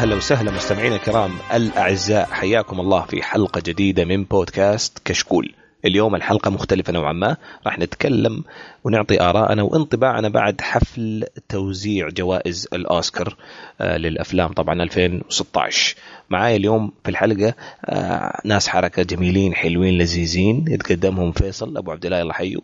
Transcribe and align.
أهلا 0.00 0.16
وسهلا 0.16 0.50
مستمعينا 0.50 0.96
الكرام 0.96 1.30
الأعزاء 1.54 2.26
حياكم 2.26 2.80
الله 2.80 3.04
في 3.04 3.22
حلقة 3.22 3.62
جديدة 3.66 4.04
من 4.04 4.24
بودكاست 4.24 4.98
كشكول. 5.04 5.54
اليوم 5.84 6.14
الحلقة 6.14 6.50
مختلفة 6.50 6.92
نوعا 6.92 7.12
ما 7.12 7.36
راح 7.66 7.78
نتكلم 7.78 8.44
ونعطي 8.84 9.20
ارائنا 9.20 9.62
وانطباعنا 9.62 10.28
بعد 10.28 10.60
حفل 10.60 11.24
توزيع 11.48 12.08
جوائز 12.08 12.68
الأوسكار 12.72 13.36
آه، 13.80 13.96
للأفلام 13.96 14.52
طبعا 14.52 14.82
2016. 14.82 15.96
معايا 16.30 16.56
اليوم 16.56 16.92
في 17.04 17.10
الحلقة 17.10 17.54
آه، 17.84 18.40
ناس 18.44 18.68
حركة 18.68 19.02
جميلين 19.02 19.54
حلوين 19.54 19.98
لذيذين 19.98 20.64
يتقدمهم 20.68 21.32
فيصل 21.32 21.76
أبو 21.76 21.92
عبد 21.92 22.06
الله 22.06 22.18
يلا 22.18 22.32
حيو. 22.32 22.62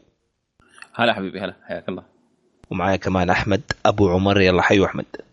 هلا 0.95 1.15
حبيبي 1.15 1.41
هلا 1.41 1.55
حياك 1.69 1.89
الله. 1.89 2.03
ومعايا 2.71 2.97
كمان 2.97 3.31
أحمد 3.31 3.63
أبو 3.87 4.09
عمر 4.09 4.41
يلا 4.41 4.63
حيو 4.63 4.85
أحمد. 4.85 5.26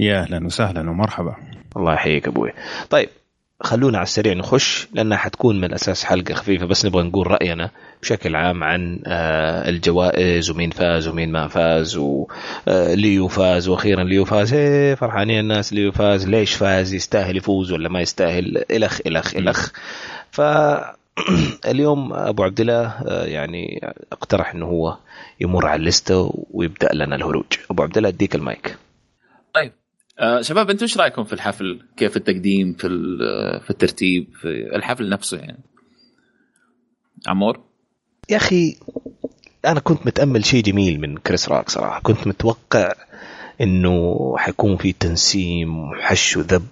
يا 0.00 0.20
أهلا 0.20 0.46
وسهلا 0.46 0.90
ومرحبا. 0.90 1.36
الله 1.76 1.94
يحييك 1.94 2.28
أبوي. 2.28 2.52
طيب 2.90 3.08
خلونا 3.60 3.98
على 3.98 4.04
السريع 4.04 4.32
نخش 4.34 4.88
لأنها 4.92 5.18
حتكون 5.18 5.58
من 5.58 5.64
الاساس 5.64 6.04
حلقة 6.04 6.34
خفيفة 6.34 6.66
بس 6.66 6.86
نبغى 6.86 7.02
نقول 7.02 7.26
رأينا 7.26 7.70
بشكل 8.02 8.36
عام 8.36 8.64
عن 8.64 9.02
آه، 9.06 9.68
الجوائز 9.68 10.50
ومين 10.50 10.70
فاز 10.70 11.08
ومين 11.08 11.32
ما 11.32 11.48
فاز 11.48 11.96
وليو 11.96 13.28
فاز 13.28 13.68
وأخيرا 13.68 14.04
ليو 14.04 14.24
فاز. 14.24 14.54
إيه 14.54 14.94
فرحانين 14.94 15.40
الناس 15.40 15.72
ليو 15.72 15.92
فاز. 15.92 16.28
ليش 16.28 16.54
فاز؟ 16.54 16.94
يستاهل 16.94 17.36
يفوز 17.36 17.72
ولا 17.72 17.88
ما 17.88 18.00
يستاهل؟ 18.00 18.64
إلخ 18.70 19.00
إلخ 19.06 19.36
إلخ. 19.36 19.70
ف 20.30 20.40
اليوم 21.70 22.12
أبو 22.12 22.42
عبد 22.42 22.60
الله 22.60 22.86
آه، 22.86 23.24
يعني 23.24 23.92
اقترح 24.12 24.54
إنه 24.54 24.66
هو 24.66 24.96
يمر 25.40 25.66
على 25.66 25.80
الليستة 25.80 26.44
ويبدأ 26.50 26.88
لنا 26.94 27.16
الهروج. 27.16 27.46
أبو 27.70 27.82
عبد 27.82 27.96
الله 27.96 28.08
أديك 28.08 28.34
المايك. 28.34 28.76
طيب. 29.54 29.72
آه 30.20 30.40
شباب 30.40 30.70
أنتم 30.70 30.82
إيش 30.82 30.98
رأيكم 30.98 31.24
في 31.24 31.32
الحفل؟ 31.32 31.80
كيف 31.96 32.16
التقديم 32.16 32.72
في 32.72 32.88
في 33.64 33.70
الترتيب 33.70 34.28
في 34.40 34.48
الحفل 34.76 35.08
نفسه 35.08 35.38
يعني؟ 35.38 35.64
عمور؟ 37.26 37.60
يا 38.30 38.36
أخي 38.36 38.76
أنا 39.64 39.80
كنت 39.80 40.06
متأمل 40.06 40.44
شيء 40.44 40.62
جميل 40.62 41.00
من 41.00 41.16
كريس 41.16 41.48
راك 41.48 41.70
صراحة 41.70 42.00
كنت 42.00 42.26
متوقع 42.26 42.92
إنه 43.60 44.34
حيكون 44.36 44.76
في 44.76 44.92
تنسيم 44.92 45.78
وحش 45.78 46.36
وذب 46.36 46.68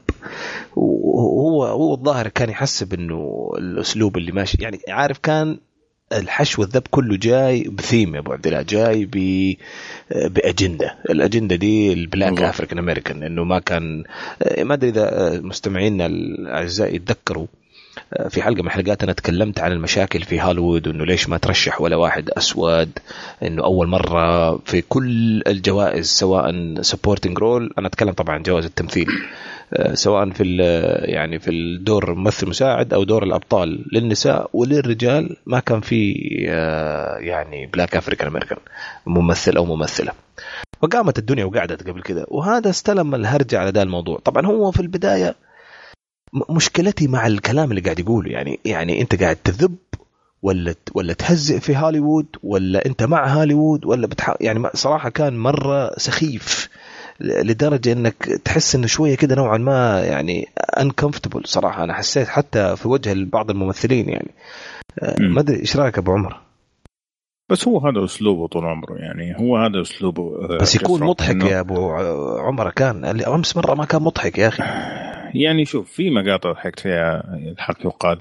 وهو 0.77 1.65
هو 1.65 1.95
الظاهر 1.95 2.29
كان 2.29 2.51
يحسب 2.51 2.95
إنه 2.95 3.51
الأسلوب 3.59 4.17
اللي 4.17 4.33
ماشي 4.33 4.59
يعني 4.61 4.81
عارف 4.89 5.19
كان 5.19 5.59
الحشو 6.13 6.63
الذب 6.63 6.83
كله 6.91 7.17
جاي 7.17 7.63
بثيم 7.63 8.15
يا 8.15 8.21
أبو 8.21 8.33
عبد 8.33 8.47
الله 8.47 8.63
جاي 8.63 9.05
ب 9.05 9.17
بأجندة. 10.11 10.95
الأجندة 11.11 11.57
دي 11.57 11.93
ال 11.93 12.01
black 12.01 12.43
African 12.43 12.79
American 12.79 13.23
إنه 13.23 13.45
ما 13.45 13.59
كان 13.59 14.05
ما 14.59 14.75
أدري 14.75 14.91
إذا 14.91 15.41
مستمعينا 15.41 16.07
الأعزاء 16.07 16.95
يتذكروا 16.95 17.47
في 18.29 18.43
حلقة 18.43 18.63
من 18.63 18.71
حلقات 18.71 19.03
أنا 19.03 19.13
تكلمت 19.13 19.61
عن 19.61 19.73
المشاكل 19.73 20.23
في 20.23 20.43
هوليوود 20.43 20.89
وانه 20.89 21.05
ليش 21.05 21.29
ما 21.29 21.39
ترشح 21.39 21.81
ولا 21.81 21.97
واحد 21.97 22.31
أسود 22.31 22.91
إنه 23.43 23.65
أول 23.65 23.89
مرة 23.89 24.57
في 24.57 24.81
كل 24.81 25.43
الجوائز 25.47 26.07
سواء 26.07 26.75
supporting 26.81 27.39
role 27.39 27.75
أنا 27.79 27.87
أتكلم 27.87 28.13
طبعا 28.13 28.35
عن 28.35 28.43
جوائز 28.43 28.65
التمثيل 28.65 29.09
آه، 29.73 29.95
سواء 29.95 30.31
في 30.31 30.57
يعني 31.05 31.39
في 31.39 31.51
الدور 31.51 32.15
ممثل 32.15 32.49
مساعد 32.49 32.95
أو 32.95 33.05
دور 33.05 33.23
الأبطال 33.23 33.85
للنساء 33.93 34.51
وللرجال 34.53 35.37
ما 35.47 35.61
كان 35.61 35.81
في 35.81 36.15
آه، 36.49 37.19
يعني 37.19 37.67
black 37.67 37.97
African 37.97 38.29
American 38.29 38.59
ممثل 39.07 39.57
أو 39.57 39.65
ممثلة. 39.65 40.13
فقامت 40.83 41.19
الدنيا 41.19 41.45
وقعدت 41.45 41.89
قبل 41.89 42.03
كده 42.03 42.27
وهذا 42.29 42.71
استلم 42.71 43.15
الهرجة 43.15 43.59
على 43.59 43.71
ذا 43.71 43.83
الموضوع. 43.83 44.19
طبعا 44.19 44.47
هو 44.47 44.71
في 44.71 44.81
البداية 44.81 45.35
مشكلتي 46.51 47.09
مع 47.09 47.27
الكلام 47.27 47.71
اللي 47.71 47.81
قاعد 47.81 47.99
يقوله. 47.99 48.31
يعني 48.31 48.61
يعني 48.65 49.01
انت 49.01 49.23
قاعد 49.23 49.37
تذب 49.37 49.77
ولا 50.43 50.75
ولا 50.95 51.13
تهزئ 51.13 51.61
في 51.61 51.77
هوليوود 51.77 52.27
ولا 52.43 52.87
انت 52.87 53.03
مع 53.03 53.27
هوليوود 53.27 53.85
ولا 53.85 54.07
بتح... 54.07 54.35
يعني 54.41 54.69
صراحة 54.75 55.09
كان 55.09 55.39
مرة 55.39 55.91
سخيف 55.97 56.69
لدرجة 57.21 57.93
انك 57.93 58.15
تحس 58.45 58.75
انه 58.75 58.87
شوية 58.87 59.15
كده 59.15 59.35
نوعا 59.35 59.59
ما 59.59 60.01
يعني 60.01 60.49
uncomfortable 60.81 61.43
صراحة. 61.45 61.85
أنا 61.85 61.95
حسيت 61.95 62.29
حتى 62.29 62.77
في 62.77 62.89
وجه 62.89 63.15
بعض 63.33 63.51
الممثلين 63.51 64.09
يعني. 64.09 64.31
آه، 65.03 65.17
ما 65.21 65.41
أدري 65.41 65.61
إيش 65.61 65.77
رأيك 65.77 65.99
أبو 65.99 66.13
عمر؟ 66.13 66.41
بس 67.51 67.69
هو 67.69 67.79
هذا 67.79 68.05
أسلوبه 68.05 68.47
طول 68.47 68.65
عمره. 68.65 68.95
يعني 68.95 69.37
هو 69.39 69.57
هذا 69.57 69.81
أسلوبه 69.81 70.23
آه، 70.23 70.59
بس 70.61 70.77
يكون 70.77 71.03
مضحك 71.03 71.45
يا 71.45 71.61
أبو 71.61 71.91
عمر. 72.39 72.71
كان 72.71 73.05
أمس 73.23 73.57
مرة 73.57 73.75
ما 73.75 73.85
كان 73.85 74.03
مضحك 74.03 74.39
يا 74.39 74.49
أخي. 74.49 74.63
يعني 75.35 75.65
شوف 75.65 75.93
في 75.93 76.11
مقاطع 76.11 76.53
ضحكت 76.53 76.81
فيها 76.81 77.39
الحق 77.53 77.87
يقال. 77.87 78.21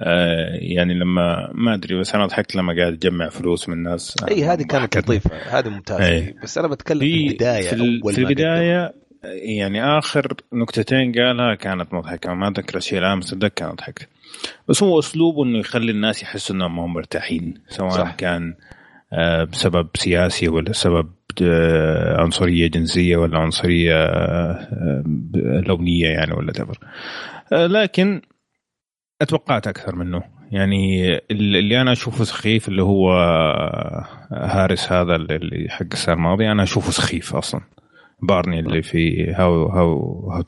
آه 0.00 0.58
يعني 0.60 0.94
لما 0.94 1.50
ما 1.54 1.74
أدري 1.74 2.00
بس 2.00 2.14
أنا 2.14 2.26
ضحكت 2.26 2.56
لما 2.56 2.76
قاعد 2.76 2.92
أجمع 2.92 3.28
فلوس 3.28 3.68
من 3.68 3.74
الناس. 3.74 4.16
أي 4.30 4.44
هذه 4.44 4.62
كانت 4.62 4.96
لطيفة 4.96 5.30
هذه 5.58 5.68
ممتازة. 5.68 6.06
أي. 6.06 6.34
بس 6.42 6.58
أنا 6.58 6.68
بتكلم 6.68 7.00
في 7.00 7.26
البداية 7.26 7.70
في, 7.70 8.00
أول 8.02 8.14
في 8.14 8.20
البداية 8.20 8.94
يعني 9.58 9.98
آخر 9.98 10.34
نكتتين 10.52 11.12
قالها 11.12 11.54
كانت 11.54 11.94
مضحكة. 11.94 12.34
ما 12.34 12.48
أتذكر 12.48 12.76
الشيء 12.76 12.98
الآن 12.98 13.18
بس 13.20 13.32
أتذكر 13.32 13.48
كانت 13.48 13.78
ضحكت 13.78 14.08
بس 14.68 14.82
هو 14.82 14.98
اسلوبه 14.98 15.44
إنه 15.44 15.58
يخلي 15.58 15.92
الناس 15.92 16.22
يحسوا 16.22 16.56
إنهم 16.56 16.78
هم 16.78 16.92
مرتاحين 16.92 17.54
سواء 17.68 17.90
صح. 17.90 18.14
كان 18.14 18.54
آه 19.12 19.44
بسبب 19.44 19.88
سياسي 19.94 20.48
ولا 20.48 20.72
سبب 20.72 21.10
عنصرية 22.18 22.66
جنسية 22.66 23.16
ولا 23.16 23.38
عنصرية 23.38 23.94
آه، 23.94 25.04
لونية 25.66 26.08
يعني 26.08 26.32
ولا 26.32 26.52
تبر 26.52 26.78
لكن 27.52 28.20
أتوقعت 29.22 29.66
أكثر 29.66 29.96
منه. 29.96 30.22
يعني 30.52 31.14
اللي 31.30 31.80
أنا 31.80 31.92
أشوفه 31.92 32.24
سخيف 32.24 32.68
اللي 32.68 32.82
هو 32.82 33.12
هارس 34.32 34.92
هذا 34.92 35.16
اللي 35.16 35.68
حق 35.68 35.86
السنة 35.92 36.14
الماضية. 36.14 36.52
أنا 36.52 36.62
أشوفه 36.62 36.90
سخيف 36.90 37.36
أصلا. 37.36 37.60
بارني 38.22 38.60
اللي 38.60 38.82
في 38.82 39.32
هاو 39.32 39.66
هاو 39.66 40.30
هاو 40.30 40.46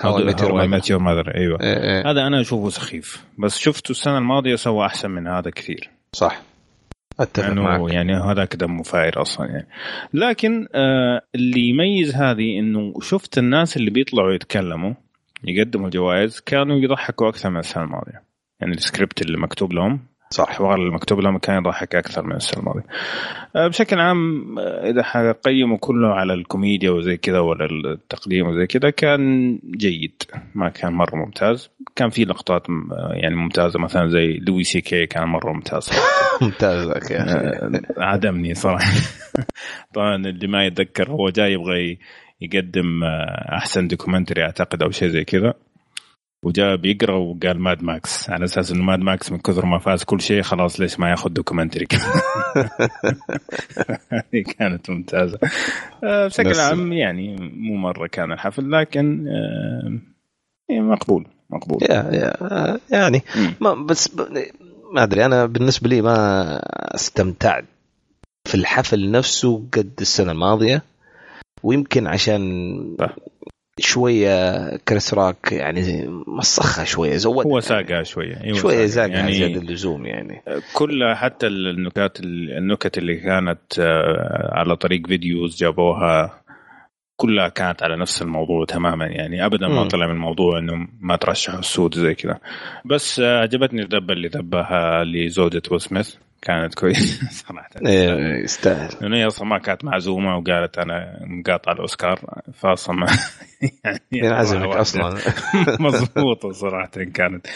How 0.00 0.66
I 0.66 0.72
Met 0.72 0.90
Your 0.90 1.00
Mother 1.00 1.34
أيوه. 1.34 1.60
إيه 1.60 1.82
إيه. 1.82 2.10
هذا 2.10 2.26
أنا 2.26 2.40
أشوفه 2.40 2.68
سخيف. 2.68 3.24
بس 3.38 3.58
شفته 3.58 3.90
السنة 3.90 4.18
الماضية 4.18 4.54
سوى 4.54 4.86
أحسن 4.86 5.10
من 5.10 5.26
هذا 5.26 5.50
كثير. 5.50 5.90
صح. 6.12 6.42
أتفق 7.20 7.44
يعني 7.48 7.60
معك. 7.60 7.92
يعني 7.92 8.14
هذاك 8.14 8.56
دمه 8.56 8.82
fire 8.82 9.22
أصلا 9.22 9.46
يعني. 9.46 9.68
لكن 10.14 10.66
آه 10.74 11.22
اللي 11.34 11.60
يميز 11.60 12.14
هذه 12.14 12.58
إنه 12.58 12.94
شفت 13.00 13.38
الناس 13.38 13.76
اللي 13.76 13.90
بيطلعوا 13.90 14.32
يتكلموا 14.32 14.94
يقدموا 15.44 15.90
جوائز 15.90 16.40
كانوا 16.40 16.76
يضحكوا 16.76 17.28
أكثر 17.28 17.50
من 17.50 17.58
السنة 17.58 17.84
الماضية. 17.84 18.22
يعني 18.60 18.72
السكريبت 18.72 19.22
اللي 19.22 19.38
مكتوب 19.38 19.72
لهم 19.72 20.00
صح 20.30 20.48
الحوار 20.50 20.74
اللي 20.74 20.90
مكتوب 20.90 21.20
لهم 21.20 21.38
كان 21.38 21.56
يضحك 21.56 21.94
أكثر 21.94 22.26
من 22.26 22.36
السنة 22.36 22.60
الماضية. 22.60 22.84
آه، 23.56 23.68
بشكل 23.68 24.00
عام 24.00 24.58
آه، 24.58 24.90
إذا 24.90 25.02
حقيموا 25.02 25.78
كله 25.80 26.08
على 26.08 26.34
الكوميديا 26.34 26.90
وزي 26.90 27.16
كذا 27.16 27.38
ولا 27.38 27.64
التقديم 27.92 28.46
وزي 28.46 28.66
كذا 28.66 28.90
كان 28.90 29.52
جيد. 29.64 30.22
ما 30.54 30.68
كان 30.68 30.92
مرة 30.92 31.16
ممتاز. 31.16 31.70
كان 31.96 32.10
في 32.10 32.24
لقطات 32.24 32.66
آه، 32.70 33.12
يعني 33.12 33.34
ممتازة. 33.34 33.80
مثلا 33.80 34.08
زي 34.08 34.40
لوي 34.48 34.64
سي 34.64 34.80
كي 34.80 35.06
كان 35.06 35.28
مرة 35.28 35.52
ممتاز. 35.52 35.90
ممتاز 36.42 36.88
عدمني 37.98 38.54
صراحة. 38.54 38.92
طبعا 39.94 40.16
اللي 40.16 40.46
ما 40.46 40.66
يتذكر 40.66 41.10
هو 41.10 41.28
جاي 41.28 41.52
يبغى 41.52 41.98
يقدم 42.40 43.04
أحسن 43.52 43.88
documentary 43.88 44.42
أعتقد 44.42 44.82
أو 44.82 44.90
شيء 44.90 45.08
زي 45.08 45.24
كذا. 45.24 45.54
وجاء 46.44 46.76
بيقرأ 46.76 47.16
وقال 47.16 47.60
ماد 47.60 47.82
ماكس 47.82 48.30
على 48.30 48.44
أساس 48.44 48.72
إنه 48.72 48.82
ماد 48.84 48.98
ماكس 48.98 49.32
من 49.32 49.38
كثر 49.38 49.66
ما 49.66 49.78
فاز 49.78 50.04
كل 50.04 50.20
شيء 50.20 50.42
خلاص 50.42 50.80
ليش 50.80 51.00
ما 51.00 51.10
ياخذ 51.10 51.30
documentary 51.30 51.86
كانت 54.58 54.90
ممتازة. 54.90 55.38
آه، 56.04 56.26
بشكل 56.26 56.60
عام 56.60 56.92
يعني 56.92 57.36
مو 57.40 57.76
مرة 57.76 58.06
كان 58.06 58.32
الحفل 58.32 58.70
لكن 58.70 59.28
آه، 59.28 59.98
يعني 60.68 60.82
مقبول 60.82 61.26
مقبول. 61.50 61.78
يا 61.82 62.10
يا 62.12 62.80
يعني 62.90 63.22
ما 63.60 63.74
بس 63.74 64.16
ما 64.92 65.02
أدري 65.02 65.24
أنا 65.24 65.46
بالنسبة 65.46 65.88
لي 65.88 66.02
ما 66.02 66.58
استمتعت 66.94 67.64
في 68.44 68.54
الحفل 68.54 69.10
نفسه 69.10 69.64
قد 69.72 69.92
السنة 70.00 70.32
الماضية 70.32 70.82
ويمكن 71.62 72.06
عشان 72.06 72.40
شوية 73.80 74.76
كريس 74.76 75.14
راك 75.14 75.52
يعني 75.52 76.08
مسخها 76.26 76.84
شوية 76.84 77.16
زود 77.16 77.46
هو 77.46 77.60
ساقها 77.60 78.02
شوية. 78.02 78.44
أيوة 78.44 78.58
شوية 78.58 78.86
ساقها. 78.86 79.08
يعني 79.08 79.32
زيادة 79.32 79.60
اللزوم 79.60 80.06
يعني. 80.06 80.42
كلها 80.72 81.14
حتى 81.14 81.46
النكات 81.46 82.20
النكت 82.20 82.98
اللي 82.98 83.16
كانت 83.16 83.78
آه، 83.78 84.50
على 84.52 84.76
طريق 84.76 85.06
videos 85.06 85.56
جابوها 85.56 86.42
كلها 87.16 87.48
كانت 87.48 87.82
على 87.82 87.96
نفس 87.96 88.22
الموضوع 88.22 88.64
تماما 88.64 89.06
يعني. 89.06 89.46
ابدا 89.46 89.68
ما 89.68 89.88
طلع 89.88 90.06
من 90.06 90.12
الموضوع 90.12 90.58
إنه 90.58 90.88
ما 91.00 91.16
ترشحوا 91.16 91.58
السود 91.58 91.94
زي 91.94 92.14
كذا. 92.14 92.38
بس 92.84 93.20
آه، 93.20 93.40
عجبتني 93.40 93.82
الذبه 93.82 94.12
اللي 94.12 94.28
ذبها 94.28 95.04
لزوجة 95.04 95.62
ويل 95.70 95.80
سميث. 95.80 96.14
كانت 96.42 96.74
كويسة. 96.74 97.28
صراحة. 97.46 97.68
إيه، 97.86 98.42
يستاهل. 98.44 98.90
لأنه 99.00 99.16
هي 99.16 99.26
أصلا 99.26 99.48
ما 99.48 99.58
كانت 99.58 99.84
معزومة 99.84 100.36
وقالت 100.36 100.78
أنا 100.78 101.18
مقاطعه 101.26 101.72
الأوسكار 101.72 102.20
فأصلا 102.54 102.96
ما 102.96 103.06
يعني 103.84 104.00
ينعزمك 104.12 104.76
أصلا. 104.76 105.18
مضبوطه 105.80 106.52
صراحة 106.52 106.86
كانت. 107.14 107.46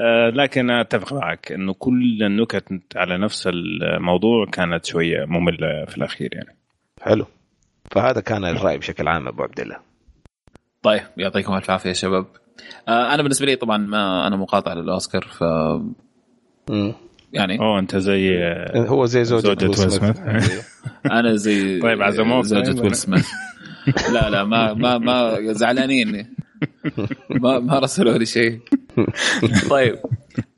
آه، 0.00 0.30
لكن 0.34 0.70
أتفق 0.70 1.12
معك 1.12 1.52
إنه 1.52 1.74
كل 1.74 2.22
النكت 2.22 2.82
على 2.96 3.18
نفس 3.18 3.46
الموضوع 3.46 4.46
كانت 4.52 4.84
شوية 4.84 5.24
مملة 5.24 5.84
في 5.88 5.96
الأخير 5.98 6.30
يعني. 6.34 6.56
حلو. 7.02 7.26
فهذا 7.90 8.20
كان 8.20 8.44
الرأي 8.44 8.78
بشكل 8.78 9.08
عام 9.08 9.28
أبو 9.28 9.42
عبد 9.42 9.60
الله. 9.60 9.76
طيب 10.82 11.02
يعطيكم 11.16 11.54
ألف 11.54 11.70
عافية 11.70 11.88
يا 11.88 11.94
شباب. 11.94 12.26
آه 12.88 13.14
أنا 13.14 13.22
بالنسبة 13.22 13.46
لي 13.46 13.56
طبعا 13.56 13.76
ما 13.76 14.26
أنا 14.26 14.36
مقاطع 14.36 14.72
للأوسكار 14.72 15.22
ف. 15.22 15.44
يعني. 17.32 17.58
أوه 17.60 17.78
أنت 17.78 17.96
زي 17.96 18.38
هو 18.74 19.06
زي 19.06 19.24
زوجة, 19.24 19.42
زوجة 19.42 19.64
ويل 19.64 19.78
ويل 19.78 19.90
سميث. 19.90 20.18
إيه. 20.20 20.62
أنا 21.18 21.36
زي 21.36 21.80
طيب 21.86 22.02
عزموك 22.02 22.44
زوجة 22.44 22.72
طيب. 22.72 22.82
ويل 22.82 22.96
سميث. 22.96 23.28
لا 24.12 24.30
لا 24.30 24.44
ما 24.44 24.74
ما 24.74 24.98
ما 24.98 25.52
زعلانين. 25.52 26.26
ما 27.30 27.58
ما 27.58 27.78
رسلوا 27.78 28.18
لي 28.18 28.26
شيء. 28.26 28.60
طيب 29.70 29.98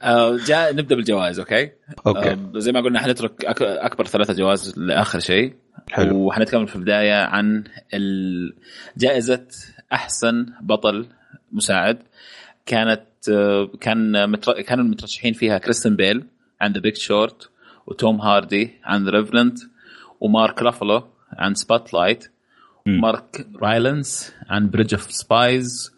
آه، 0.03 0.37
جاء 0.47 0.75
نبدأ 0.75 0.97
بالجوائز 0.97 1.39
okay؟ 1.39 1.71
okay. 2.07 2.31
آه، 2.31 2.53
زي 2.57 2.73
ما 2.73 2.81
قلنا 2.81 3.01
حنترك 3.01 3.45
أكبر 3.45 4.07
ثلاثة 4.07 4.33
جوائز 4.33 4.79
لآخر 4.79 5.19
شيء. 5.19 5.55
حلو. 5.91 6.17
وحنتكلم 6.17 6.67
في 6.67 6.77
البداية 6.77 7.25
عن 7.25 7.65
جائزة 8.97 9.47
أحسن 9.93 10.47
بطل 10.61 11.07
مساعد. 11.53 11.99
كانت 12.67 13.03
آه، 13.33 13.71
كان 13.81 14.31
متر... 14.31 14.61
كانوا 14.63 14.85
المترشحين 14.85 15.33
فيها 15.33 15.59
كريستن 15.59 15.97
بيل. 15.97 16.25
عن 16.61 16.73
The 16.73 16.81
Big 16.81 16.97
Short 16.97 17.51
وتوم 17.87 18.21
هاردي 18.21 18.71
عن 18.85 19.09
Revenant 19.09 19.59
ومارك 20.21 20.63
رافلو 20.63 21.03
عن 21.33 21.55
Spotlight 21.55 22.31
مم. 22.87 23.01
مارك 23.01 23.47
رايلنس 23.63 24.35
عن 24.49 24.71
Bridge 24.71 24.95
of 24.95 25.13
Spies 25.13 25.95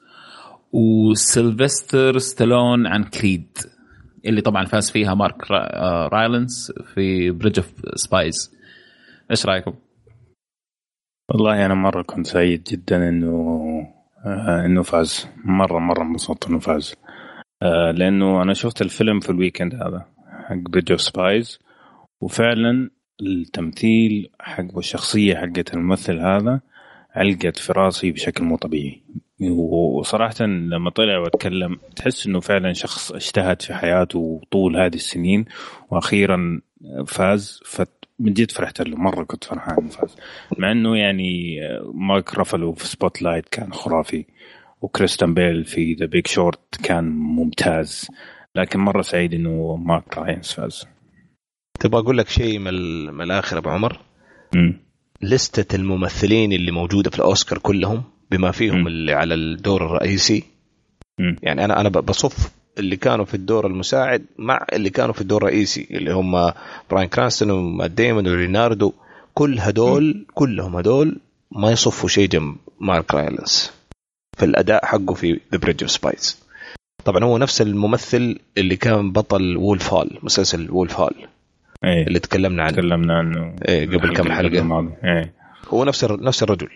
وسيلفستر 0.73 2.19
ستالون 2.19 2.87
عن 2.87 3.05
Creed 3.05 3.59
اللي 4.27 4.41
طبعا 4.41 4.65
فاز 4.65 4.91
فيها 4.91 5.15
مارك 5.15 5.51
آه، 5.53 6.09
رايلنس 6.09 6.73
في 6.95 7.31
Bridge 7.31 7.59
of 7.59 7.73
Spies 7.95 8.57
إيش 9.31 9.47
رأيكم؟ 9.47 9.75
والله 11.31 11.67
أنا 11.67 11.75
مرة 11.75 12.03
كنت 12.03 12.27
سعيد 12.27 12.63
جدا 12.65 13.09
إنه 13.09 13.57
آه 14.27 14.65
إنه 14.67 14.83
فاز 14.83 15.29
مرة 15.45 15.79
مرة 15.79 16.03
انبسطت 16.03 16.49
إنه 16.49 16.59
فاز 16.59 16.95
آه 17.63 17.91
لأنه 17.91 18.43
أنا 18.43 18.55
شفت 18.55 18.83
الفيلم 18.83 19.21
في 19.21 19.31
ال 19.31 19.36
weekend 19.36 19.75
هذا 19.75 20.07
حق 20.47 20.57
Bridge 20.57 20.93
of 20.93 21.01
Spies 21.01 21.59
وفعلا 22.21 22.91
التمثيل 23.23 24.31
حق 24.41 24.67
والشخصية 24.73 25.35
حقت 25.35 25.75
الممثل 25.75 26.19
هذا 26.19 26.61
علقت 27.15 27.59
في 27.59 27.73
راسي 27.73 28.13
بشكل 28.13 28.45
مو 28.45 28.57
طبيعي. 28.57 29.03
وصراحة 29.41 30.45
لما 30.45 30.91
طلع 30.91 31.19
وأتكلم 31.19 31.79
تحس 31.97 32.27
إنه 32.27 32.41
فعلا 32.41 32.73
شخص 32.73 33.13
اجتهد 33.13 33.63
في 33.63 33.75
حياته 33.75 34.41
طول 34.51 34.77
هذه 34.77 34.95
السنين 34.95 35.45
وأخيرا 35.91 36.61
فاز. 37.07 37.61
فمن 37.65 38.33
جد 38.33 38.51
فرحت 38.51 38.83
له 38.83 38.97
مرة 38.97 39.25
كنت 39.25 39.45
فرحان 39.45 39.79
إنه 39.79 39.89
فاز. 39.89 40.17
مع 40.59 40.73
إنه 40.73 40.97
يعني 40.97 41.61
مارك 41.95 42.39
رافلو 42.39 42.73
في 42.73 42.87
Spotlight 42.87 43.49
كان 43.49 43.73
خرافي 43.73 44.25
وكريستن 44.81 45.35
بيل 45.35 45.65
في 45.65 45.95
The 45.95 46.07
Big 46.07 46.27
Short 46.27 46.77
كان 46.83 47.05
ممتاز. 47.09 48.09
لكن 48.57 48.79
مرة 48.81 49.03
سعيد 49.03 49.35
إنه 49.35 49.77
مارك 49.77 50.19
رايلنس 50.19 50.47
فاز 50.53 50.87
تبغى 51.81 52.01
أقول 52.01 52.19
لك 52.19 52.29
شيء 52.29 52.59
من, 52.59 52.69
ال- 52.69 53.15
من 53.15 53.21
الآخر 53.25 53.59
أبو 53.59 53.69
عمر 53.69 54.01
مم. 54.55 54.81
لستة 55.23 55.77
الممثلين 55.77 56.53
اللي 56.53 56.71
موجودة 56.73 57.11
في 57.11 57.17
الأوسكار 57.17 57.59
كلهم 57.59 58.03
بما 58.31 58.51
فيهم 58.51 58.81
مم. 58.81 58.87
اللي 58.87 59.13
على 59.13 59.35
الدور 59.35 59.87
الرئيسي 59.87 60.45
مم. 61.19 61.37
يعني 61.43 61.65
أنا 61.65 61.81
أنا 61.81 61.89
بصف 61.89 62.51
اللي 62.79 62.97
كانوا 62.97 63.25
في 63.25 63.35
الدور 63.35 63.67
المساعد 63.67 64.25
مع 64.39 64.67
اللي 64.73 64.91
كانوا 64.91 65.15
في 65.15 65.21
الدور 65.21 65.43
الرئيسي 65.43 65.87
اللي 65.91 66.13
هم 66.13 66.53
براين 66.91 67.09
كرانستون 67.09 67.51
ومات 67.51 67.91
ديمون 67.91 68.29
وليناردو 68.29 68.93
كل 69.35 69.59
هدول 69.59 70.27
كلهم 70.35 70.77
هدول 70.77 71.21
ما 71.53 71.71
يصفوا 71.71 72.09
شيء 72.09 72.29
جنب 72.29 72.57
مارك 72.81 73.15
رايلنس 73.15 73.73
في 74.39 74.45
الأداء 74.45 74.85
حقه 74.87 75.15
في 75.15 75.41
The 75.53 75.59
Bridge 75.59 75.83
of 75.83 75.91
Spies 75.91 76.46
طبعا 77.07 77.25
هو 77.25 77.39
نفس 77.39 77.63
الممثل 77.63 78.39
اللي 78.59 78.77
كان 78.77 79.13
بطل 79.13 79.57
Wolf 79.57 79.95
Hall 79.95 80.19
مسلسل 80.23 80.71
Wolf 80.71 81.01
Hall 81.01 81.15
إيه. 81.85 82.07
اللي 82.07 82.19
تكلمنا 82.19 82.63
عنه. 82.63 82.73
تكلمنا 82.73 83.19
عنه. 83.19 83.57
إيه، 83.69 83.87
قبل 83.87 84.17
كم. 84.17 84.33
الماضية. 84.33 84.99
إيه. 85.05 85.33
هو 85.69 85.85
نفس 85.85 86.05
نفس 86.05 86.43
الرجل. 86.43 86.69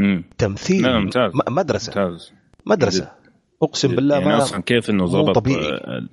مم. 0.00 0.24
تمثيل. 0.38 0.92
ممتاز. 0.92 1.32
م- 1.34 1.54
مدرسة. 1.54 1.92
ممتاز. 1.96 2.32
مدرسة. 2.66 3.12
أقسم 3.62 3.88
بالله 3.96 4.14
يعني 4.18 4.28
ما 4.28 4.38
أصلا 4.38 4.62
كيف 4.62 4.90
إنه 4.90 5.06
ضبط 5.06 5.48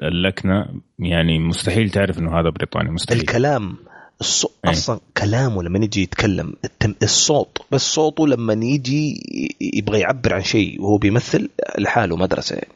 اللكنة 0.03 0.65
يعني 0.99 1.39
مستحيل 1.39 1.89
تعرف 1.89 2.19
إنه 2.19 2.39
هذا 2.39 2.49
بريطاني 2.49 2.91
مستحيل. 2.91 3.19
الكلام 3.19 3.75
الصو... 4.21 4.49
إيه. 4.65 4.71
أصلا 4.71 4.99
كلامه 5.17 5.63
لما 5.63 5.79
يجي 5.79 6.01
يتكلم 6.01 6.53
التم... 6.65 6.95
الصوت 7.03 7.57
بس 7.71 7.81
صوته 7.81 8.27
لما 8.27 8.53
يجي 8.53 9.23
يبغى 9.61 9.99
يعبر 9.99 10.33
عن 10.33 10.41
شيء 10.43 10.81
وهو 10.81 10.97
بيمثل 10.97 11.49
لحاله 11.77 12.15
مدرسة 12.15 12.55
يعني. 12.55 12.67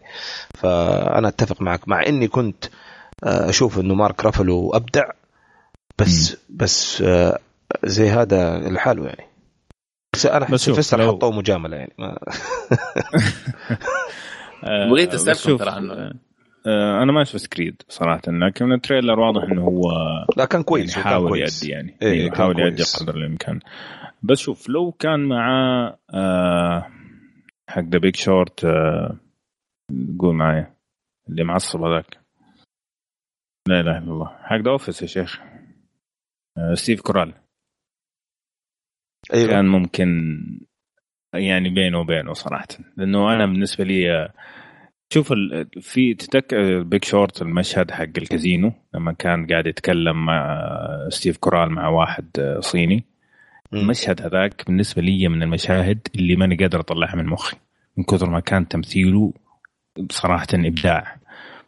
فأنا 0.62 1.28
أتفق 1.28 1.62
معك 1.62 1.88
مع 1.88 2.06
إني 2.08 2.28
كنت 2.28 2.66
آه، 3.24 3.50
أشوف 3.50 3.80
إنه 3.80 3.94
مارك 3.96 4.26
رافلو 4.26 4.72
أبدع 4.72 5.10
بس 6.00 6.38
بس 6.50 7.02
آه، 7.02 7.40
زي 7.86 8.10
هذا 8.10 8.60
لحاله 8.70 9.06
يعني. 9.06 9.26
بس 10.14 10.26
أنا 10.26 10.46
بس 10.52 10.94
لو- 10.94 11.08
حطوه 11.08 11.32
مجاملة 11.32 11.78
يعني 11.78 11.94
ما... 12.00 12.18
بغيت 14.90 15.14
أسألكم 15.14 15.58
ترى 15.58 15.70
عنه. 15.70 15.94
آه، 16.68 17.04
أنا 17.04 17.12
ما 17.12 17.24
شفت 17.24 17.48
Creed 17.48 17.82
صراحة 17.90 18.22
لكن 18.28 18.66
من 18.66 18.74
ال 18.74 18.79
trailer 18.80 19.20
واضح 19.20 19.44
إنه 19.52 19.62
هو 19.62 19.92
لا 20.38 20.46
كان 20.46 20.54
يعني 20.60 20.64
كويس 20.64 20.98
يحاول 20.98 21.30
كويس. 21.30 21.64
يأدي 21.64 21.74
يعني. 21.74 21.98
إيه، 22.02 22.12
إيه 22.12 22.24
كان 22.30 22.34
يحاول 22.34 22.60
يأدي. 22.60 22.84
قدر 23.00 23.16
الإمكان. 23.16 23.60
بس 24.24 24.38
شوف 24.38 24.70
لو 24.70 24.92
كان 24.92 25.20
معاه 25.20 25.98
آه 26.14 26.88
حق 27.70 27.82
The 27.84 27.98
Big 28.00 28.16
Short 28.16 28.66
آه 28.66 29.16
قول 30.20 30.36
معايا 30.36 30.76
اللي 31.30 31.44
معصب 31.44 31.82
هذاك. 31.82 32.20
لا 33.68 33.80
إله 33.80 33.98
إلا 33.98 34.12
الله. 34.12 34.38
حق 34.42 34.56
The 34.56 34.72
Office 34.72 35.02
يا 35.02 35.08
شيخ. 35.08 35.42
آه 36.58 36.74
ستيف 36.74 37.02
كاريل 37.02 37.34
أيوه. 39.34 39.48
كان 39.48 39.68
ممكن 39.68 40.10
يعني 41.34 41.70
بينه 41.70 42.00
وبينه 42.00 42.34
صراحة. 42.34 42.68
لأنه 42.98 43.34
أنا 43.34 43.46
بالنسبة 43.46 43.84
لي 43.84 44.12
آه، 44.12 44.34
شوف 45.14 45.34
في 45.82 46.14
تتذكر 46.14 46.84
Big 46.84 47.04
Short 47.04 47.42
المشهد 47.42 47.92
حق 47.92 48.04
الكازينو 48.04 48.74
لما 48.94 49.14
كان 49.14 49.48
قاعد 49.48 49.68
يتكلم 49.68 50.26
مع 50.26 50.54
آه، 50.54 51.10
ستيف 51.10 51.38
كاريل 51.38 51.70
مع 51.72 51.88
واحد 51.88 52.30
آه، 52.40 52.60
صيني. 52.60 53.04
المشهد 53.74 54.22
هذاك 54.22 54.66
بالنسبة 54.68 55.02
لي 55.02 55.28
من 55.28 55.44
المشاهد 55.44 56.08
اللي 56.16 56.36
ماني 56.36 56.56
قادر 56.56 56.80
أطلعها 56.80 57.16
من 57.16 57.26
مخي. 57.26 57.58
من 57.98 58.04
كثر 58.04 58.30
ما 58.30 58.40
كان 58.40 58.68
تمثيله 58.68 59.34
بصراحه 60.00 60.48
إبداع. 60.54 61.18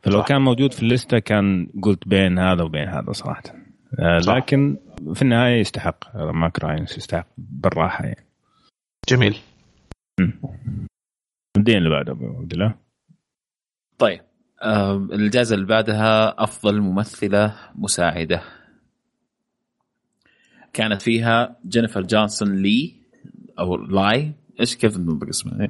فلو 0.04 0.20
صح. 0.20 0.28
كان 0.28 0.42
موجود 0.42 0.74
في 0.74 0.84
الليستة 0.84 1.20
كان 1.20 1.68
قلت 1.84 2.08
بين 2.08 2.40
هذا 2.40 2.64
وبين 2.64 2.88
هذا 2.88 3.12
صراحة. 3.12 3.44
آه، 4.00 4.20
صح. 4.20 4.34
لكن 4.34 4.78
في 5.14 5.22
النهاية 5.22 5.60
يستحق 5.60 6.16
مارك 6.16 6.64
رايلنس 6.64 6.94
يستحق 6.98 7.28
بالراحة 7.38 8.06
يعني. 8.06 8.26
جميل. 9.10 9.38
الدين 11.58 11.78
اللي 11.78 11.90
بعده 11.90 12.12
أبو 12.12 12.26
عبد 12.26 12.54
الله. 12.54 12.76
طيب 13.98 14.22
آه 14.62 14.96
الجائزة 14.96 15.56
اللي 15.56 15.66
بعدها 15.66 16.44
أفضل 16.44 16.82
ممثلة 16.82 17.56
مساعدة. 17.76 18.42
كانت 20.74 21.02
فيها 21.02 21.56
جينيفر 21.68 22.02
جيسون 22.02 22.56
لي 22.56 22.96
أو 23.60 23.76
لاي 23.76 24.34
إيش 24.60 24.76
كيف 24.76 24.98
نطق 24.98 25.28
اسمها 25.28 25.70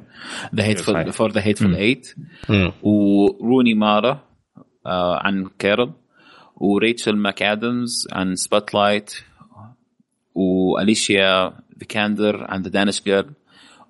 ذا 0.56 0.76
صحيح. 0.76 1.10
for 1.10 1.32
The 1.32 1.42
Hateful 1.46 1.68
مم. 1.68 1.76
Eight 1.76 2.16
مم. 2.50 2.72
وروني 2.84 3.74
مارا 3.74 4.20
آه 4.86 5.20
عن 5.20 5.50
Carol. 5.60 5.92
وريتشل 6.56 7.16
ماك 7.16 7.42
ادمز 7.44 8.08
عن 8.12 8.36
Spotlight 8.36 9.14
واليشيا 10.36 11.54
فيكاندر 11.80 12.46
عن 12.50 12.62
The 12.62 12.70
Danish 12.70 13.04
Girl 13.04 13.32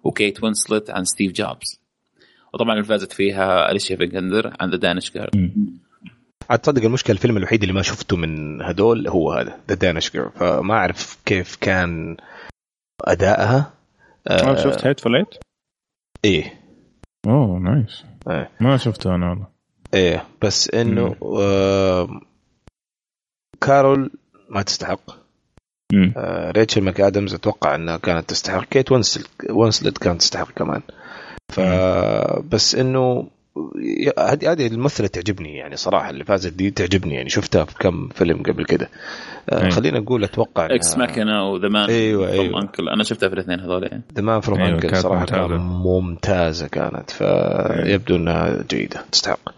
وكيت 0.04 0.44
وينسلت 0.44 0.90
عن 0.90 1.06
Steve 1.06 1.32
Jobs. 1.32 1.80
وطبعا 2.54 2.74
اللي 2.74 2.84
فازت 2.84 3.14
فيها 3.14 3.72
أليشيا 3.72 3.96
فيكاندر 3.96 4.54
عن 4.60 4.70
The 4.70 4.78
Danish 4.78 5.12
Girl 5.12 5.54
عاد 6.50 6.60
تصدق 6.60 6.84
المشكلة 6.84 7.16
الفيلم 7.16 7.38
الوحيد 7.38 7.62
اللي 7.62 7.74
ما 7.74 7.82
شفته 7.82 8.18
من 8.18 8.62
هدول 8.62 9.08
هو 9.08 9.32
هذا 9.32 9.60
The 9.70 9.76
Danish 9.76 10.12
Girl 10.12 10.32
فما 10.36 10.74
أعرف 10.74 11.18
كيف 11.26 11.56
كان 11.56 12.18
ادائها 13.02 13.74
ما 14.30 14.56
شفت 14.56 14.88
Hateful 14.88 15.16
Eight؟ 15.16 15.28
إيه. 16.26 16.62
أوه 17.28 17.60
nice. 17.60 18.04
إيه. 18.30 18.50
ما 18.60 18.78
شفته 18.78 19.16
أنا 19.16 19.30
والله. 19.30 19.48
إيه 19.94 20.26
بس 20.42 20.70
إنه 20.74 21.16
آه 21.42 22.22
Carol 23.62 24.12
ما 24.50 24.62
تستحق. 24.62 25.02
آه، 26.18 26.52
ريتشل 26.52 26.82
ماك 26.82 27.02
ادمز 27.02 27.34
أتوقع 27.34 27.76
إنها 27.76 27.98
كانت 27.98 28.30
تستحق. 28.30 28.64
كيت 28.64 28.92
وينسلت 29.52 29.98
كانت 29.98 30.20
تستحق 30.22 30.52
كمان. 30.52 30.82
فبس 31.52 32.76
إنه 32.76 33.20
ي- 33.22 33.30
هذه 34.20 34.52
هذه 34.52 34.68
الممثلة 34.68 35.08
تعجبني 35.08 35.58
يعني 35.58 35.76
صراحة 35.76 36.10
اللي 36.10 36.24
فازت 36.24 36.54
دي 36.54 36.72
تعجبني 36.72 37.16
يعني 37.16 37.30
شفتها 37.30 37.66
في 37.66 37.76
كم 37.80 38.08
فيلم 38.08 38.44
قبل 38.44 38.66
كده. 38.66 38.90
آه، 39.50 39.66
أي. 39.66 39.72
خلينا 39.72 40.00
نقول 40.00 40.24
أتوقع 40.24 40.66
Ex 40.66 40.98
Machina 40.98 41.50
و 41.50 41.55
The 41.55 41.70
Man 41.70 41.90
أيوة، 41.90 42.32
أيوة. 42.32 42.62
U.N.C.L.E. 42.62 42.90
أنا 42.90 43.04
شفتها 43.04 43.30
في 43.30 43.36
الاثنين 43.36 43.60
هذول 43.60 43.84
يعني. 43.84 44.04
The 44.16 44.22
Man 44.22 44.40
from 44.42 44.62
U.N.C.L.E. 44.62 44.90
كانت 44.90 44.96
صراحة 44.96 45.20
ممتازة. 45.20 45.48
كانت 45.48 45.62
ممتازة 45.62 46.68
كانت 46.68 47.12
فيبدو 47.12 48.16
إنها 48.16 48.64
جيدة 48.70 49.02
تستحق. 49.12 49.50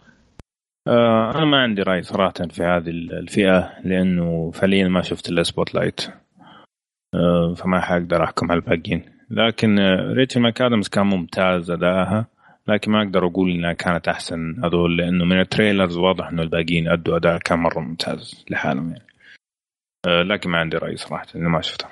آه 0.87 1.35
أنا 1.35 1.45
ما 1.45 1.57
عندي 1.57 1.81
رأي 1.81 2.01
صراحة 2.01 2.33
في 2.51 2.63
هذه 2.63 2.89
الفئة 2.89 3.71
لأنه 3.83 4.51
فعليا 4.51 4.87
ما 4.87 5.01
شفت 5.01 5.29
إلا 5.29 5.43
Spotlight 5.43 6.01
آه 7.15 7.53
فما 7.53 7.81
حقدر 7.81 8.23
أحكم 8.23 8.51
على 8.51 8.59
الباقيين. 8.59 9.05
لكن 9.29 9.79
ريتشل 10.17 10.39
ماك 10.39 10.61
ادمز 10.61 10.87
كان 10.87 11.05
ممتاز 11.05 11.71
ادائها 11.71 12.27
لكن 12.67 12.91
ما 12.91 13.01
أقدر 13.01 13.27
أقول 13.27 13.51
إنها 13.51 13.73
كانت 13.73 14.07
أحسن 14.07 14.63
هذول 14.63 14.97
لأنه 14.97 15.25
من 15.25 15.39
ال 15.39 15.46
trailers 15.46 15.97
واضح 15.97 16.27
إنه 16.27 16.41
الباقيين 16.41 16.87
أدوا 16.87 17.17
أداء 17.17 17.37
كان 17.37 17.59
مرة 17.59 17.79
ممتاز 17.79 18.45
لحالهم 18.49 18.89
يعني. 18.89 19.07
آه 20.07 20.21
لكن 20.21 20.49
ما 20.49 20.57
عندي 20.57 20.77
رأي 20.77 20.97
صراحة 20.97 21.25
لأنه 21.35 21.49
ما 21.49 21.61
شفتها 21.61 21.89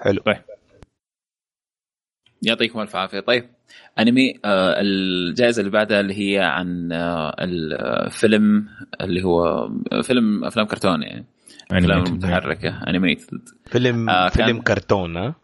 حلو. 0.00 0.20
طيب. 0.20 0.42
يعطيكم 2.42 2.80
ألف 2.80 2.96
عافية. 2.96 3.20
طيب 3.20 3.50
أنمي 3.98 4.40
آه 4.44 4.80
الجائزة 4.80 5.60
اللي 5.60 5.70
بعدها 5.70 6.00
اللي 6.00 6.14
هي 6.14 6.38
عن 6.38 6.92
آه 6.92 7.34
الفيلم 7.40 8.68
اللي 9.00 9.24
هو 9.24 9.68
فيلم 10.02 10.44
أفلام 10.44 10.66
كرتون 10.66 11.02
يعني. 11.02 11.24
أفلام. 11.72 12.00
متحركه 12.00 12.82
animated 12.88 13.48
فيلم 13.66 14.10
آه، 14.10 14.28
فيلم 14.28 14.60
كرتون 14.60 15.16
ها؟ 15.16 15.34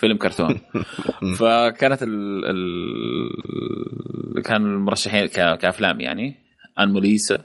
فيلم 0.00 0.16
كرتون. 0.16 0.60
فكانت 1.38 2.02
ال... 2.02 2.44
ال... 2.46 4.42
كان 4.42 4.62
المرشحين 4.62 5.26
ك... 5.26 5.58
كأفلام 5.58 6.00
يعني. 6.00 6.36
Anomalisa, 6.78 7.38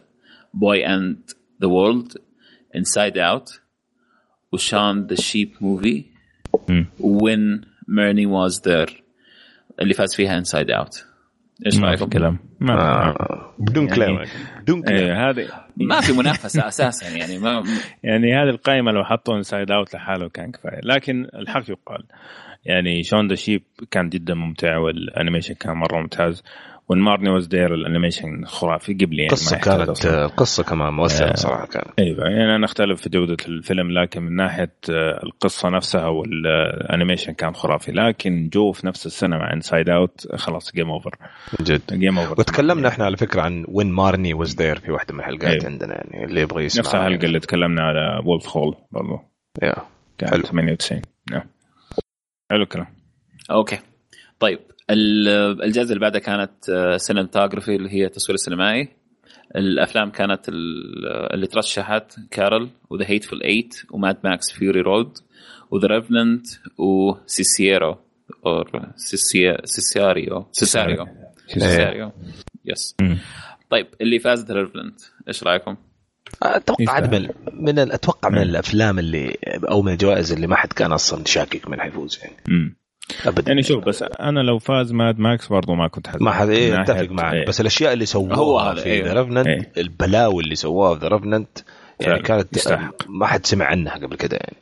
Boy 0.54 0.88
and 0.88 1.18
the 1.62 1.68
World, 1.68 2.14
Inside 2.76 3.18
Out 3.18 3.62
و 4.52 4.61
Shaun 4.61 5.08
the 5.08 5.16
Sheep 5.16 5.52
Movie. 5.62 6.06
When 7.00 7.62
Marnie 7.88 8.26
Was 8.26 8.62
There 8.68 9.04
اللي 9.82 9.94
فاز 9.94 10.16
فيها 10.16 10.38
Inside 10.38 10.72
Out 10.72 11.06
إيش 11.66 11.80
رأيكم؟ 11.80 12.06
كلام. 12.06 12.40
ما 12.60 12.68
في 12.68 12.74
كلام. 12.74 12.80
آه، 12.80 13.56
بدون 13.60 13.88
يعني- 13.88 13.96
كلام. 13.96 14.26
بدون 14.62 14.82
كلام. 14.82 14.98
إيه، 14.98 15.30
هذه 15.30 15.48
ما 15.78 16.02
في 16.02 16.14
منافسة 16.14 16.68
أساسا 16.68 17.18
يعني 17.18 17.38
ما 17.40 17.64
يعني 18.04 18.34
هذه 18.34 18.50
القائمة 18.50 18.92
لو 18.92 19.04
حطوا 19.04 19.38
Inside 19.38 19.72
Out 19.72 19.96
لحاله 19.96 20.30
كان 20.30 20.52
كفاية. 20.52 20.80
لكن 20.84 21.28
الحق 21.36 21.70
يقال. 21.70 22.04
يعني 22.66 23.04
Shaun 23.04 23.28
the 23.28 23.36
Sheep 23.36 23.64
كان 23.92 24.10
جدا 24.10 24.34
ممتع 24.34 24.78
وال 24.78 24.92
animation 24.92 25.54
كان 25.54 25.78
مرة 25.78 26.02
ممتاز. 26.02 26.44
وال 26.90 27.00
Marnie 27.00 27.30
Was 27.30 27.48
There 27.48 27.74
ال 27.74 27.81
animation 27.81 28.46
خرافي 28.46 28.94
قبل 28.94 29.20
يعني 29.20 29.34
يحتاج 29.34 29.60
كانت 29.60 29.90
أصلاً. 29.90 30.26
القصة 30.26 30.64
كمان 30.64 30.94
مؤثره 30.94 31.32
آه. 31.32 31.36
صراحة 31.36 31.66
كانت. 31.66 31.88
أيوه 32.00 32.28
يعني 32.28 32.56
أنا 32.56 32.66
أختلف 32.66 33.02
في 33.02 33.10
جودة 33.10 33.38
الفيلم 33.48 33.92
لكن 33.92 34.24
من 34.24 34.36
ناحية 34.36 34.74
آه، 34.90 35.24
القصة 35.24 35.70
نفسها 35.70 36.08
وال 36.08 36.31
animation 36.31 37.34
كان 37.34 37.54
خرافي. 37.56 37.92
لكن 37.92 38.50
جو 38.54 38.72
في 38.72 38.88
نفس 38.88 39.06
السنة 39.06 39.38
مع 39.38 39.54
Inside 39.54 39.90
Out 39.90 40.28
خلاص 40.36 40.72
game 40.76 40.90
over 40.90 41.16
جد. 41.62 41.82
game 41.94 42.20
over 42.20 42.32
وتكلمنا 42.40 42.88
إحنا 42.88 43.06
على 43.06 43.18
فكرة 43.18 43.42
عن 43.42 43.66
When 43.68 43.92
Marnie 43.92 44.34
Was 44.34 44.56
There 44.56 44.80
في 44.80 44.92
واحدة 44.92 45.14
من 45.14 45.20
الحلقات 45.20 45.52
أيوة. 45.52 45.66
عندنا 45.66 45.94
يعني 45.94 46.26
اللي 46.26 46.42
يبغى 46.42 46.64
يسمع 46.66 46.80
نفس 46.80 46.96
الحلقة 46.96 47.26
اللي 47.26 47.40
تكلمنا 47.40 47.82
على 47.82 48.22
وولف 48.26 48.58
هول 48.58 48.76
برضه 48.92 49.22
يا 49.64 49.76
كان 50.18 50.30
حلو. 50.30 50.44
98 50.44 51.02
نعم 51.32 51.44
حلو 52.52 52.64
الكلام. 52.64 52.88
أوكي. 53.52 53.80
طيب 54.40 54.60
ال- 54.90 55.64
الجائزة 55.64 55.90
اللي 55.90 56.00
بعدها 56.00 56.20
كانت 56.22 56.52
cinematography 56.98 57.76
اللي 57.76 57.90
هي 57.90 58.06
التصوير 58.06 58.34
السينمائي. 58.34 58.90
الأفلام 59.56 60.10
كانت 60.10 60.50
ال- 60.50 61.06
اللي 61.34 61.48
ترشحت 61.48 62.16
Carol 62.32 62.70
و 62.90 62.94
The 62.94 63.06
Hateful 63.06 63.44
Eight 63.44 63.76
و 63.92 63.98
Mad 63.98 64.18
Max: 64.24 64.52
Fury 64.52 64.82
Road 64.82 65.18
و 65.72 65.76
The 65.76 65.88
Revenant 65.88 66.46
و 66.78 66.93
Sicario 66.93 67.98
أو 68.46 68.64
Sicario 68.96 69.58
Sicario 69.66 70.46
Sicario 71.48 72.12
yes. 72.66 72.96
طيب 73.70 73.88
اللي 74.02 74.20
فاز 74.20 74.46
The 74.46 74.54
Revenant 74.54 75.02
إيش 75.28 75.44
رأيكم؟ 75.44 75.78
أتوقع. 76.44 76.86
عاد 76.94 77.16
من 77.16 77.30
من 77.54 77.80
أتوقع 77.92 78.30
من. 78.30 78.38
الأفلام 78.38 79.00
اللي 79.00 79.38
أو 79.70 79.82
من 79.82 79.92
الجوائز 79.92 80.32
اللي 80.32 80.48
ما 80.48 80.56
حد 80.56 80.74
كان 80.74 80.92
أصلا 80.92 81.24
شاكك 81.26 81.68
من 81.68 81.82
حيفوز 81.82 82.20
يعني 82.24 82.36
مم. 82.48 82.76
ابدا 83.26 83.44
يعني 83.48 83.64
شوف 83.64 83.84
بس 83.84 84.04
أنا 84.20 84.40
لو 84.40 84.60
فاز 84.60 84.92
ماد 84.92 85.20
ماكس 85.20 85.48
برضو 85.48 85.76
ما 85.76 85.88
كنت 85.88 86.08
حزين 86.08 86.24
ما 86.24 86.32
حد 86.32 86.50
إيه 86.50 86.82
أتفق 86.82 87.12
معك 87.12 87.34
إيه. 87.34 87.46
بس 87.46 87.62
الأشياء 87.62 87.94
اللي 87.94 88.06
سووها 88.06 88.36
هو 88.36 88.60
هذا، 88.60 88.82
في. 88.82 89.02
The 89.02 89.14
Revenant 89.14 89.48
إيه. 89.48 89.72
البلاوي 89.78 90.44
اللي 90.44 90.56
سووها 90.56 90.96
في 90.96 91.02
The 91.02 91.08
Revenant 91.08 91.60
يعني 92.00 92.22
كانت 92.22 92.58
يستحق. 92.58 92.96
ما 93.10 93.28
حد 93.28 93.46
سمع 93.46 93.66
عنها 93.66 93.94
قبل 93.94 94.16
كده 94.16 94.38
يعني 94.38 94.58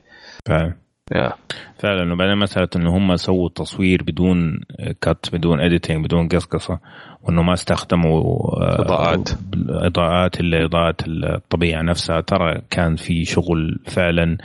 فعلا 0.48 0.82
يا 1.12 1.33
فعلا. 1.79 2.13
وبعدين 2.13 2.38
مساله 2.38 2.67
إنه 2.75 2.98
هم 2.98 3.15
سووا 3.15 3.48
التصوير 3.48 4.03
بدون 4.03 4.62
cut 5.01 5.25
بدون 5.33 5.60
editing 5.60 6.05
بدون 6.05 6.27
قصقصة 6.27 6.79
وإنه 7.24 7.41
ما 7.41 7.53
استخدموا 7.53 8.22
آه، 8.62 8.81
إضاءات. 8.81 9.29
إضاءات 9.69 10.39
إلا 10.39 10.65
إضاءة 10.65 10.95
الطبيعة 11.07 11.81
نفسها. 11.81 12.22
ترى 12.22 12.62
كان 12.69 12.95
في 12.95 13.25
شغل 13.25 13.79
فعلا 13.86 14.38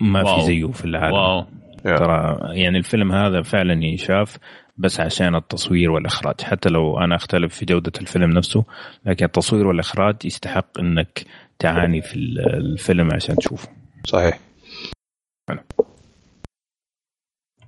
ما 0.00 0.22
wow. 0.22 0.36
في 0.36 0.46
زيه 0.46 0.66
في 0.66 0.84
العالم. 0.84 1.14
wow. 1.14 1.44
يا. 1.86 1.96
ترى 1.96 2.38
يعني 2.60 2.78
الفيلم 2.78 3.12
هذا 3.12 3.42
فعلا 3.42 3.84
ينشاف 3.84 4.38
بس 4.78 5.00
عشان 5.00 5.34
التصوير 5.34 5.90
والإخراج. 5.90 6.40
حتى 6.40 6.68
لو 6.68 6.98
أنا 6.98 7.16
أختلف 7.16 7.54
في 7.54 7.64
جودة 7.64 7.92
الفيلم 8.00 8.30
نفسه 8.30 8.64
لكن 9.06 9.24
التصوير 9.24 9.66
والإخراج 9.66 10.16
يستحق 10.24 10.80
إنك 10.80 11.24
تعاني 11.58 12.02
في 12.02 12.16
الفيلم 12.16 13.08
عشان 13.14 13.36
تشوفه. 13.36 13.68
صحيح. 14.04 14.38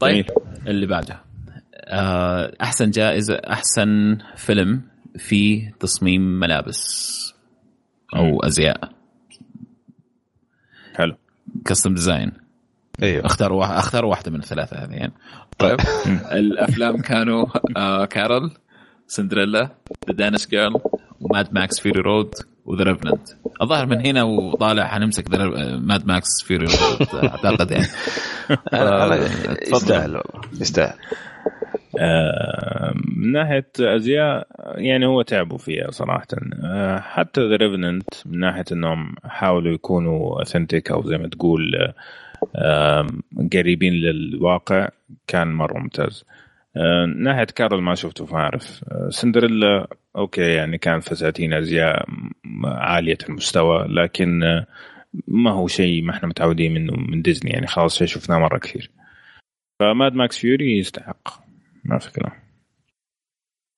طيب 0.00 0.26
جميل. 0.26 0.26
اللي 0.66 0.86
بعده. 0.86 1.20
آه، 1.74 2.52
أحسن 2.62 2.90
جائزة 2.90 3.34
أحسن 3.34 4.18
فيلم 4.36 4.82
في 5.16 5.70
تصميم 5.80 6.40
ملابس 6.40 7.34
أو 8.16 8.40
أزياء. 8.42 8.92
حلو. 10.94 11.16
كاستم 11.64 11.94
ديزاين 11.94 12.32
أيوه. 13.02 13.26
أختار 13.26 13.52
واحد 13.52 13.74
أختار 13.74 14.04
واحدة 14.04 14.30
من 14.30 14.38
الثلاثة 14.38 14.76
هذه 14.76 14.92
يعني. 14.92 15.12
طيب. 15.58 15.80
الأفلام 16.40 17.00
كانوا 17.00 17.46
آه 17.76 18.04
Carol, 18.04 18.50
Cinderella, 19.06 19.62
The 20.08 20.14
Danish 20.14 20.46
Girl 20.46 20.80
و 21.20 21.29
Mad 21.29 21.54
Max: 21.54 21.80
Fury 21.80 22.00
Road 22.00 22.34
و 22.68 22.72
The 22.72 22.84
Revenant. 22.84 23.28
الظاهر 23.62 23.86
من 23.86 24.06
هنا 24.06 24.22
وطالع 24.22 24.86
حنمسك 24.86 25.30
Mad 25.80 26.06
Max 26.06 26.52
Road 26.52 26.70
أعتقد 27.14 27.70
يعني. 27.70 27.86
آه،. 28.72 29.28
يستاهل 29.72 30.16
والله 30.16 30.22
يستاهل. 30.60 30.94
آه، 31.98 32.94
من 33.16 33.32
ناحية 33.32 33.70
أزياء 33.80 34.46
يعني 34.74 35.06
هو 35.06 35.22
تعبوا 35.22 35.58
فيها 35.58 35.90
صراحة. 35.90 36.26
آه، 36.64 37.00
حتى 37.00 37.40
The 37.48 37.56
Revenant 37.56 38.08
من 38.26 38.40
ناحية 38.40 38.64
إنهم 38.72 39.14
حاولوا 39.24 39.72
يكونوا 39.72 40.42
authentic 40.42 40.90
أو 40.90 41.02
زي 41.02 41.18
ما 41.18 41.28
تقول 41.28 41.92
آه، 42.56 43.06
قريبين 43.52 43.92
للواقع 43.92 44.88
كان 45.26 45.52
مرة 45.52 45.78
ممتاز. 45.78 46.24
آه، 46.24 46.47
ناحية 47.16 47.44
Carol 47.44 47.82
ما 47.82 47.94
شفته 47.94 48.26
فاعرف 48.26 48.84
آه، 48.88 49.08
سندريلا 49.10 49.88
okay 50.16 50.54
يعني 50.54 50.78
كان 50.78 51.00
فساتين 51.00 51.52
أزياء 51.52 52.06
عالية 52.64 53.18
المستوى 53.28 53.86
لكن 53.88 54.42
آه، 54.42 54.66
ما 55.28 55.50
هو 55.50 55.66
شيء 55.66 56.02
ما 56.02 56.10
إحنا 56.10 56.28
متعودين 56.28 56.74
منه 56.74 56.92
من 56.96 57.22
ديزني 57.22 57.50
يعني 57.50 57.66
خلاص 57.66 57.98
شيء 57.98 58.06
شفناه 58.06 58.38
مرة 58.38 58.58
كثير. 58.58 58.90
ف 59.80 59.88
Mad 59.88 60.12
Max: 60.12 60.38
Fury 60.38 60.78
يستحق 60.78 61.28
ما 61.84 61.98
في 61.98 62.12
كلام. 62.12 62.32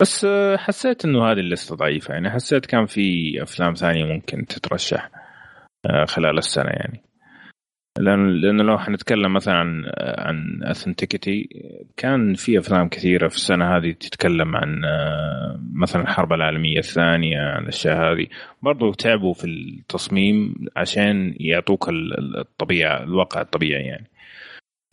بس 0.01 0.25
آه، 0.25 0.57
حسيت 0.57 1.05
إنه 1.05 1.25
هذه 1.25 1.39
ال 1.41 1.47
list 1.47 1.71
ة 1.71 1.77
ضعيفة 1.77 2.15
يعني 2.15 2.31
حسيت 2.31 2.67
كان 2.67 2.87
في 2.87 3.35
أفلام 3.43 3.75
ثانية 3.75 4.05
ممكن 4.05 4.47
تترشح 4.47 5.11
آه، 5.87 6.05
خلال 6.05 6.39
السنة 6.39 6.71
يعني. 6.71 7.10
لأن 8.01 8.41
لأنه 8.41 8.63
لو 8.63 8.79
حنتكلم 8.79 9.33
مثلا 9.33 9.55
عن 9.55 9.85
عن 9.99 10.61
authenticity 10.63 11.49
كان 11.97 12.35
في 12.35 12.59
أفلام 12.59 12.89
كثيرة 12.89 13.29
في 13.29 13.37
السنة 13.37 13.77
هذه 13.77 13.93
تتكلم 13.93 14.57
عن 14.57 14.85
آه، 14.85 15.61
مثلا 15.75 16.03
الحرب 16.03 16.33
العالمية 16.33 16.79
الثانية 16.79 17.39
عن 17.41 17.63
الأشياء 17.63 17.97
هذه. 18.13 18.27
برضو 18.63 18.93
تعبوا 18.93 19.35
في 19.35 19.45
التصميم 19.47 20.55
عشان 20.77 21.35
يعطوك 21.41 21.89
ال- 21.89 22.19
ال- 22.19 22.39
الطبيعة 22.39 23.03
الواقع 23.03 23.41
الطبيعي 23.41 23.83
يعني. 23.85 24.11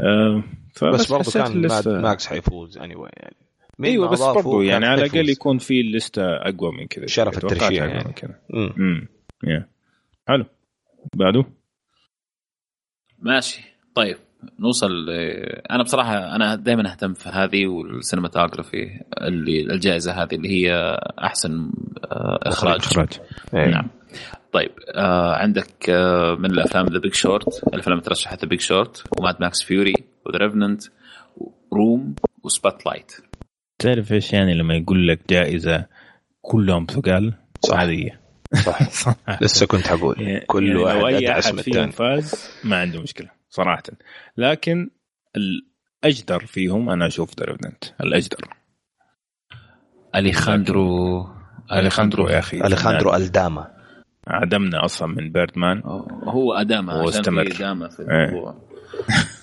آه، 0.02 0.44
بس 0.84 1.14
حسيت 1.14 1.44
كان 1.44 1.70
الليستة- 1.70 1.88
ماكس 1.88 2.28
حيفوز 2.28 2.78
اني 2.78 2.96
anyway 2.96 3.10
يعني. 3.18 3.36
أيوه 3.84 4.10
بس 4.10 4.22
برضو 4.22 4.62
يعني 4.62 4.86
على. 4.86 5.06
الأقل 5.06 5.30
يكون 5.30 5.58
في 5.58 5.82
الليسته 5.82 6.24
أقوى 6.36 6.72
من 6.72 6.88
كذا 6.88 7.06
شرف 7.06 7.38
الترشيح 7.38 7.84
يعني. 7.84 8.14
كذا 8.14 8.40
مم. 8.50 8.74
امم 8.78 9.08
يا 9.44 9.68
حلو. 10.28 10.46
بعده. 11.16 11.46
ماشي. 13.20 13.62
طيب 13.96 14.18
نوصل 14.60 14.92
ل- 15.06 15.10
أنا 15.72 15.84
بصراحة 15.84 16.36
أنا 16.36 16.56
دائما 16.56 16.92
أهتم 16.92 17.14
في 17.14 17.30
هذه 17.30 17.68
وال 17.68 17.84
cinematography 17.84 19.02
اللي 19.22 19.62
الجائزة 19.62 20.12
هذه 20.24 20.36
اللي 20.36 20.50
هي 20.50 20.98
أحسن 21.24 21.72
آه، 22.12 22.40
إخراج. 22.44 22.80
اخراج 22.80 23.10
إيه. 23.54 23.68
نعم. 23.68 23.88
طيب 24.52 24.72
آه 24.96 25.34
عندك 25.36 25.90
آه 25.90 26.36
من 26.36 26.52
الأفلام 26.52 26.86
The 26.86 27.00
Big 27.00 27.14
Short 27.14 27.64
الأفلام 27.74 27.98
اللي 27.98 28.10
ترشحت 28.10 28.42
The 28.42 28.48
Big 28.50 28.60
Short 28.60 29.04
و 29.20 29.24
Mad 29.24 29.36
Max: 29.40 29.64
Fury 29.64 29.94
و 30.26 30.29
The 30.29 30.38
Revenant, 30.38 30.84
Room 31.74 32.07
و 32.07 32.16
Spotlight 32.44 33.12
تعرف 33.80 34.14
إيش 34.14 34.34
يعني 34.34 34.54
لما 34.54 34.76
يقول 34.76 35.08
لك 35.08 35.20
جائزة 35.30 35.86
كلهم 36.42 36.86
ثقال؟ 36.86 37.34
صح. 37.66 37.80
هذه 37.80 38.10
صح. 38.54 39.16
لسه 39.42 39.66
كنت 39.66 39.88
حقول. 39.88 40.22
يعني 40.22 40.46
كل 40.46 40.70
لو 40.70 40.86
واحد 40.86 41.04
أي 41.04 41.18
ادعس 41.18 41.46
أحد 41.46 41.56
من 41.56 41.62
فيهم 41.62 41.84
الثاني. 41.84 41.92
فاز 41.92 42.50
ما 42.64 42.82
عنده 42.82 43.02
مشكلة 43.02 43.30
صراحة. 43.50 43.84
لكن 44.38 44.90
الأجدر 45.36 46.46
فيهم 46.46 46.90
أنا 46.90 47.08
أشوف 47.08 47.40
ذا 47.40 47.46
ريفننت 47.46 47.84
الأجدر. 48.02 48.48
أليخاندرو 50.16 51.28
أليخاندرو 51.72 52.30
يا 52.30 52.40
أخي 52.40 52.62
أليخاندرو 52.62 53.16
ألداما. 53.16 53.78
عدمنا 54.28 54.86
أصلا 54.86 55.08
من 55.08 55.32
بيردمان. 55.32 55.82
هو 56.24 56.54
ادامه 56.54 56.94
هو 56.94 57.10
استمر. 57.10 57.50
في 57.50 57.64
إيه. 57.64 58.26
الموضوع 58.26 58.56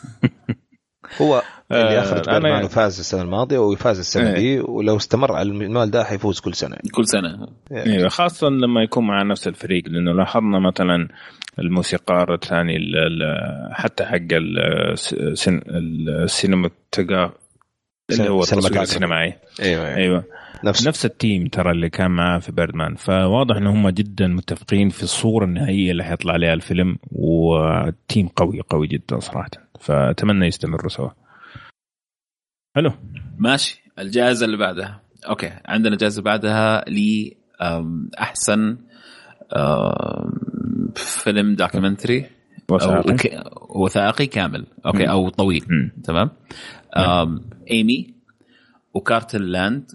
هو 1.23 1.43
اللي 1.73 1.99
آه، 1.99 2.03
اخرج 2.03 2.25
أنا- 2.25 2.31
بيرمان 2.31 2.65
وفاز 2.65 2.99
السنة 2.99 3.23
الماضية 3.23 3.59
ويفاز 3.59 3.99
السنة 3.99 4.29
إيه. 4.29 4.35
دي 4.35 4.61
ولو 4.61 4.97
استمر 4.97 5.33
على 5.33 5.49
المال 5.49 5.91
ده 5.91 6.05
حيفوز 6.05 6.41
كل 6.41 6.55
سنة. 6.55 6.77
كل 6.93 7.07
سنة. 7.09 7.49
أيوه 7.73 8.09
خاصة 8.09 8.49
لما 8.49 8.83
يكون 8.83 9.07
مع 9.07 9.23
نفس 9.23 9.49
الفريق 9.49 9.89
لأنه 9.89 10.13
لاحظنا 10.13 10.59
مثلا 10.59 11.09
الموسيقار 11.59 12.35
الثاني 12.35 12.77
ال- 12.77 12.97
ال- 12.97 13.75
حتى 13.75 14.05
حق 14.05 14.19
ال 14.33 14.55
cine- 14.55 15.63
ال 15.69 15.80
cinematograph 15.80 17.31
اللي 18.11 18.29
هو 18.31 18.41
التصوير. 18.43 18.83
السينمائي 18.83 19.35
أيوه 19.63 19.87
أيوه. 19.87 19.97
أيوه. 19.97 20.25
نفس 20.65 20.87
نفس 20.89 21.05
ال 21.05 21.13
team 21.13 21.47
ترى 21.47 21.71
اللي 21.71 21.91
كان 21.91 22.11
معاه 22.11 22.39
في 22.39 22.53
Birdman 22.53 22.95
فواضح 22.95 23.57
إن 23.57 23.67
هم 23.67 23.89
جدا 23.89 24.27
متفقين 24.27 24.89
في 24.89 25.03
الصورة 25.03 25.45
النهائية 25.45 25.91
اللي 25.91 26.05
حيطلع 26.05 26.33
عليها 26.33 26.55
الفيلم 26.55 26.97
و 27.13 27.36
team 27.36 28.29
قوي 28.29 28.61
قوي 28.71 28.87
جدا 28.87 29.19
صراحة. 29.21 29.51
فأتمنى 29.85 30.47
يستمروا 30.47 30.89
سوا. 30.89 31.11
حلو. 32.77 32.93
ماشي. 33.39 33.83
الجائزة 33.99 34.47
اللي 34.47 34.57
بعدها. 34.57 35.03
okay. 35.29 35.51
عندنا 35.65 35.97
جائزة 35.97 36.23
بعدها 36.23 36.85
ل 36.91 37.31
أحسن 38.21 38.79
فيلم 40.95 41.55
documentary 41.55 42.27
وثائقي. 42.71 43.51
وثائقي 43.71 44.27
كامل. 44.27 44.67
okay. 44.87 45.11
أو 45.11 45.29
طويل. 45.29 45.93
تمام؟ 46.05 46.31
أم، 46.97 47.51
Amy 47.71 48.15
و 48.95 49.03
Cartel 49.03 49.53
Land, 49.53 49.91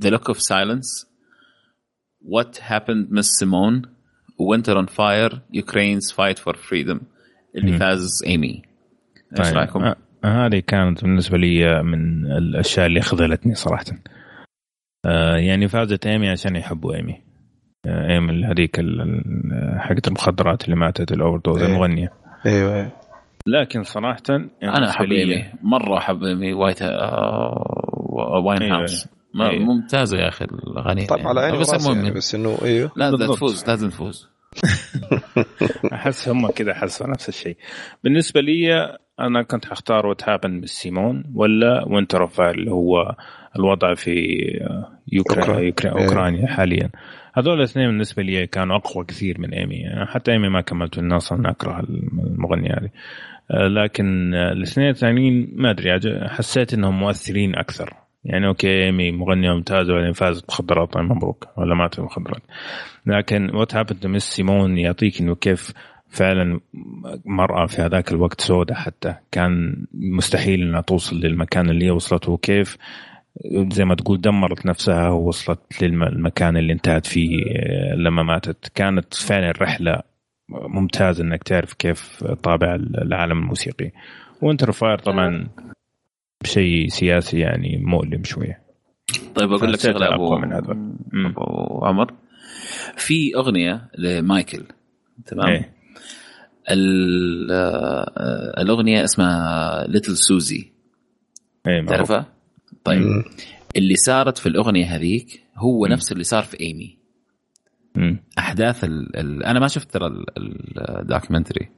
The 0.00 0.10
Look 0.10 0.28
of 0.28 0.40
Silence, 0.40 1.06
What 2.24 2.58
Happened, 2.62 3.12
Miss 3.12 3.26
Simone?, 3.26 3.82
Winter 4.38 4.76
on 4.76 4.86
Fire: 4.86 5.40
Ukraine's 5.52 6.12
Fight 6.12 6.38
for 6.38 6.56
Freedom 6.56 7.00
اللي. 7.56 7.78
فاز 7.78 8.22
Amy 8.26 8.62
إيش 9.38 9.48
طيب. 9.48 9.56
رأيكم؟ 9.56 9.84
آه، 9.84 9.96
هذه 10.24 10.58
كانت 10.66 11.02
بالنسبة 11.04 11.38
لي 11.38 11.82
من 11.82 12.26
الأشياء 12.32 12.86
اللي 12.86 13.00
خذلتني 13.00 13.54
صراحة 13.54 13.84
آه 15.06 15.36
يعني 15.36 15.68
فازت 15.68 16.06
إيمي 16.06 16.28
عشان 16.28 16.56
يحبوا 16.56 16.94
إيمي 16.94 17.20
آه 17.86 18.10
إيمي 18.10 18.44
هذيك 18.44 18.76
حقت 19.76 20.08
المخدرات 20.08 20.64
اللي 20.64 20.76
ماتت 20.76 21.12
ال 21.12 21.38
overdose 21.38 21.62
إيه. 21.62 21.68
المغنية 21.68 22.12
أيوه 22.46 22.74
أيوه 22.74 22.92
لكن 23.46 23.82
صراحة 23.82 24.22
يعني 24.30 24.76
أنا 24.76 24.90
أحب 24.90 25.12
إيمي 25.12 25.44
مرة 25.62 25.98
أحب 25.98 26.22
إيمي 26.24 26.52
وايت 26.52 26.82
آه، 26.82 28.40
واين 28.44 28.62
أيوة. 28.62 28.78
هاوس 28.78 29.08
ما- 29.34 29.50
أيوة. 29.50 29.64
ممتازة 29.64 30.18
يا 30.18 30.28
أخي 30.28 30.44
الاغاني 30.44 31.06
طيب 31.06 31.26
على 31.26 31.40
عيني 31.40 31.58
بس 31.58 31.68
وراسي 31.68 31.88
المهم 31.88 32.04
يعني 32.04 32.16
بس 32.16 32.34
إنه 32.34 32.58
أيوه 32.62 32.90
لا 32.96 33.04
لا 33.10 33.16
بالضبط. 33.16 33.36
تفوز 33.36 33.68
لازم 33.68 33.88
تفوز 33.88 34.28
أحس 35.92 36.28
هم 36.28 36.50
كذا 36.50 36.74
حسوا 36.74 37.06
نفس 37.06 37.28
الشيء 37.28 37.56
بالنسبة 38.04 38.40
لي 38.40 38.88
أنا 39.22 39.42
كنت 39.42 39.64
حختار 39.66 40.06
What 40.06 40.28
Happened 40.28 40.66
سيمون 40.66 41.24
ولا 41.34 41.84
Winter 41.88 42.22
on 42.22 42.40
اللي 42.40 42.70
هو 42.70 43.14
الوضع 43.56 43.94
في 43.94 44.10
يوكرا... 45.12 45.44
أوكرا- 45.44 45.58
يوكرا... 45.58 45.98
إيه. 45.98 46.04
أوكرانيا 46.04 46.46
حاليا. 46.46 46.90
هذول 47.34 47.58
الاثنين 47.58 47.86
بالنسبة 47.86 48.22
لي 48.22 48.46
كانوا 48.46 48.76
أقوى 48.76 49.04
كثير 49.04 49.40
من 49.40 49.54
ايمي 49.54 49.74
يعني 49.74 50.06
حتى 50.06 50.32
ايمي 50.32 50.48
ما 50.48 50.60
كملت 50.60 50.96
لأن 50.96 51.12
أصلا 51.12 51.50
أكره 51.50 51.80
المغنية 51.80 52.70
هذه. 52.70 52.90
آه، 53.50 53.68
لكن 53.68 54.34
آه، 54.34 54.52
الاثنين 54.52 54.88
الثانيين 54.88 55.52
ما 55.54 55.70
أدري 55.70 56.00
حسيت 56.28 56.74
إنهم 56.74 57.00
مؤثرين 57.00 57.56
أكثر. 57.56 57.94
يعني 58.24 58.46
okay 58.46 58.84
ايمي 58.84 59.12
مغنية 59.12 59.50
ممتازة 59.52 59.92
وبعدين 59.92 60.12
فازت 60.12 60.44
مخدرات 60.50 60.92
طيب 60.92 61.04
مبروك 61.04 61.48
ولا 61.56 61.74
ماتت 61.74 62.00
مخدرات 62.00 62.42
لكن 63.06 63.50
What 63.56 63.74
Happened, 63.74 64.08
Miss 64.08 64.22
سيمون 64.22 64.78
يعطيك 64.78 65.20
إنه 65.20 65.34
كيف 65.34 65.72
فعلا 66.12 66.60
مرأة 67.24 67.66
في 67.66 67.82
هذاك 67.82 68.12
الوقت 68.12 68.40
سوداء 68.40 68.76
حتى. 68.76 69.14
كان 69.30 69.84
مستحيل 69.94 70.62
إنها 70.62 70.80
توصل 70.80 71.16
للمكان 71.16 71.70
اللي 71.70 71.84
هي 71.84 71.90
وصلته. 71.90 72.32
وكيف؟ 72.32 72.76
زي 73.72 73.84
ما 73.84 73.94
تقول 73.94 74.20
دمرت 74.20 74.66
نفسها 74.66 75.08
ووصلت 75.08 75.82
للمكان 75.82 76.56
اللي 76.56 76.72
انتهت 76.72 77.06
فيه 77.06 77.44
آه، 77.46 77.94
لما 77.94 78.22
ماتت. 78.22 78.72
كانت 78.74 79.14
فعلا 79.14 79.52
رحلة 79.62 80.02
ممتازة 80.48 81.24
إنك 81.24 81.42
تعرف 81.42 81.72
كيف 81.74 82.24
طابع 82.24 82.74
العالم 82.74 83.38
الموسيقي. 83.38 83.90
Winter 84.42 84.72
Fire 84.72 84.98
طبعا 84.98 85.48
شيء 86.44 86.88
سياسي 86.88 87.38
يعني 87.38 87.82
مؤلم 87.84 88.24
شوية. 88.24 88.62
طيب 89.34 89.52
أقول 89.52 89.72
لك 89.72 89.80
شغلة 89.80 90.14
أبو 90.14 90.38
من. 90.38 90.48
مم. 91.12 91.26
أبو 91.26 91.84
عمر. 91.84 92.12
في 92.96 93.36
أغنية 93.36 93.88
لمايكل 93.98 94.64
تمام؟ 95.26 95.48
إيه. 95.48 95.81
الأغنية 98.58 99.04
اسمها 99.04 99.86
Little 99.86 100.16
Susie 100.16 100.72
إيه 101.66 101.80
معروف. 101.80 101.88
تعرفها؟ 101.90 102.26
طيب 102.84 103.02
مم. 103.02 103.24
اللي 103.76 103.94
صارت 103.96 104.38
في 104.38 104.48
الأغنية 104.48 104.86
هذيك 104.96 105.42
هو 105.56 105.86
مم. 105.86 105.92
نفس 105.92 106.12
اللي 106.12 106.24
صار 106.24 106.42
في 106.42 106.60
ايمي 106.60 106.98
مم. 107.94 108.24
أحداث 108.38 108.84
ال... 108.84 109.16
ال... 109.16 109.44
أنا 109.44 109.60
ما 109.60 109.68
شفت 109.68 109.90
ترى 109.90 110.06
ال- 110.06 110.24
ال 111.00 111.06
documentary 111.06 111.68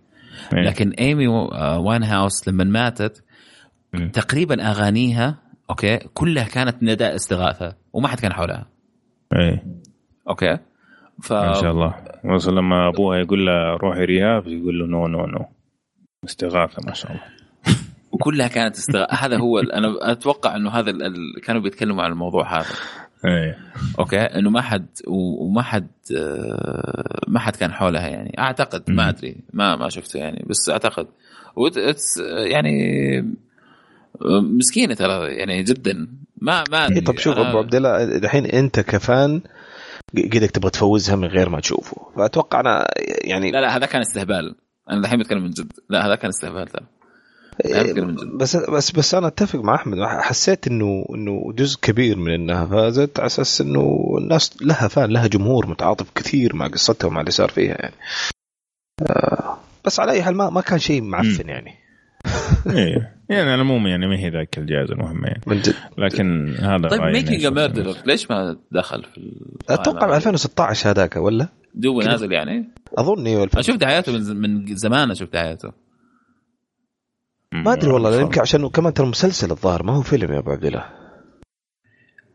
إيه. 0.52 0.60
لكن 0.62 0.90
ايمي 0.90 1.26
واين 1.28 2.02
هاوس 2.02 2.48
لما 2.48 2.64
ماتت 2.64 3.24
مم. 3.92 4.08
تقريبا 4.10 4.70
أغانيها 4.70 5.38
okay 5.70 5.96
كلها 5.98 6.44
كانت 6.44 6.82
نداء 6.82 7.14
استغاثة 7.14 7.76
وما 7.92 8.08
حد 8.08 8.20
كان 8.20 8.32
حولها 8.32 8.66
إيه 9.36 9.64
okay 10.28 10.58
ف 11.22 11.32
ما 11.32 11.52
شاء 11.54 11.70
الله. 11.72 11.94
وصل 12.24 12.56
لما 12.56 12.88
ابوها 12.88 13.18
يقول 13.18 13.46
له 13.46 13.76
روحي 13.76 14.04
rehab 14.04 14.48
يقول 14.48 14.78
له 14.78 14.86
no 14.86 15.06
no 15.06 15.26
no 15.26 15.44
استغاثة 16.24 16.82
ما 16.86 16.94
شاء 16.94 17.10
الله. 17.12 17.22
وكلها 18.12 18.48
كانت 18.48 18.76
استغاثه 18.76 19.14
هذا 19.26 19.38
هو 19.38 19.58
ال- 19.58 19.72
أنا 19.72 20.12
أتوقع 20.12 20.56
إنه 20.56 20.70
هذا 20.70 20.90
ال... 20.90 21.40
كانوا 21.44 21.60
بيتكلموا 21.62 22.02
عن 22.04 22.12
الموضوع 22.12 22.58
هذا. 22.60 22.66
إيه. 23.24 23.58
okay؟ 23.98 24.16
إنه 24.20 24.50
ما 24.50 24.60
حد 24.60 24.86
وما 25.08 25.62
حد 25.62 25.86
ما 27.28 27.38
حد 27.38 27.56
كان 27.56 27.72
حولها 27.72 28.08
يعني. 28.08 28.38
أعتقد 28.38 28.90
ما. 28.90 29.08
أدري. 29.08 29.36
ما 29.52 29.76
ما 29.76 29.88
شفته 29.88 30.18
يعني. 30.18 30.44
بس 30.50 30.70
أعتقد. 30.70 31.06
يعني 32.50 32.74
مسكينة 34.42 34.94
ترى 34.94 35.26
يعني 35.34 35.62
جدا. 35.62 36.08
ما 36.40 36.64
ما 36.70 36.86
أدري. 36.86 36.96
إيه 36.98 37.04
طب 37.04 37.18
شوف 37.18 37.38
أبو 37.38 37.58
عبد 37.58 37.74
الله 37.74 38.18
دحين 38.18 38.46
أنت 38.46 38.80
كفان 38.80 39.40
قدك 40.16 40.50
تبغى 40.50 40.70
تفوزها 40.70 41.16
من 41.16 41.28
غير 41.28 41.48
ما 41.48 41.60
تشوفه. 41.60 41.96
فأتوقع 42.16 42.60
أنا 42.60 42.86
يعني 43.24 43.50
لا 43.50 43.60
لا 43.60 43.76
هذا 43.76 43.86
كان 43.86 44.00
استهبال. 44.00 44.54
أنا 44.90 45.00
الحين 45.00 45.18
بتكلم 45.18 45.42
من 45.42 45.50
جد. 45.50 45.72
لا 45.90 46.06
هذا 46.06 46.14
كان 46.14 46.28
استهبال 46.28 46.68
ترى. 46.68 46.86
بس 48.40 48.56
بس 48.56 48.90
بس 48.90 49.14
أنا 49.14 49.26
أتفق 49.26 49.58
مع 49.58 49.74
أحمد. 49.74 49.98
حسيت 50.02 50.66
إنه 50.66 51.04
إنه 51.14 51.52
جزء 51.52 51.80
كبير 51.80 52.18
من 52.18 52.30
إنها 52.30 52.66
فازت 52.66 53.18
على 53.18 53.26
أساس 53.26 53.60
إنه 53.60 54.14
الناس 54.18 54.62
لها 54.62 54.88
فان 54.88 55.10
لها 55.10 55.26
جمهور 55.26 55.66
متعاطف 55.66 56.10
كثير 56.14 56.56
مع 56.56 56.66
قصتها 56.66 57.08
ومع 57.08 57.20
اللي 57.20 57.30
صار 57.30 57.48
فيها 57.48 57.74
يعني. 57.74 57.94
آه، 59.02 59.58
بس 59.84 60.00
على 60.00 60.12
أي 60.12 60.22
حال 60.22 60.36
ما 60.36 60.50
ما 60.50 60.60
كان 60.60 60.78
شيء 60.78 61.02
معفن 61.02 61.48
يعني. 61.48 61.83
إيه. 62.78 63.14
يعني 63.28 63.42
على 63.42 63.54
العموم 63.54 63.86
يعني 63.86 64.06
ما 64.06 64.18
هي 64.18 64.30
ذاك 64.30 64.58
الجائزة 64.58 64.92
المهمة 64.92 65.26
يعني. 65.28 65.40
من 65.46 65.60
جد. 65.60 65.74
لكن 65.98 66.54
هذا 66.60 66.88
طيب 66.88 67.00
Making. 67.00 67.46
Murderer 67.46 67.96
ليش 68.06 68.30
ما 68.30 68.56
دخل 68.72 69.02
في 69.02 69.40
أتوقع 69.68 70.06
ب 70.06 70.12
2016 70.12 70.90
هذاك 70.90 71.16
ولا؟ 71.16 71.48
دوب 71.74 72.02
نازل 72.02 72.32
يعني؟ 72.32 72.68
أظن 72.98 73.26
أيوه 73.26 73.48
أنا 73.54 73.62
شفت 73.62 73.80
دعاياته 73.80 74.12
من 74.34 74.76
زمان 74.76 75.10
أشوف 75.10 75.32
دعايته 75.32 75.72
ما 77.52 77.72
أدري 77.72 77.90
والله 77.90 78.20
يمكن 78.20 78.40
عشان 78.40 78.68
كمان 78.68 78.94
ترى 78.94 79.06
مسلسل 79.06 79.50
الظاهر 79.50 79.82
ما 79.82 79.92
هو 79.92 80.02
فيلم 80.02 80.32
يا 80.32 80.38
أبو 80.38 80.50
عبد 80.50 80.64
الله. 80.64 80.84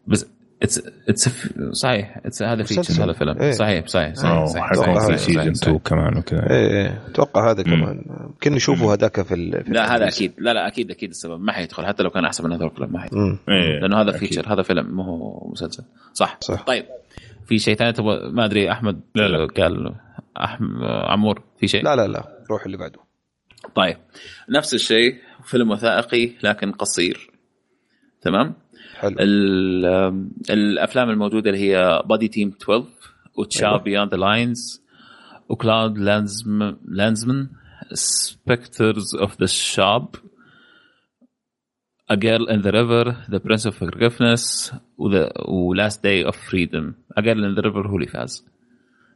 بس 0.07 0.25
it's 0.63 0.81
it's 1.09 1.29
صحيح. 1.71 2.17
it's 2.25 2.43
هذا. 2.43 2.63
feature 2.63 3.03
هذا 3.03 3.13
فيلم. 3.13 3.41
إيه. 3.41 3.51
صحيح 3.51 3.87
صحيح 3.87 4.13
صحيح 4.13 4.45
صحيح. 4.45 4.69
في 4.69 4.75
صحيح، 4.75 5.15
season 5.15 5.47
2 5.47 5.79
كمان 5.79 6.17
وكذا 6.17 6.49
إيه 6.49 6.71
إيه. 6.71 7.01
أتوقع 7.07 7.51
هذا. 7.51 7.63
كمان. 7.63 8.05
يمكن 8.21 8.53
نشوفه 8.53 8.93
هذاك 8.93 9.21
في, 9.21 9.33
ال... 9.33 9.63
في 9.63 9.71
لا 9.71 9.95
هذا. 9.95 10.07
أكيد. 10.07 10.33
لا 10.37 10.53
لا 10.53 10.67
أكيد 10.67 10.91
أكيد 10.91 11.09
السبب. 11.09 11.39
ما 11.41 11.51
حيدخل. 11.51 11.85
حتى 11.85 12.03
لو 12.03 12.09
كان 12.09 12.25
أحسن 12.25 12.43
من 12.43 12.51
هذول 12.51 12.67
الافلام 12.67 12.93
ما 12.93 12.99
حيدخل. 12.99 13.37
إيه، 13.49 13.79
لأنه 13.79 14.01
هذا. 14.01 14.11
feature 14.11 14.53
هذا 14.53 14.61
فيلم 14.61 14.95
مو 14.95 15.03
هو 15.03 15.51
مسلسل. 15.51 15.83
صح. 16.13 16.37
صح. 16.41 16.63
طيب. 16.63 16.85
في 17.45 17.59
شيء 17.59 17.75
ثاني 17.75 17.93
تبغى؟ 17.93 18.31
ما 18.31 18.45
أدري 18.45 18.71
أحمد 18.71 19.01
لا، 19.15 19.27
لا. 19.27 19.47
قال 19.57 19.95
أحم... 20.37 20.83
عمور 20.83 21.43
في 21.59 21.67
شيء؟ 21.67 21.83
لا 21.83 21.95
لا 21.95 22.07
لا. 22.07 22.23
روح 22.51 22.65
اللي 22.65 22.77
بعده. 22.77 22.99
طيب. 23.75 23.97
نفس 24.49 24.73
الشيء 24.73 25.15
فيلم 25.43 25.71
وثائقي 25.71 26.31
لكن 26.43 26.71
قصير. 26.71 27.31
تمام؟ 28.21 28.53
حلو. 28.99 29.15
ال- 29.19 29.85
الأفلام 30.49 31.09
الموجودة 31.09 31.49
اللي 31.49 31.61
هي 31.75 32.03
Body 32.05 32.27
Team 32.27 32.53
12 32.61 32.85
وتشا. 33.37 33.77
Beyond 33.77 34.11
the 34.11 34.17
Lines 34.17 34.83
و 35.49 35.56
Claude 35.56 35.97
لانزم 35.97 36.75
Lanzmann 36.87 37.49
Spectres 37.93 39.15
of 39.15 39.39
the 39.39 39.45
Shoah 39.45 40.15
A 42.11 42.15
Girl 42.15 42.43
in 42.49 42.61
the 42.65 42.71
River, 42.71 43.05
The 43.33 43.39
Price 43.39 43.65
of 43.69 43.75
Forgiveness 43.83 44.73
و 44.97 45.06
the 45.06 45.31
و 45.47 45.58
Last 45.58 46.03
Day 46.03 46.25
of 46.25 46.49
Freedom 46.49 46.93
A 47.19 47.21
Girl 47.21 47.37
in 47.37 47.59
the 47.61 47.65
River 47.65 47.87
هو 47.87 47.95
اللي 47.95 48.07
فاز 48.07 48.45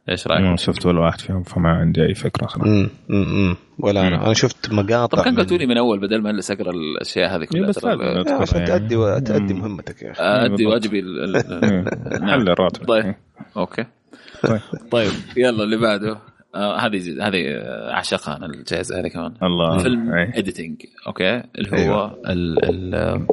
إيش 0.08 0.26
رأيك؟ 0.26 0.40
ما 0.42 0.56
شفت 0.56 0.86
ولا 0.86 1.00
واحد 1.00 1.20
فيهم 1.20 1.42
فما 1.42 1.68
عندي 1.68 2.02
أي 2.06 2.14
فكرة 2.14 2.46
صراحة 2.46 2.68
مم. 2.68 2.88
مم. 3.08 3.24
مم. 3.48 3.56
ولا 3.78 4.08
أنا 4.08 4.16
مم. 4.16 4.22
أنا 4.24 4.34
شفت 4.34 4.72
مقاطع 4.72 5.18
طب 5.18 5.24
كان 5.24 5.36
قلتوا 5.36 5.56
لي 5.56 5.66
من 5.66 5.78
أول 5.78 6.00
بدل 6.00 6.22
ما 6.22 6.30
اجلس 6.30 6.50
اقرا 6.50 6.70
الأشياء 6.70 7.36
هذه 7.36 7.40
إيه، 7.40 7.46
كلها 7.48 7.68
بس 7.68 7.84
لازم 7.84 8.00
ال- 8.00 8.26
يا 8.28 8.34
عشان 8.34 8.58
يعني. 8.58 8.66
تأدي 8.70 9.20
تأدي 9.20 9.54
مم. 9.54 9.60
مهمتك 9.60 10.02
يا 10.02 10.10
أخي 10.10 10.22
أدي 10.22 10.48
بالضبط. 10.48 10.72
واجبي 10.72 10.98
ال- 11.00 11.36
ال- 11.36 12.20
نعم. 12.20 12.30
حل 12.30 12.48
الراتب 12.48 12.84
طيب 12.84 13.14
okay 13.56 13.84
طيب. 14.42 14.60
طيب 14.90 15.10
يلا 15.36 15.64
اللي 15.64 15.76
بعده 15.76 16.18
آه، 16.54 16.76
هذه 16.78 17.28
هذه 17.28 17.44
آه، 17.48 17.90
اعشقها 17.92 18.36
أنا 18.36 18.46
الجائزه 18.46 19.00
هذه 19.00 19.08
كمان 19.08 19.34
الله 19.42 19.78
فيلم 19.78 20.12
إيه. 20.14 20.38
editing 20.38 20.82
okay 21.06 21.42
اللي 21.58 21.70
هو 21.70 21.76
أيوة. 21.76 22.20
ال 22.26 22.64
ال 22.94 23.26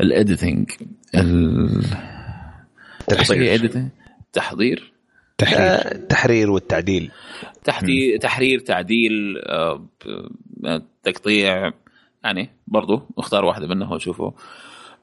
ال 0.00 0.09
editing 0.09 0.70
ال 1.14 1.82
تحضير. 3.08 3.90
تحضير 4.32 4.93
تحرير. 5.38 5.58
آه، 5.60 5.94
التحرير 5.94 6.50
والتعديل. 6.50 7.10
تحدي 7.64 8.18
تحرير 8.18 8.58
تعديل 8.60 9.38
آه، 9.46 9.86
تقطيع 11.02 11.72
يعني 12.24 12.50
برضو 12.66 13.02
اختار 13.18 13.44
واحدة 13.44 13.66
منها 13.66 13.94
وشوفوا 13.94 14.30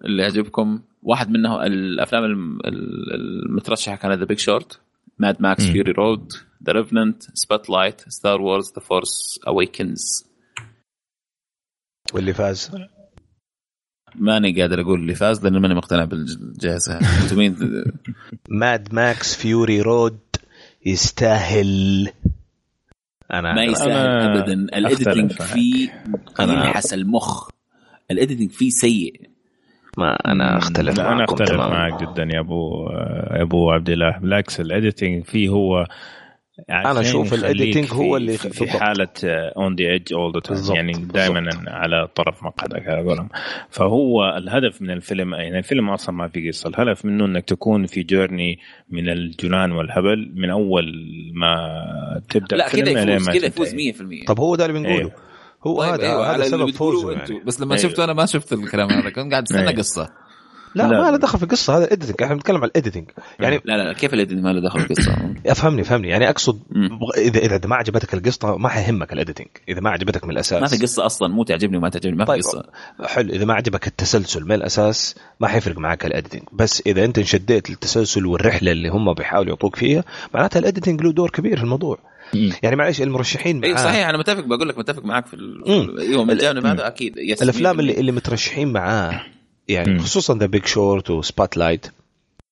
اللي 0.05 0.23
يعجبكم. 0.23 0.81
واحد 1.03 1.29
منه 1.29 1.63
الأفلام 1.65 2.23
الم- 2.23 2.59
ال- 2.59 3.13
المترشحة 3.45 3.95
كانت 3.95 4.19
The 4.19 4.25
Big 4.25 4.39
Short 4.39 4.79
Mad 5.19 5.41
Max. 5.41 5.63
Fury 5.65 5.91
Road 5.91 6.31
The 6.63 6.73
Revenant 6.73 7.23
Spotlight 7.33 8.01
Star 8.07 8.41
Wars 8.41 8.73
The 8.75 8.79
Force 8.81 9.39
Awakens 9.47 10.25
واللي 12.13 12.33
فاز. 12.33 12.71
ماني 14.15 14.61
قادر 14.61 14.81
أقول 14.81 14.99
اللي 14.99 15.15
فاز 15.15 15.43
لأني 15.43 15.59
ماني 15.59 15.75
مقتنع 15.75 16.05
بالجائزة. 16.05 16.99
أنتم 17.23 17.37
مين؟ 17.37 17.55
Mad 18.49 18.93
Max 18.93 19.35
Fury 19.35 19.81
Road 19.81 20.19
يستاهل. 20.85 22.09
أنا 23.33 23.53
ما 23.53 23.63
يستاهل 23.63 23.91
أنا 23.91 24.39
ابدا. 24.39 24.53
ال 24.53 24.63
editing 24.63 25.31
فيه 25.31 25.89
يلحس 26.39 26.93
المخ. 26.93 27.49
ال 28.11 28.16
editing 28.16 28.51
فيه 28.51 28.69
سيء. 28.69 29.21
ما 29.97 30.31
أنا 30.31 30.57
أختلف 30.57 30.97
لا 30.97 31.07
أنا 31.07 31.15
معكم 31.15 31.33
أختلف 31.33 31.49
تماما. 31.49 31.69
معك 31.69 32.01
جدا 32.01 32.23
يا 32.23 32.39
ابو 32.39 32.89
يا 33.31 33.41
أبو 33.41 33.71
عبد 33.71 33.89
الله. 33.89 34.17
بالعكس 34.17 34.59
ال 34.59 34.67
editing 34.67 35.23
فيه 35.23 35.49
هو 35.49 35.87
عشان 36.69 36.97
أشوف 36.97 37.31
يخليك 37.31 37.87
ال 37.87 37.88
editing 37.88 37.93
هو 37.93 38.17
اللي 38.17 38.37
في, 38.37 38.49
في. 38.49 38.71
حالة 38.71 39.07
on 39.23 39.75
the 39.75 39.85
edge 39.85 40.13
all 40.13 40.33
the 40.33 40.39
time 40.39 40.75
يعني. 40.75 40.93
دائما 40.93 41.49
على 41.67 42.07
طرف 42.15 42.43
مقعدك 42.43 42.87
على 42.87 43.01
قولهم 43.01 43.29
فهو 43.69 44.37
الهدف 44.37 44.81
من 44.81 44.91
الفيلم 44.91 45.33
يعني 45.33 45.57
الفيلم 45.57 45.89
أصلا 45.89 46.15
ما 46.15 46.27
في 46.27 46.47
قصة 46.49 46.69
الهدف 46.69 47.05
منه 47.05 47.25
إنك 47.25 47.45
تكون 47.45 47.85
في 47.85 48.03
journey 48.03 48.59
من 48.89 49.09
الجنان 49.09 49.71
والهبل 49.71 50.31
من 50.35 50.49
أول 50.49 50.85
ما 51.33 51.57
تبدأ 52.29 52.55
لا 52.57 52.65
الفيلم 52.65 52.93
كذا 52.93 53.13
يفوز 53.13 53.29
كذا. 53.29 53.45
يفوز 53.45 53.75
100% 54.23 54.25
طب 54.27 54.39
هو 54.39 54.55
ده 54.55 54.65
اللي 54.65 54.79
بنقوله 54.79 54.99
أيوه. 54.99 55.11
هو 55.67 55.81
طيب 55.81 55.91
هذا 55.93 56.03
أيوة 56.03 56.35
هذا 56.35 56.43
سبب 56.43 56.69
فوزه 56.69 57.13
أنتوا. 57.13 57.35
يعني 57.35 57.45
بس 57.45 57.61
لما 57.61 57.75
أيوة. 57.75 57.83
شفته 57.83 58.03
أنا 58.03 58.13
ما 58.13 58.25
شفت 58.25 58.53
الكلام 58.53 58.89
هذا 58.89 59.09
كنت 59.09 59.31
قاعد 59.31 59.43
استنى 59.43 59.59
أيوة. 59.61 59.71
قصة 59.71 60.09
لا, 60.75 60.83
لا. 60.83 61.01
ما 61.01 61.11
له 61.11 61.17
دخل 61.17 61.37
في 61.37 61.43
القصة 61.43 61.73
هذا 61.77 61.93
editing 61.93 62.15
إحنا 62.23 62.35
بنتكلم 62.35 62.57
على 62.57 62.65
ال 62.65 62.71
editing 62.71 63.09
يعني 63.39 63.61
لا 63.65 63.77
لا 63.77 63.93
كيف 63.93 64.13
ال 64.13 64.17
editing 64.17 64.43
ما 64.43 64.53
له 64.53 64.61
دخل 64.61 64.79
القصة؟ 64.79 65.33
افهمني 65.47 65.83
فهمني 65.83 66.07
يعني 66.09 66.29
أقصد 66.29 66.59
إذا 67.17 67.39
إذا 67.39 67.67
ما 67.67 67.75
عجبتك 67.75 68.13
القصة 68.13 68.57
ما 68.57 68.69
حيهمك 68.69 69.13
ال 69.13 69.18
editing 69.18 69.47
إذا 69.69 69.79
ما 69.81 69.89
عجبتك 69.89 70.23
من 70.23 70.31
الأساس. 70.31 70.61
ما 70.61 70.67
في 70.67 70.77
قصة 70.77 71.05
أصلا 71.05 71.27
مو 71.33 71.43
تعجبني 71.43 71.77
وما 71.77 71.89
تعجبني 71.89 72.15
ما 72.15 72.25
في 72.25 72.31
طيب 72.31 72.41
قصة. 72.43 72.63
حلو. 73.05 73.29
إذا 73.33 73.45
ما 73.45 73.53
عجبك 73.53 73.87
التسلسل 73.87 74.43
من 74.45 74.51
الأساس 74.51 75.15
ما 75.39 75.47
حيفرق 75.47 75.77
معك 75.77 76.05
ال 76.05 76.10
editing 76.10 76.43
بس 76.53 76.83
إذا 76.85 77.05
أنت 77.05 77.17
انشديت 77.17 77.69
للتسلسل 77.69 78.25
والرحلة 78.25 78.71
اللي 78.71 78.89
هم 78.89 79.13
بيحاولوا 79.13 79.49
يعطوك 79.49 79.75
فيها 79.75 80.03
معناتها 80.33 80.59
ال 80.59 80.65
editing 80.65 81.01
له 81.01 81.11
دور 81.11 81.29
كبير 81.29 81.57
في 81.57 81.63
الموضوع. 81.63 81.97
يعني 82.63 82.75
معلش 82.75 83.01
المرشحين 83.01 83.63
اي 83.63 83.73
معاه 83.73 83.83
صحيح 83.83 84.07
أنا 84.09 84.17
متفق 84.17 84.43
بقول 84.45 84.69
لك 84.69 84.77
متفق 84.77 85.05
معك 85.05 85.25
في 85.27 85.33
ال- 85.33 85.63
في 85.65 86.01
إيوه 86.01 86.23
من 86.23 86.31
الجانب 86.31 86.65
هذا 86.65 86.87
أكيد. 86.87 87.17
الأفلام 87.17 87.75
100%. 87.75 87.79
اللي 87.79 87.93
اللي 87.99 88.11
مترشحين 88.11 88.73
معاه 88.73 89.21
يعني 89.71 89.93
مم. 89.93 89.99
خصوصا 89.99 90.37
ذا 90.37 90.45
بيج 90.45 90.65
شورت 90.65 91.09
وسبوت 91.09 91.57
لايت 91.57 91.87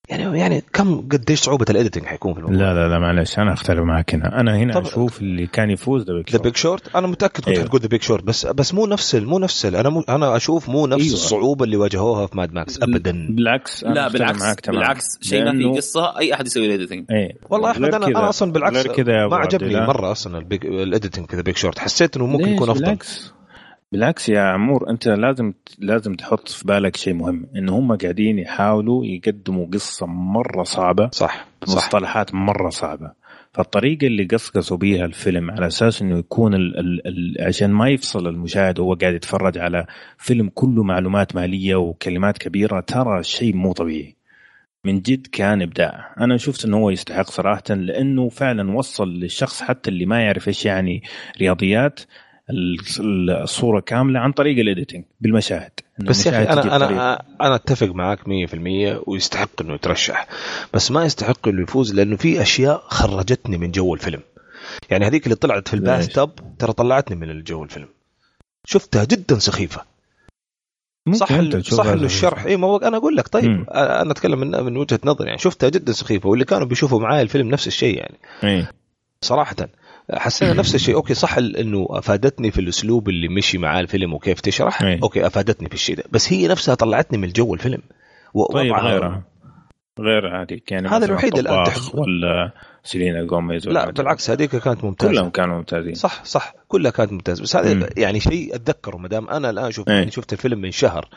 يعني 0.08 0.38
يعني 0.38 0.62
كم 0.72 1.08
قديش 1.08 1.40
صعوبة 1.40 1.66
ال 1.70 1.74
editing 1.74 2.04
حيكون 2.04 2.32
في 2.34 2.38
الموضوع؟ 2.40 2.58
لا 2.58 2.74
لا 2.74 2.88
لا 2.88 2.98
معلش 2.98 3.38
أنا 3.38 3.52
أختلف 3.52 3.80
معك 3.80 4.14
هنا. 4.14 4.40
أنا 4.40 4.56
هنا 4.56 4.74
طب- 4.74 4.86
أشوف 4.86 5.20
اللي 5.20 5.46
كان 5.46 5.70
يفوز 5.70 6.02
ده 6.02 6.24
ذا 6.32 6.38
بيج 6.38 6.56
شورت 6.56 6.96
أنا 6.96 7.06
متأكد 7.06 7.36
كنت 7.44 7.48
أيوه. 7.48 7.62
حتقول 7.64 7.80
ذا 7.80 7.88
بيج 7.88 8.02
شورت 8.02 8.24
بس 8.24 8.46
بس 8.46 8.74
مو 8.74 8.86
نفس 8.86 9.14
مو 9.14 9.38
نفس 9.38 9.66
أنا 9.66 9.88
مو 9.88 10.04
أنا 10.08 10.36
أشوف 10.36 10.68
مو 10.68 10.86
نفس 10.86 11.02
أيوه. 11.02 11.14
الصعوبة 11.14 11.64
اللي 11.64 11.76
واجهوها 11.76 12.26
في 12.26 12.36
ماد 12.36 12.52
ماكس 12.52 12.82
ابدا. 12.82 13.26
بالعكس 13.30 13.84
لا 13.84 14.08
بالعكس 14.08 14.40
معك 14.42 14.60
تمام 14.60 14.78
بالعكس. 14.80 15.04
شيء 15.20 15.44
ما 15.44 15.52
في 15.52 15.76
قصة 15.76 16.18
أي 16.18 16.34
أحد 16.34 16.46
يسوي 16.46 16.66
الايديتنج 16.66 17.04
إيه. 17.10 17.36
والله 17.50 17.70
احمد 17.70 17.94
أنا 17.94 18.06
أنا 18.06 18.28
أصلا 18.28 18.52
بالعكس 18.52 18.86
ما 19.08 19.36
عجبني. 19.36 19.80
مرة 19.86 20.12
أصلا 20.12 20.38
ال 20.64 20.72
editing 20.72 21.30
في 21.30 21.36
ذا 21.36 21.42
بيج 21.42 21.56
شورت 21.56 21.78
حسيت 21.78 22.16
إنه 22.16 22.26
ممكن؟ 22.26 22.48
يكون 22.48 22.70
أفضل. 22.70 22.82
بالعكس. 22.82 23.32
بالعكس 23.92 24.28
يا 24.28 24.40
عمور 24.40 24.90
أنت 24.90 25.08
لازم 25.08 25.52
لازم 25.78 26.14
تحط 26.14 26.48
في 26.48 26.66
بالك 26.66 26.96
شيء 26.96 27.14
مهم 27.14 27.46
انه 27.56 27.78
هم 27.78 27.96
قاعدين 27.96 28.38
يحاولوا 28.38 29.04
يقدموا 29.04 29.66
قصة 29.72 30.06
مرة 30.06 30.62
صعبة 30.62 31.08
صح 31.12 31.46
صح. 31.64 31.76
مصطلحات 31.76 32.34
مرة 32.34 32.68
صعبة. 32.70 33.12
فالطريقة 33.52 34.06
اللي 34.06 34.24
قصقصوا 34.24 34.76
بيها 34.76 35.04
الفيلم 35.04 35.50
على 35.50 35.66
أساس 35.66 36.02
إنه 36.02 36.18
يكون 36.18 36.54
ال 36.54 36.78
ال 36.78 37.06
ال 37.06 37.46
عشان 37.46 37.70
ما 37.70 37.88
يفصل 37.88 38.26
المشاهد 38.26 38.78
وهو 38.78 38.94
قاعد 38.94 39.14
يتفرج 39.14 39.58
على 39.58 39.86
فيلم 40.18 40.50
كله 40.54 40.82
معلومات 40.82 41.36
مالية 41.36 41.74
وكلمات 41.76 42.38
كبيرة 42.38 42.80
ترى 42.80 43.22
شيء 43.22 43.54
مو 43.54 43.72
طبيعي. 43.72 44.16
من 44.84 45.00
جد 45.00 45.26
كان 45.26 45.62
إبداع. 45.62 46.14
أنا 46.20 46.36
شفت 46.36 46.64
إنه 46.64 46.76
هو 46.76 46.90
يستحق 46.90 47.30
صراحة 47.30 47.62
لأنه 47.70 48.28
فعلا 48.28 48.76
وصل 48.76 49.08
للشخص 49.08 49.62
حتى 49.62 49.90
اللي 49.90 50.06
ما 50.06 50.20
يعرف 50.20 50.48
إيش 50.48 50.66
يعني 50.66 51.02
رياضيات 51.40 52.00
الصورة 52.50 53.80
كاملة 53.80 54.20
عن 54.20 54.32
طريق 54.32 54.58
ال 54.58 54.64
editing 54.64 55.04
بالمشاهد. 55.20 55.70
بس 55.98 56.26
يا 56.26 56.30
أخي 56.30 56.52
أنا 56.52 56.76
أنا 56.76 57.22
أنا 57.40 57.54
أتفق 57.54 57.86
معاك 57.88 58.18
100% 58.20 59.08
ويستحق 59.08 59.62
إنه 59.62 59.74
يترشح. 59.74 60.26
بس 60.74 60.90
ما 60.90 61.04
يستحق 61.04 61.48
إنه 61.48 61.62
يفوز 61.62 61.94
لأنه 61.94 62.16
في 62.16 62.42
أشياء 62.42 62.82
خرجتني 62.88 63.58
من 63.58 63.70
جو 63.70 63.94
الفيلم. 63.94 64.20
يعني 64.90 65.06
هذيك 65.06 65.24
اللي 65.24 65.34
طلعت 65.34 65.68
في 65.68 65.74
ال 65.74 65.80
bath؟ 65.80 66.08
tub 66.08 66.30
ترى 66.58 66.72
طلعتني 66.72 67.16
من 67.16 67.30
الجو 67.30 67.64
الفيلم. 67.64 67.88
شفتها 68.66 69.04
جدا 69.04 69.38
سخيفة. 69.38 69.82
صح 71.12 71.30
ال- 71.32 71.64
صح 71.64 71.86
إنه 71.86 72.04
الشرح. 72.04 72.44
اي 72.44 72.56
ما 72.56 72.66
هو 72.66 72.76
أنا 72.76 72.96
أقول 72.96 73.16
لك 73.16 73.28
طيب 73.28 73.44
مم. 73.50 73.66
أنا 73.70 74.12
أتكلم 74.12 74.38
من 74.40 74.50
من 74.64 74.76
وجهة 74.76 75.00
نظري 75.04 75.26
يعني 75.26 75.38
شفتها 75.38 75.68
جدا 75.68 75.92
سخيفة 75.92 76.28
واللي 76.28 76.44
كانوا 76.44 76.66
بيشوفوا 76.66 77.00
معايا 77.00 77.22
الفيلم 77.22 77.48
نفس 77.48 77.66
الشيء 77.66 77.96
يعني. 77.98 78.18
إيه. 78.44 78.72
صراحة. 79.22 79.56
حسينا 80.12 80.52
نفس 80.52 80.74
الشيء. 80.74 80.94
okay 80.94 81.14
صح 81.14 81.38
إنه 81.38 81.86
أفادتني 81.90 82.50
في 82.50 82.60
الأسلوب 82.60 83.08
اللي 83.08 83.28
مشي 83.28 83.58
معاه 83.58 83.80
الفيلم 83.80 84.14
وكيف 84.14 84.40
تشرح. 84.40 84.82
إيه. 84.82 84.98
okay 85.02 85.26
أفادتني 85.26 85.68
في 85.68 85.74
الشيء 85.74 85.96
ده. 85.96 86.04
بس 86.10 86.32
هي 86.32 86.48
نفسها 86.48 86.74
طلعتني 86.74 87.18
من 87.18 87.28
جو 87.28 87.54
الفيلم. 87.54 87.82
طيب 88.52 88.72
غيرها. 88.72 89.22
غير 90.00 90.42
هذيك 90.42 90.72
يعني 90.72 90.88
هذا 90.88 91.04
الوحيد 91.04 91.32
طباخ 91.42 91.88
تحب- 91.88 91.98
ولا 91.98 92.52
سيلينا 92.84 93.24
جوميز 93.24 93.68
ولا 93.68 93.74
لا. 93.74 93.90
بالعكس 93.90 94.30
هذيك 94.30 94.56
كانت 94.56 94.84
ممتازة. 94.84 95.12
كلهم 95.12 95.30
كانوا 95.30 95.56
ممتازين. 95.56 95.94
صح 95.94 96.24
صح. 96.24 96.54
كلها 96.68 96.90
كانت 96.90 97.12
ممتازة. 97.12 97.42
بس 97.42 97.56
هذا. 97.56 97.88
يعني 97.96 98.20
شيء 98.20 98.54
أتذكره. 98.54 98.96
ما 98.96 99.08
دام 99.08 99.28
أنا 99.30 99.50
الآن 99.50 99.70
شفت 99.70 99.88
إيه. 99.88 99.96
يعني 99.96 100.10
شفت 100.10 100.32
الفيلم 100.32 100.60
من 100.60 100.70
شهر 100.70 101.08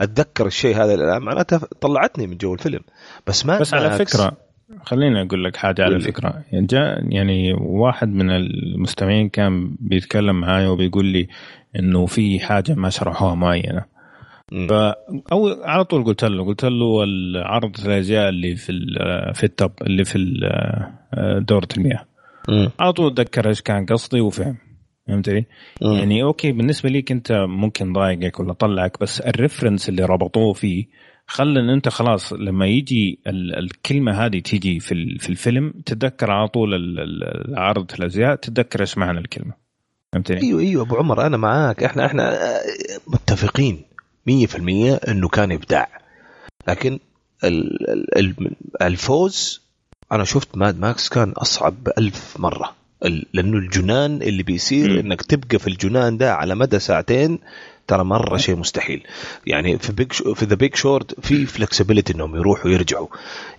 أتذكر 0.00 0.46
الشيء 0.46 0.76
هذا 0.76 0.94
الآن 0.94 1.22
معناتها 1.22 1.60
طلعتني 1.80 2.26
من 2.26 2.36
جو 2.36 2.54
الفيلم. 2.54 2.80
بس 3.26 3.46
ما 3.46 3.58
بس 3.58 3.74
على. 3.74 3.90
فكرة 3.90 4.36
خليني 4.82 5.22
أقول 5.22 5.44
لك 5.44 5.56
حاجة 5.56 5.82
على. 5.82 6.00
فكره 6.00 6.44
يعني 6.52 6.66
جاء 6.66 7.12
يعني 7.14 7.52
واحد 7.60 8.08
من 8.08 8.30
المستمعين 8.30 9.28
كان 9.28 9.76
بيتكلم 9.80 10.40
معاي 10.40 10.66
وبيقول 10.66 11.06
لي 11.06 11.28
إنه 11.78 12.06
في 12.06 12.40
حاجة 12.40 12.74
ما 12.74 12.88
شرحوها 12.88 13.34
معينة. 13.34 13.84
ف 14.68 14.72
أو 15.32 15.48
على 15.64 15.84
طول 15.84 16.04
قلت 16.04 16.24
له 16.24 16.44
قلت 16.44 16.64
له 16.64 17.04
العرض 17.04 17.80
الاجزاء 17.86 18.28
اللي 18.28 18.56
في 18.56 18.72
في 19.34 19.44
التوب 19.44 19.72
اللي 19.82 20.04
في 20.04 20.18
دورة 21.38 21.68
المياه. 21.76 22.04
على 22.80 22.92
طول 22.92 23.14
تذكر 23.14 23.48
إيش 23.48 23.62
كان 23.62 23.86
قصدي 23.86 24.20
وفهم. 24.20 24.56
فهمتني؟ 25.08 25.46
يعني 25.82 26.22
okay 26.22 26.52
بالنسبة 26.52 26.88
ليك 26.88 27.12
أنت 27.12 27.32
ممكن 27.32 27.92
ضايقك 27.92 28.40
ولا 28.40 28.52
طلعك 28.52 29.00
بس 29.00 29.20
ال 29.20 29.27
reference 29.27 29.88
اللي 29.88 30.04
ربطوه 30.04 30.52
فيه 30.52 30.86
خلى 31.30 31.60
إن 31.60 31.70
أنت 31.70 31.88
خلاص 31.88 32.32
لما 32.32 32.66
يجي 32.66 33.18
الكلمة 33.26 34.26
هذه 34.26 34.38
تيجي 34.38 34.80
في 34.80 35.18
في 35.18 35.28
الفيلم 35.28 35.72
تتذكر 35.86 36.30
على 36.30 36.48
طول 36.48 36.74
العرض 36.74 37.92
الأزياء 37.98 38.34
تتذكر 38.34 38.80
إيش 38.80 38.98
معنى 38.98 39.18
الكلمة 39.18 39.52
فهمتني؟ 40.12 40.42
أيوه 40.42 40.60
أيوه 40.60 40.82
أبو 40.82 40.96
عمر 40.96 41.26
أنا 41.26 41.36
معاك 41.36 41.82
إحنا 41.84 42.06
إحنا 42.06 42.38
متفقين 43.06 43.82
100% 44.30 44.54
إنه 45.08 45.28
كان 45.28 45.52
إبداع 45.52 45.88
لكن 46.68 46.98
الفوز 48.82 49.62
أنا 50.12 50.24
شفت 50.24 50.56
ماد 50.56 50.80
ماكس 50.80 51.08
كان 51.08 51.30
أصعب 51.30 51.88
ألف 51.98 52.36
مرة 52.40 52.74
لأنه 53.32 53.58
الجنان 53.58 54.22
اللي 54.22 54.42
بيصير 54.42 54.92
م. 54.94 54.98
إنك 54.98 55.22
تبقى 55.22 55.58
في 55.58 55.66
الجنان 55.66 56.18
ده 56.18 56.34
على 56.34 56.54
مدى 56.54 56.78
ساعتين 56.78 57.38
ترى 57.88 58.04
مرة 58.04 58.36
شيء 58.36 58.56
مستحيل. 58.56 59.06
يعني 59.46 59.78
في 59.78 59.92
بيج 59.92 60.12
في 60.12 60.44
ذا 60.44 60.54
بيج 60.54 60.74
شورت 60.74 61.20
في 61.20 61.46
flexibility 61.46 62.12
إنهم 62.12 62.36
يروحوا 62.36 62.66
ويرجعوا. 62.66 63.08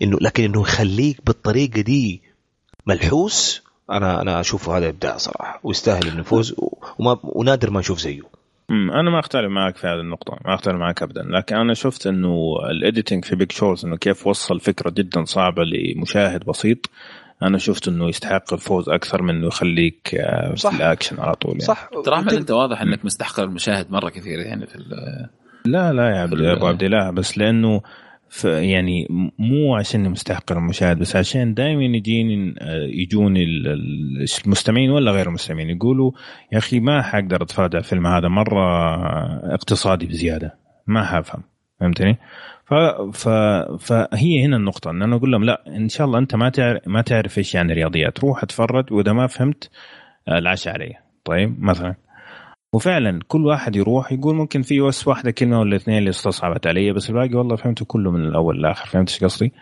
إنه 0.02 0.18
لكن 0.22 0.44
إنه 0.44 0.62
يخليك 0.62 1.18
بالطريقة 1.26 1.82
دي 1.82 2.22
ملحوس 2.88 3.63
أنا 3.92 4.22
أنا 4.22 4.39
اشوفه 4.39 4.78
هذا 4.78 4.89
إبداع 4.89 5.18
صراحة. 5.18 5.60
ويستاهل 5.63 6.08
الفوز 6.08 6.54
وما 7.00 7.20
ونادر 7.24 7.70
ما 7.70 7.80
نشوف 7.80 8.00
زيه. 8.00 8.22
أنا 8.70 9.10
ما 9.10 9.20
أختلف 9.20 9.52
معك 9.52 9.78
في 9.78 9.88
هذه 9.88 10.00
النقطة، 10.00 10.38
ما 10.46 10.56
أختلف 10.56 10.76
معك 10.76 11.04
ابدا، 11.04 11.24
لكن 11.24 11.56
أنا 11.56 11.74
شفت 11.74 12.08
إنه 12.08 12.56
ال 12.72 12.78
editing 12.78 13.26
في 13.26 13.36
بيج 13.36 13.52
شورت 13.52 13.86
إنه 13.86 13.98
كيف 13.98 14.28
وصل 14.28 14.60
فكرة 14.60 14.89
جدا 14.89 15.26
صعبة 15.26 15.63
لمشاهد 15.63 16.44
بسيط. 16.46 16.89
أنا 17.43 17.58
شفت 17.58 17.88
إنه 17.88 18.10
يستحق 18.10 18.54
الفوز 18.54 18.89
أكثر 18.89 19.21
من 19.21 19.36
إنه 19.36 19.47
يخليك 19.47 20.15
آه، 20.15 20.56
صح. 20.56 20.69
في 20.69 20.75
الأكشن 20.75 21.19
على 21.19 21.36
طول 21.36 21.52
يعني. 21.52 21.63
صح 21.63 21.89
ترى 22.06 22.15
أحمد 22.15 22.34
أنت 22.34 22.52
واضح 22.52 22.82
إنك 22.82 23.06
مستحقر 23.06 23.43
المشاهد 23.43 23.91
مرة 23.91 24.10
كثير 24.10 24.39
يعني 24.39 24.67
في 24.67 24.78
لا 25.65 25.93
لا 25.93 26.10
يا 26.10 26.23
أبو 26.54 26.67
عبد 26.67 26.84
الله 26.84 27.12
بس 27.12 27.38
لأنه 27.38 27.82
يعني 28.45 29.08
مو 29.39 29.75
عشان 29.75 30.10
مستحقر 30.10 30.58
المشاهد 30.58 30.99
بس 30.99 31.15
عشان 31.15 31.54
دائما 31.54 31.84
يجيني 31.84 32.56
آه، 32.60 32.88
يجوني 32.88 33.43
المستمعين 34.45 34.89
ولا 34.89 35.12
غير 35.12 35.28
المستمعين 35.28 35.69
يقولوا 35.69 36.12
يا 36.52 36.58
أخي 36.58 36.80
ما 36.80 37.02
حقدر 37.02 37.43
أتفرج 37.43 37.75
على 37.75 37.84
الفيلم 37.84 38.08
هذا 38.08 38.28
مرة 38.28 38.65
اقتصادي 39.54 40.06
بزيادة 40.06 40.56
ما 40.88 41.06
حفهم 41.06 41.43
فهمتني؟ 41.80 42.17
ف... 42.70 42.74
ف... 43.14 43.30
فهي 43.80 44.46
هنا 44.46 44.58
النقطة 44.58 44.92
إن 44.92 45.02
أنا 45.02 45.16
أقول 45.16 45.32
لهم 45.32 45.44
لا 45.44 45.64
إن 45.68 45.90
شاء 45.90 46.08
الله 46.08 46.20
أنت 46.20 46.36
ما 46.36 46.50
تعرف 46.50 46.88
ما 46.88 47.02
تعرف 47.02 47.38
إيش 47.38 47.56
يعني 47.56 47.74
رياضيات 47.74 48.20
روح 48.20 48.44
اتفرج 48.44 48.94
وإذا 48.94 49.14
ما 49.14 49.28
فهمت 49.28 49.70
آه، 50.28 50.38
العشاء 50.38 50.74
علي 50.74 50.94
طيب 51.26 51.64
مثلا 51.64 51.96
وفعلا 52.74 53.20
كل 53.28 53.46
واحد 53.46 53.76
يروح 53.76 54.12
يقول 54.12 54.36
ممكن 54.36 54.62
في 54.62 54.82
بس 54.82 55.08
واحدة 55.08 55.32
كلمة 55.32 55.60
ولا 55.60 55.76
اثنين 55.76 55.98
اللي 55.98 56.10
استصعبت 56.10 56.68
علي 56.68 56.94
بس 56.94 57.10
الباقي 57.10 57.36
والله 57.36 57.56
فهمته 57.56 57.86
كله 57.86 58.12
من 58.12 58.26
الأول 58.26 58.58
للآخر 58.58 58.86
فهمت 58.86 59.10
إيش 59.10 59.24
قصدي؟ 59.24 59.54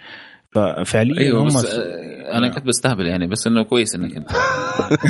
ففعليا 0.51 1.19
أيوه 1.19 1.41
هم 1.41 1.47
بس 1.47 1.65
أنا 2.31 2.49
كنت 2.49 2.65
بستهبل 2.65 3.05
يعني 3.05 3.27
بس 3.27 3.47
إنه 3.47 3.63
كويس 3.63 3.95
إنك 3.95 4.15
أنت. 4.15 4.31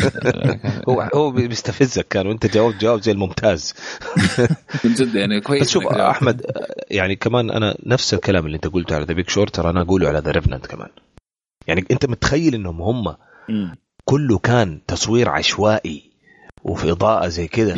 هو 0.89 1.09
هو 1.15 1.31
بيستفزك 1.31 2.07
كان 2.07 2.27
وأنت 2.27 2.45
جاوبت 2.53 2.81
جواب 2.81 3.01
زي 3.01 3.11
الممتاز. 3.11 3.73
من 4.85 4.93
جد 4.93 5.15
يعني 5.15 5.41
كويس 5.41 5.61
بس 5.61 5.69
شوف 5.69 5.87
أحمد 5.87 6.41
يعني 6.91 7.15
كمان 7.15 7.51
أنا 7.51 7.77
نفس 7.85 8.13
الكلام 8.13 8.45
اللي 8.45 8.55
أنت 8.55 8.67
قلته 8.67 8.95
على 8.95 9.05
ذا 9.05 9.13
بيج 9.13 9.29
شورت 9.29 9.55
ترى 9.55 9.69
أنا 9.69 9.81
أقوله 9.81 10.07
على 10.07 10.19
ذا 10.19 10.31
ريفننت 10.31 10.65
كمان. 10.65 10.89
يعني 11.67 11.85
أنت 11.91 12.05
متخيل 12.05 12.55
إنهم 12.55 12.81
هم 12.81 13.15
كله 14.05 14.37
كان 14.39 14.79
تصوير 14.87 15.29
عشوائي 15.29 16.11
وفي 16.63 16.91
إضاءة 16.91 17.27
زي 17.27 17.47
كذا 17.47 17.77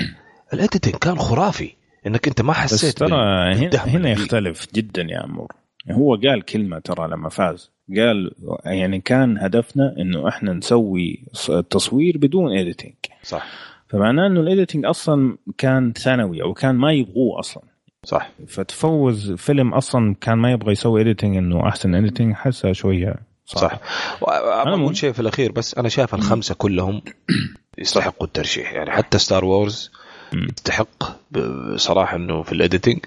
ال 0.53 0.58
editing 0.59 0.95
كان 0.95 1.17
خرافي 1.19 1.73
إنك 2.07 2.27
أنت 2.27 2.41
ما 2.41 2.53
حسيت 2.53 2.89
بس 2.89 2.93
ترى 2.93 3.09
هنا, 3.55 3.85
هنا 3.85 4.09
يختلف 4.09 4.67
جدا 4.73 5.01
يا 5.01 5.19
عمور. 5.19 5.58
هو 5.91 6.15
قال 6.15 6.41
كلمة 6.41 6.79
ترى 6.79 7.07
لما 7.07 7.29
فاز. 7.29 7.71
قال 7.97 8.31
يعني 8.65 8.99
كان 8.99 9.37
هدفنا 9.37 9.95
إنه 9.97 10.27
إحنا 10.27 10.53
نسوي 10.53 11.23
تصوير 11.69 12.17
بدون 12.17 12.57
editing 12.57 12.93
صح. 13.23 13.45
فمعناه 13.87 14.27
إنه 14.27 14.39
ال 14.39 14.45
editing 14.45 14.85
أصلا 14.85 15.37
كان 15.57 15.93
ثانوي 15.93 16.41
أو 16.41 16.53
كان 16.53 16.75
ما 16.75 16.93
يبغوه 16.93 17.39
أصلا. 17.39 17.63
صح. 18.03 18.31
فتفوز 18.47 19.31
فيلم 19.31 19.73
أصلا 19.73 20.15
كان 20.21 20.37
ما 20.37 20.51
يبغى 20.51 20.71
يسوي 20.71 21.01
editing 21.01 21.37
إنه 21.37 21.67
أحسن 21.67 21.95
editing 21.95 22.33
حسها 22.33 22.73
شوية 22.73 23.15
صح, 23.45 23.59
صح. 23.59 23.79
أقول 24.21 24.97
شيء 24.97 25.11
في 25.11 25.19
الأخير 25.19 25.51
بس 25.51 25.77
أنا 25.77 25.89
شايف 25.89 26.15
الخمسة 26.15 26.55
كلهم 26.55 27.01
يستحقوا 27.77 28.27
الترشيح. 28.27 28.73
يعني 28.73 28.91
حتى 28.91 29.17
ستار 29.17 29.45
وورز 29.45 29.91
يستحق 30.33 31.03
بصراحه 31.31 32.15
إنه 32.15 32.43
في 32.43 32.51
ال 32.51 32.57
editing 32.57 32.99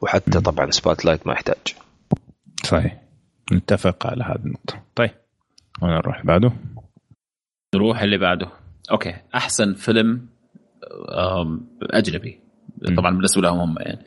وحتى 0.00 0.40
طبعا 0.40 0.70
سبوت 0.70 1.04
لايت 1.04 1.26
ما 1.26 1.32
يحتاج. 1.32 1.74
صحيح. 2.68 3.02
نتفق 3.52 4.06
على 4.06 4.24
هذه 4.24 4.44
النقطة. 4.46 4.82
طيب 4.94 5.10
أنا 5.82 5.96
نروح 5.96 6.26
بعده؟ 6.26 6.52
نروح 7.74 8.00
اللي 8.00 8.18
بعده. 8.18 8.50
okay 8.90 9.14
أحسن 9.34 9.74
فيلم 9.74 10.28
أجنبي. 11.82 12.40
طبعا 12.96 13.10
بالنسبة 13.10 13.42
لهم 13.42 13.60
هم 13.60 13.76
يعني. 13.78 14.04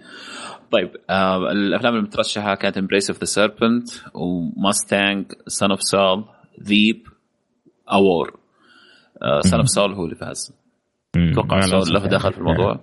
طيب 0.72 0.92
آه 1.10 1.52
الأفلام 1.52 1.96
المترشحة 1.96 2.56
كانت 2.56 2.78
Embrace 2.78 3.10
of 3.10 3.20
the 3.20 3.26
Serpent 3.26 3.90
و 4.14 4.28
Mustang 4.29 5.32
Son 5.48 5.72
of 5.72 5.82
Saul 5.82 6.26
ذيب 6.64 7.08
اوور 7.92 8.40
سون 9.40 9.60
اوف 9.60 9.70
سول 9.70 9.94
هو 9.94 10.06
اللي 10.06 10.16
فاز. 10.16 10.58
أتوقع 11.18 11.58
له 11.58 12.08
دخل 12.08 12.34
في 12.34 12.38
الموضوع. 12.38 12.80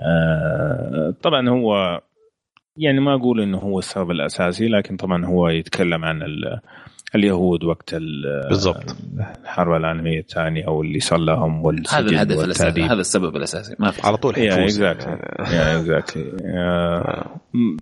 آه 0.00 1.14
طبعا 1.22 1.48
هو 1.48 2.00
يعني 2.78 3.00
ما 3.00 3.14
أقول 3.14 3.40
إنه 3.40 3.58
هو 3.58 3.78
السبب 3.78 4.10
الأساسي 4.10 4.68
لكن 4.68 4.96
طبعا 4.96 5.26
هو 5.26 5.48
يتكلم 5.48 6.04
عن 6.04 6.22
اليهود 7.14 7.64
وقت 7.64 7.94
بالضبط. 7.94 8.96
الحرب 9.44 9.74
العالمية 9.76 10.20
الثانية 10.20 10.66
أو 10.66 10.82
اللي 10.82 11.00
صار 11.00 11.18
لهم 11.18 11.66
هذا 11.90 12.00
الهدف 12.00 12.44
الأساسي 12.44 12.82
هذا 12.82 13.00
السبب 13.00 13.36
الأساسي. 13.36 13.76
ما 13.78 13.90
في. 13.90 14.06
على 14.06 14.16
طول 14.16 14.38
yeah 14.38 14.64
exactly 14.64 15.18
yeah 15.38 15.78
exactly 15.78 16.32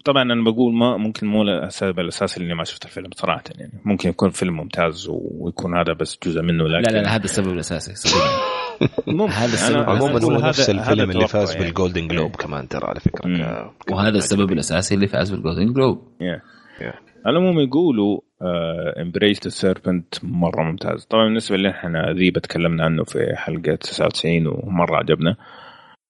طبعا 0.05 0.23
أنا 0.23 0.45
بقول 0.45 0.75
ما 0.75 0.97
ممكن 0.97 1.27
مو 1.27 1.43
السبب 1.43 2.01
الأساسي 2.01 2.41
إني 2.41 2.55
ما 2.55 2.65
شفت 2.65 2.85
الفيلم 2.85 3.11
صراحة 3.15 3.45
يعني. 3.59 3.73
ممكن 3.85 4.09
يكون 4.09 4.31
فيلم 4.31 4.57
ممتاز 4.57 5.09
ويكون 5.11 5.77
هذا 5.79 5.93
بس 5.93 6.19
جزء 6.27 6.43
منه 6.43 6.65
لكن 6.65 6.93
لا 6.93 6.99
لا, 6.99 7.03
لا 7.03 7.17
هذا 7.17 7.25
السبب 7.25 7.53
الأساسي. 7.53 8.17
هذا 9.31 9.55
السبب 9.55 9.91
عموما 9.91 10.25
هو 10.25 10.31
نفس 10.31 10.71
الفيلم 10.71 11.11
اللي 11.11 11.29
فاز 11.29 11.53
يعني. 11.53 11.65
بال 11.65 11.76
Golden 11.76 12.09
Globe 12.09 12.37
كمان 12.37 12.69
ترى 12.69 12.87
على 12.87 13.01
فكرة. 13.01 13.29
وهذا 13.91 14.19
السبب 14.19 14.53
الأساسي 14.53 14.95
اللي 14.95 15.07
فاز 15.07 15.31
بال 15.31 15.41
Golden 15.41 15.73
Globe 15.73 16.03
على 17.27 17.39
العموم 17.39 17.61
يقولوا 17.61 18.21
Embrace 18.43 19.45
the 19.45 19.49
Serpent 19.51 20.25
مرة 20.25 20.63
ممتاز. 20.63 21.05
طبعا 21.05 21.25
بالنسبة 21.25 21.57
لنا 21.57 21.71
إحنا 21.71 22.13
ذيب 22.13 22.39
تكلمنا 22.39 22.85
عنه 22.85 23.05
في 23.05 23.37
حلقة 23.37 23.75
99 23.75 24.47
ومرة 24.47 24.97
عجبنا. 24.97 25.37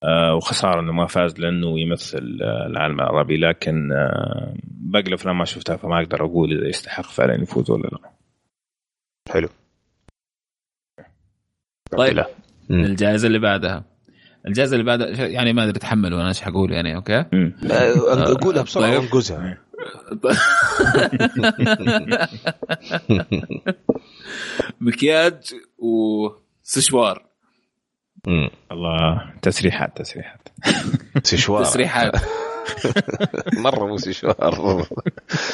آه 0.04 0.34
وخسارة 0.34 0.80
إنه 0.80 0.92
ما 0.92 1.06
فاز 1.06 1.40
لأنه 1.40 1.80
يمثل 1.80 2.38
آه 2.42 2.66
العالم 2.66 3.00
العربي. 3.00 3.36
لكن 3.36 3.92
آه 3.92 4.54
باقي 4.64 5.08
الأفلام 5.08 5.38
ما 5.38 5.44
شفتها 5.44 5.76
فما 5.76 5.98
أقدر 5.98 6.24
أقول 6.24 6.58
إذا 6.58 6.68
يستحق 6.68 7.04
فعلا 7.04 7.42
يفوز 7.42 7.70
ولا 7.70 7.88
لا. 7.88 8.10
حلو. 9.28 9.48
طيب. 11.90 12.24
الجائزة 12.70 13.26
اللي 13.26 13.38
بعدها. 13.38 13.84
الجائزة 14.46 14.74
اللي 14.74 14.84
بعدها 14.84 15.26
يعني 15.26 15.52
ما 15.52 15.64
أدري 15.64 15.78
تحملوا 15.78 16.20
أنا 16.20 16.28
إيش 16.28 16.40
حقول 16.40 16.72
يعني 16.72 16.96
أوكي؟ 16.96 17.24
قولها 18.42 18.62
بسرعة 18.62 18.98
طيب. 19.00 19.56
مكياج 24.80 25.54
وسشوار 25.78 27.26
الله 28.72 29.30
تسريحات 29.42 29.96
تسريحات. 29.96 30.48
سشوار. 31.22 31.64
تسريحات. 31.64 32.12
مرة 33.64 33.86
مو 33.86 33.96
سشوار. 33.96 34.86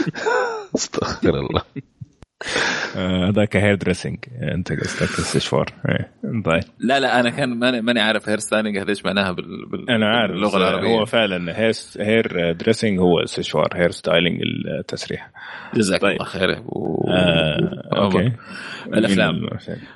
استغفر 0.76 1.38
الله. 1.38 1.62
هذاك 3.28 3.56
hair 3.56 3.74
dressing 3.74 4.18
انت 4.54 4.72
قصدك 4.72 5.18
السشوار 5.18 5.66
إيه، 5.88 6.12
طيب. 6.44 6.62
لا 6.78 7.00
لا 7.00 7.20
أنا 7.20 7.30
كان 7.30 7.58
ماني, 7.58 7.80
ماني 7.80 8.00
عارف 8.00 8.28
hair 8.28 8.38
styling 8.38 8.78
هذا 8.78 8.88
إيش 8.88 9.04
معناها 9.04 9.32
بال... 9.32 9.66
بال... 9.66 9.90
أنا 9.90 10.06
عارف 10.06 10.32
باللغة 10.32 10.56
العربيه 10.56 10.88
هو 10.88 11.04
فعلا 11.04 11.58
hair 11.58 11.74
hair 12.00 12.52
dressing 12.52 12.98
هو 13.00 13.20
السشوار 13.20 13.68
hair 13.74 13.90
styling 13.90 14.40
التسريح. 14.78 15.30
جزاك 15.74 16.00
طيب. 16.00 16.12
الله 16.12 16.24
خير. 16.24 16.62
و... 16.66 17.10
آه، 17.10 17.82
أوكي. 17.96 18.32
الأفلام. 18.86 19.34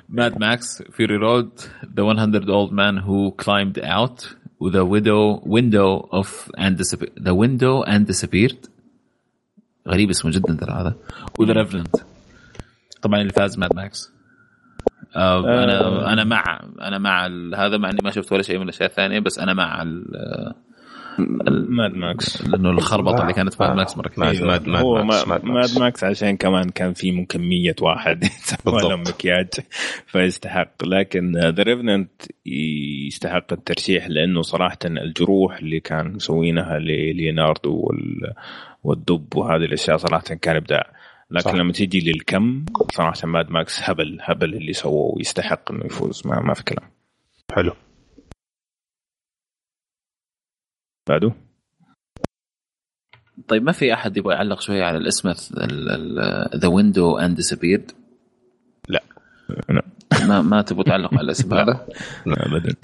Mad 0.09 0.39
Max 0.39 0.83
Fury 0.91 1.15
Road 1.15 1.59
The 1.97 2.03
100 2.03 2.41
Old 2.49 2.73
Man 2.73 2.99
Who 2.99 3.31
Climbed 3.31 3.79
Out 3.79 4.37
و 4.59 4.64
the 4.64 4.81
widow 4.81 5.41
window 5.45 5.97
of 5.97 6.51
and 6.59 6.81
the 7.21 7.31
Window 7.31 7.81
and 7.81 8.05
Disappeared 8.05 8.65
غريب 9.87 10.09
اسمه 10.09 10.31
جدا 10.31 10.57
ترى 10.61 10.71
هذا. 10.71 10.95
و 11.39 11.42
The 11.42 11.53
Revenant 11.53 11.95
طبعا 13.01 13.21
اللي 13.21 13.33
فاز 13.33 13.59
Mad 13.59 13.75
Max 13.75 14.13
آه 15.15 15.39
أنا 15.63 15.81
آه. 15.81 16.13
أنا 16.13 16.23
مع 16.23 16.59
أنا 16.81 16.97
مع 16.97 17.25
ال- 17.25 17.55
هذا 17.55 17.77
مع 17.77 17.89
إني 17.89 17.99
ما 18.03 18.11
شفت 18.11 18.31
ولا 18.33 18.41
شيء 18.41 18.57
من 18.57 18.63
الأشياء 18.63 18.89
الثانية 18.89 19.19
بس 19.19 19.39
أنا 19.39 19.53
مع 19.53 19.81
ال- 19.81 20.53
Mad 21.69 21.91
Max 21.93 22.47
لأنه 22.47 22.69
الخربطة 22.69 23.21
اللي 23.21 23.33
كانت 23.33 23.53
في 23.53 23.63
Mad 23.63 23.75
Max 23.75 23.97
مرة 23.97 24.11
Mad- 24.17 24.33
كثير 24.35 24.47
Mad- 24.47 24.67
Mad 24.67 24.81
هو 24.83 25.03
Max، 25.03 25.27
ما- 25.27 25.33
Mad 25.37 25.45
Max. 25.45 25.73
Mad 25.73 25.83
Max 25.83 26.03
عشان 26.03 26.37
كمان 26.37 26.69
كان 26.69 26.93
في 26.93 27.11
100 27.35 27.75
واحد. 27.81 28.23
لهم 28.65 28.99
مكياج 29.01 29.47
فيستحق 30.07 30.85
لكن 30.85 31.31
The 31.37 31.63
Revenant 31.63 32.11
يستحق 32.45 33.53
الترشيح 33.53 34.07
لأنه 34.09 34.41
صراحة 34.41 34.77
الجروح 34.85 35.57
اللي 35.57 35.79
كان 35.79 36.13
مسوينها 36.13 36.79
لليوناردو 36.79 37.73
وال- 37.75 38.33
والدب 38.83 39.35
وهذه 39.35 39.63
الأشياء 39.65 39.97
صراحة 39.97 40.23
كان 40.41 40.55
إبداع 40.55 40.91
لكن 41.31 41.49
صح. 41.49 41.55
لما 41.55 41.71
تيجي 41.71 42.11
للكم 42.11 42.65
صراحة 42.91 43.27
Mad 43.27 43.49
Max 43.49 43.79
هبل 43.83 44.17
هبل 44.21 44.53
اللي 44.55 44.73
سووه 44.73 45.15
ويستحق 45.15 45.71
إنه 45.71 45.85
يفوز 45.85 46.27
ما, 46.27 46.39
ما 46.41 46.53
في 46.53 46.63
كلام. 46.63 46.89
حلو. 47.55 47.71
بعده؟ 51.09 51.31
طيب 53.47 53.63
ما 53.63 53.71
في 53.71 53.93
أحد 53.93 54.17
يبغى 54.17 54.33
يعلق 54.35 54.61
شوية 54.61 54.83
على 54.83 54.97
الاسم 54.97 55.33
the 56.55 56.67
Window 56.67 57.17
and 57.17 57.35
Disappeared 57.35 57.91
لا. 58.89 59.03
لا. 59.69 59.83
ما 60.27 60.41
ما 60.41 60.61
تبغوا 60.61 60.83
تعلقوا 60.83 61.17
على 61.17 61.25
الاسم 61.25 61.53
هذا؟ 61.59 61.87
ابدا. 62.27 62.75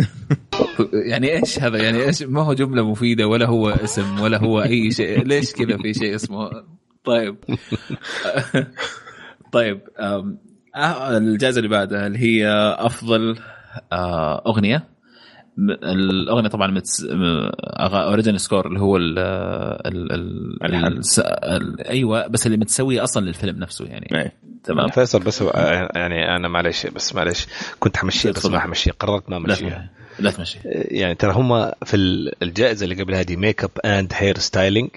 يعني 0.93 1.31
إيش 1.33 1.59
هذا؟ 1.59 1.83
يعني 1.83 2.03
إيش؟ 2.03 2.23
ما 2.23 2.41
هو 2.41 2.53
جملة 2.53 2.89
مفيدة 2.91 3.27
ولا 3.27 3.47
هو 3.47 3.69
اسم 3.69 4.19
ولا 4.19 4.37
هو 4.37 4.61
أي 4.61 4.91
شيء. 4.91 5.23
ليش 5.23 5.53
كذا 5.53 5.77
في 5.77 5.93
شيء 5.93 6.15
اسمه؟ 6.15 6.49
طيب. 7.05 7.35
طيب 9.53 9.79
آه، 9.99 10.37
الجائزة 11.17 11.57
اللي 11.57 11.69
بعدها 11.69 12.07
اللي 12.07 12.19
هي 12.19 12.47
أفضل 12.79 13.39
آه، 13.91 14.43
أغنية. 14.47 14.93
الأغنية 15.83 16.49
طبعا 16.49 16.81
original 17.79 18.37
score 18.37 18.67
اللي 18.67 18.79
هو 18.79 18.97
ال 18.97 19.19
ال 19.19 20.63
ال. 20.63 20.97
الس- 20.97 21.19
ال- 21.19 21.87
أيوه 21.87 22.27
بس 22.27 22.45
اللي 22.45 22.57
متسويه 22.57 23.03
أصلا 23.03 23.25
للفيلم 23.25 23.59
نفسه 23.59 23.85
يعني. 23.85 24.07
إيه. 24.15 24.33
تمام. 24.63 24.87
فيصل 24.87 25.19
بس 25.19 25.41
هو- 25.41 25.51
يعني 25.95 26.35
أنا 26.35 26.47
معلش 26.47 26.87
بس 26.87 27.15
معلش 27.15 27.47
كنت 27.79 27.97
حمشيها 27.97 28.31
بس. 28.31 28.45
ما 28.45 28.59
حمشيها 28.59 28.93
قررت 28.93 29.29
ما 29.29 29.37
امشيها 29.37 29.89
لا 30.19 30.31
تمشي. 30.31 30.59
يعني 30.65 31.15
ترى 31.15 31.31
هم 31.33 31.71
في 31.85 31.93
ال- 31.95 32.43
الجائزة 32.43 32.83
اللي 32.83 33.03
قبل 33.03 33.15
هذه 33.15 33.35
makeup 33.35 33.71
and 33.85 34.11
hair 34.15 34.37
styling 34.37 34.89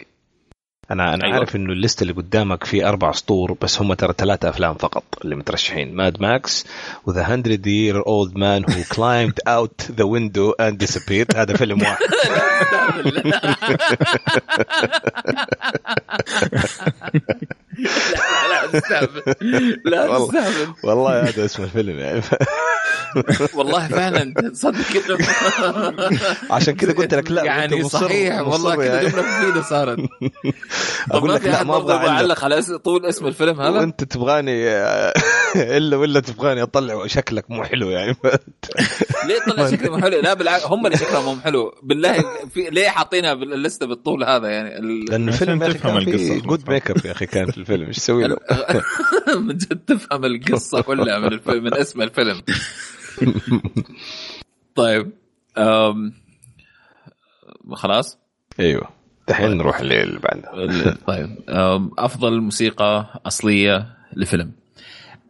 أنا 0.91 1.15
أنا 1.15 1.25
أيوة. 1.25 1.37
عارف 1.37 1.57
إنه 1.57 1.73
الليسته 1.73 2.03
اللي 2.03 2.13
قدامك 2.13 2.65
في 2.65 2.89
أربع 2.89 3.13
سطور 3.13 3.57
بس 3.63 3.81
هم 3.81 3.95
ترى 3.95 4.15
ثلاثة 4.19 4.49
أفلام 4.49 4.75
فقط 4.75 5.05
اللي 5.25 5.37
مترشحين. 5.37 5.95
ماد 5.95 6.21
ماكس 6.21 6.67
وذا 7.07 7.37
100 7.37 7.43
year 7.57 8.03
old 8.05 8.33
man 8.35 8.65
who 8.73 8.85
climbed 8.95 9.41
out 9.49 9.79
the 9.97 10.07
window 10.07 10.55
and 10.61 10.79
disappeared. 10.79 11.37
هذا 11.37 11.57
فيلم 11.57 11.83
واحد. 11.83 12.07
لا 17.79 18.49
لا 18.73 18.81
تستهبل 18.81 19.23
لا 19.85 20.09
والله. 20.09 20.27
تستهبل 20.29 20.73
والله 20.83 21.23
هذا 21.29 21.45
اسم 21.45 21.63
الفيلم 21.63 21.99
يعني. 21.99 22.23
والله 23.55 23.89
فعلا 23.89 24.35
تصدق 24.53 24.93
كده 24.95 25.19
عشان 26.51 26.75
كده 26.75 26.93
قلت 26.93 27.15
لك 27.15 27.31
لا 27.31 27.45
يعني 27.45 27.85
صحيح 27.85 28.41
والله 28.41 28.75
كده 28.77 28.85
يعني. 28.95 29.09
جملة 29.09 29.23
مفيده 29.23 29.63
صارت. 29.63 29.99
أقول 31.11 31.35
لك 31.35 31.45
لا 31.47 31.63
ما 31.65 31.77
أبغى 31.77 31.95
أعلق. 32.09 32.45
على 32.45 32.63
طول 32.85 33.07
اسم 33.07 33.27
الفيلم 33.27 33.61
هذا. 33.61 33.71
وأنت 33.79 34.05
تبغاني 34.05 34.67
إلا 35.77 35.97
ولا 35.97 36.21
تبغاني 36.21 36.63
أطلع 36.63 37.07
شكلك 37.07 37.51
مو 37.51 37.65
حلو 37.65 37.91
يعني. 37.91 38.17
ليه 39.27 39.39
طلع 39.55 39.71
شكلهم 39.73 40.03
حلو؟ 40.03 40.21
لا 40.21 40.35
بالعكس 40.35 40.65
هم 40.65 40.87
اللي 40.87 40.99
شكلهم 40.99 41.41
حلو. 41.41 41.75
بالله 41.83 42.25
في 42.55 42.71
ليه 42.71 42.89
حاطينها 42.89 43.35
باللستة 43.35 43.87
بالطول 43.87 44.25
هذا 44.25 44.49
يعني؟ 44.49 44.79
ال- 44.79 45.05
لأن 45.05 45.29
الفيلم 45.29 45.63
يا 45.63 45.67
أخي 45.69 45.79
تفهم 45.79 46.05
كان. 46.05 46.39
good 46.41 46.71
makeup 46.71 47.07
يا 47.07 47.13
أخي 47.13 47.27
كان 47.27 47.51
في 47.51 47.66
الفيلم 47.71 47.87
إيش 47.87 47.97
تسوي 47.97 48.27
له؟ 48.29 48.37
من 49.47 49.57
جد 49.57 49.79
تفهم 49.87 50.25
القصة 50.25 50.81
كلها 50.81 51.19
من 51.19 51.33
الفيلم 51.33 51.65
من 51.65 51.75
اسم 51.75 52.03
الفيلم. 52.03 52.43
طيب 54.75 55.13
أم... 55.59 56.13
خلاص؟ 57.73 58.19
أيوه. 58.61 58.89
دحين 59.29 59.57
نروح 59.57 59.81
اللي 59.81 60.19
بعده 60.19 60.97
طيب 61.07 61.37
أم، 61.49 61.91
أفضل 61.99 62.41
موسيقى 62.41 63.21
أصلية 63.27 63.97
لفيلم. 64.17 64.53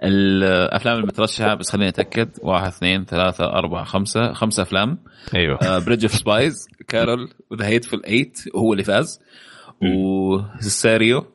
الأفلام 0.03 0.96
المترشحة 0.99 1.55
بس 1.55 1.70
خليني 1.70 1.88
أتأكد 1.88 2.29
واحد 2.42 2.66
اثنين 2.66 3.05
ثلاثة 3.05 3.44
أربعة 3.44 3.85
خمسة 3.85 4.33
خمسة 4.33 4.62
أفلام. 4.62 4.99
أيوه. 5.35 5.79
Bridge 5.79 6.05
of 6.05 6.15
Spies 6.15 6.69
Carol 6.89 7.29
و 7.51 7.55
The 7.55 7.67
Hateful 7.69 8.01
Eight 8.07 8.39
هو 8.57 8.72
اللي 8.72 8.85
فاز. 8.85 9.20
و 9.83 10.01
Sicario 10.01 11.27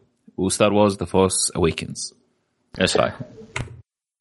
و 0.42 0.48
Star 0.48 0.74
Wars 0.74 0.98
The 0.98 1.06
Force 1.06 1.52
Awakens 1.56 2.14
إيش 2.82 2.98
رايكم؟ 2.98 3.26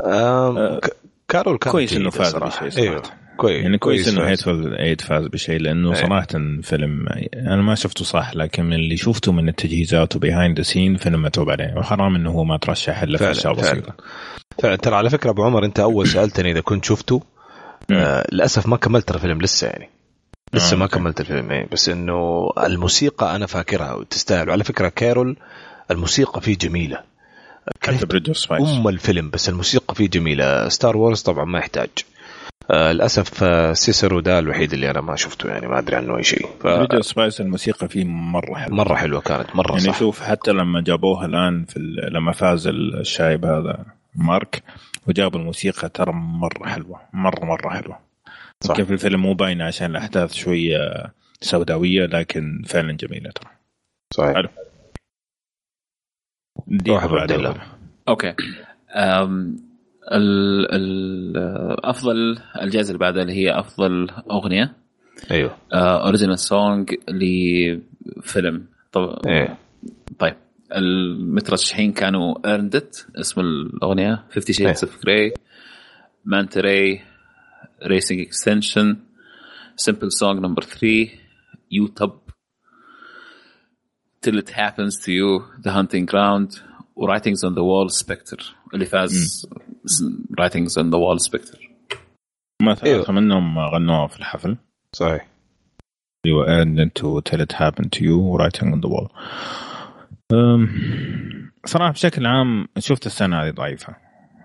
آم، 0.05 0.79
ك- 0.79 0.97
Carol 1.29 1.59
كان 1.59 1.73
كويس 1.73 1.95
جيدة 1.95 2.11
فاز. 2.11 2.37
بشيء 2.37 2.83
إيوه 2.83 3.03
صراحة. 3.03 3.17
كويس 3.37 3.63
يعني 3.63 3.79
كويس 3.79 4.09
إنه 4.09 4.19
فاز. 4.21 4.29
Hateful 4.29 4.75
Eight 4.75 5.01
فاز 5.01 5.27
بشيء 5.27 5.59
لأنه 5.61 5.89
إيه. 5.89 5.95
صراحة 6.03 6.27
فيلم 6.63 7.07
أنا 7.35 7.63
ما 7.63 7.75
شفته 7.75 8.05
صح 8.05 8.35
لكن 8.35 8.65
من 8.65 8.73
اللي 8.73 8.97
شفته 8.97 9.33
من 9.33 9.49
التجهيزات 9.49 10.17
و 10.17 10.23
behind 10.23 10.57
the 10.57 10.63
scene 10.63 10.97
فيلم 10.97 11.23
متعوب 11.23 11.51
عليه 11.51 11.75
وحرام 11.77 12.15
إنه 12.15 12.31
هو 12.31 12.45
ما 12.45 12.57
ترشح 12.57 13.03
إلا 13.03 13.19
في 13.19 13.31
أشياء. 13.31 13.55
بسيطة 13.55 13.95
فعلا 14.63 14.77
ترى 14.77 14.95
على 14.97 15.11
فكرة 15.11 15.31
أبو 15.31 15.43
عمر 15.45 15.65
أنت 15.65 15.81
أول 15.81 16.07
سألتني 16.15 16.51
إذا 16.51 16.61
كنت 16.61 16.85
شفته 16.85 17.23
آه 17.91 18.27
للأسف 18.33 18.67
ما 18.67 18.77
كملت 18.77 19.11
الفيلم 19.11 19.43
لسه 19.43 19.67
يعني 19.67 19.91
لسه 20.55 20.75
آه، 20.77 20.79
ما. 20.79 20.87
كملت 20.87 21.21
الفيلم 21.21 21.51
إيه 21.51 21.67
بس 21.73 21.89
إنه 21.89 22.51
الموسيقى 22.65 23.37
أنا 23.37 23.47
فاكرها 23.47 23.93
وتستاهل 23.95 24.49
وعلى 24.49 24.65
فكرة 24.65 24.89
Carol 24.89 25.37
الموسيقى 25.91 26.41
فيه 26.41 26.59
جميلة. 26.59 27.03
حتى 27.83 28.21
أم 28.51 28.89
الفيلم 28.89 29.31
بس 29.31 29.49
الموسيقى 29.49 29.95
فيه 29.95 30.09
جميلة. 30.09 30.69
Star 30.69 30.97
Wars 30.97 31.23
طبعا 31.23 31.45
ما 31.45 31.59
يحتاج. 31.59 31.89
آه 32.71 32.93
للأسف 32.93 33.45
آه 33.45 33.73
Sicario 33.73 34.21
ده 34.21 34.39
الوحيد 34.39 34.73
اللي 34.73 34.91
أنا 34.91 35.01
ما 35.01 35.17
شفته 35.17 35.49
يعني 35.49 35.69
ما 35.69 35.79
أدري 35.79 35.97
عنه 35.97 36.17
أي 36.17 36.23
شيء. 36.23 36.47
of 36.65 37.07
Spies 37.07 37.41
الموسيقى 37.41 37.89
فيه 37.89 38.05
مرة 38.05 38.55
حلوة. 38.55 38.77
مرة 38.77 38.95
حلوة 38.95 39.21
كانت 39.21 39.57
مرة 39.57 39.73
يعني 39.73 39.85
صح. 39.85 39.99
شوف 39.99 40.23
حتى 40.23 40.53
لما 40.53 40.81
جابوها 40.81 41.27
الآن 41.27 41.65
في 41.65 41.79
لما 42.13 42.33
فاز 42.33 42.67
الشايب 42.67 43.45
هذا 43.45 43.85
مارك 44.15 44.63
وجابوا 45.07 45.41
الموسيقى 45.41 45.89
ترى 45.89 46.13
مرة 46.13 46.69
حلوة 46.69 47.01
مرة 47.13 47.45
مرة 47.45 47.69
حلوة. 47.69 47.99
صح. 48.61 48.75
في 48.75 48.93
الفيلم 48.93 49.23
مو 49.23 49.35
باينة 49.35 49.65
عشان 49.65 49.91
الأحداث 49.91 50.35
شوية 50.35 50.79
سوداوية 51.41 52.07
لكن 52.07 52.63
فعلا 52.67 52.93
جميلة 52.93 53.31
ترى. 53.31 53.51
صحيح. 54.15 54.35
حلو. 54.35 54.49
دي. 56.67 56.91
أول. 57.49 57.61
أوكي. 58.09 58.35
أم 58.95 59.57
ال 60.13 60.67
ال 60.75 61.37
أفضل 61.87 62.39
الجائزة 62.63 62.89
اللي 62.89 62.99
بعدها 62.99 63.23
اللي 63.23 63.33
هي 63.33 63.59
أفضل 63.59 64.11
أغنية. 64.31 64.73
أيوه. 65.31 65.57
original 65.73 66.39
song 66.39 66.95
لفيلم. 67.09 68.67
طب 68.93 69.19
إيه. 69.27 69.59
طيب. 70.19 70.35
المترشحين 70.77 71.93
كانوا 71.93 72.49
Earned 72.51 72.93
It 72.93 73.07
اسم 73.17 73.41
الأغنية. 73.41 74.25
50 74.35 74.55
Shades 74.55 74.85
of 74.85 75.03
Grey 75.07 75.35
Manta 76.25 76.61
Ray 76.61 77.01
Racing 77.87 78.21
Extinction 78.21 78.97
Simple 79.77 80.13
Song 80.13 80.41
Number 80.41 80.63
3 80.63 81.09
Youth 81.71 82.13
Till 84.23 84.39
it 84.39 84.51
happens 84.51 84.99
to 85.05 85.13
you 85.13 85.45
The 85.65 85.73
Hunting 85.73 86.07
Ground 86.07 86.61
و 86.97 87.02
Writing's 87.02 87.47
on 87.47 87.55
the 87.55 87.65
Wall 87.65 87.89
Spectre 87.89 88.45
اللي 88.75 88.87
فاز 88.87 89.47
Writing's 90.39 90.79
on 90.79 90.83
the 90.83 90.99
Wall 90.99 91.19
Spectre 91.31 91.71
ما 92.63 92.75
ثلاثة 92.75 92.87
أيوه. 92.87 93.13
منهم 93.13 93.59
غنوها 93.59 94.07
في 94.07 94.19
الحفل. 94.19 94.57
صحيح. 94.93 95.27
هو 96.27 96.45
and 96.45 96.79
into 96.79 97.21
till 97.31 97.41
it 97.41 97.53
happened 97.53 97.93
to 97.93 98.05
you 98.05 98.37
writing 98.39 98.73
on 98.75 98.81
the 98.81 98.89
wall. 98.89 99.09
صراحة 101.65 101.93
بشكل 101.93 102.27
عام 102.27 102.69
شفت 102.79 103.07
السنة 103.07 103.43
هذه 103.43 103.51
ضعيفة. 103.51 103.97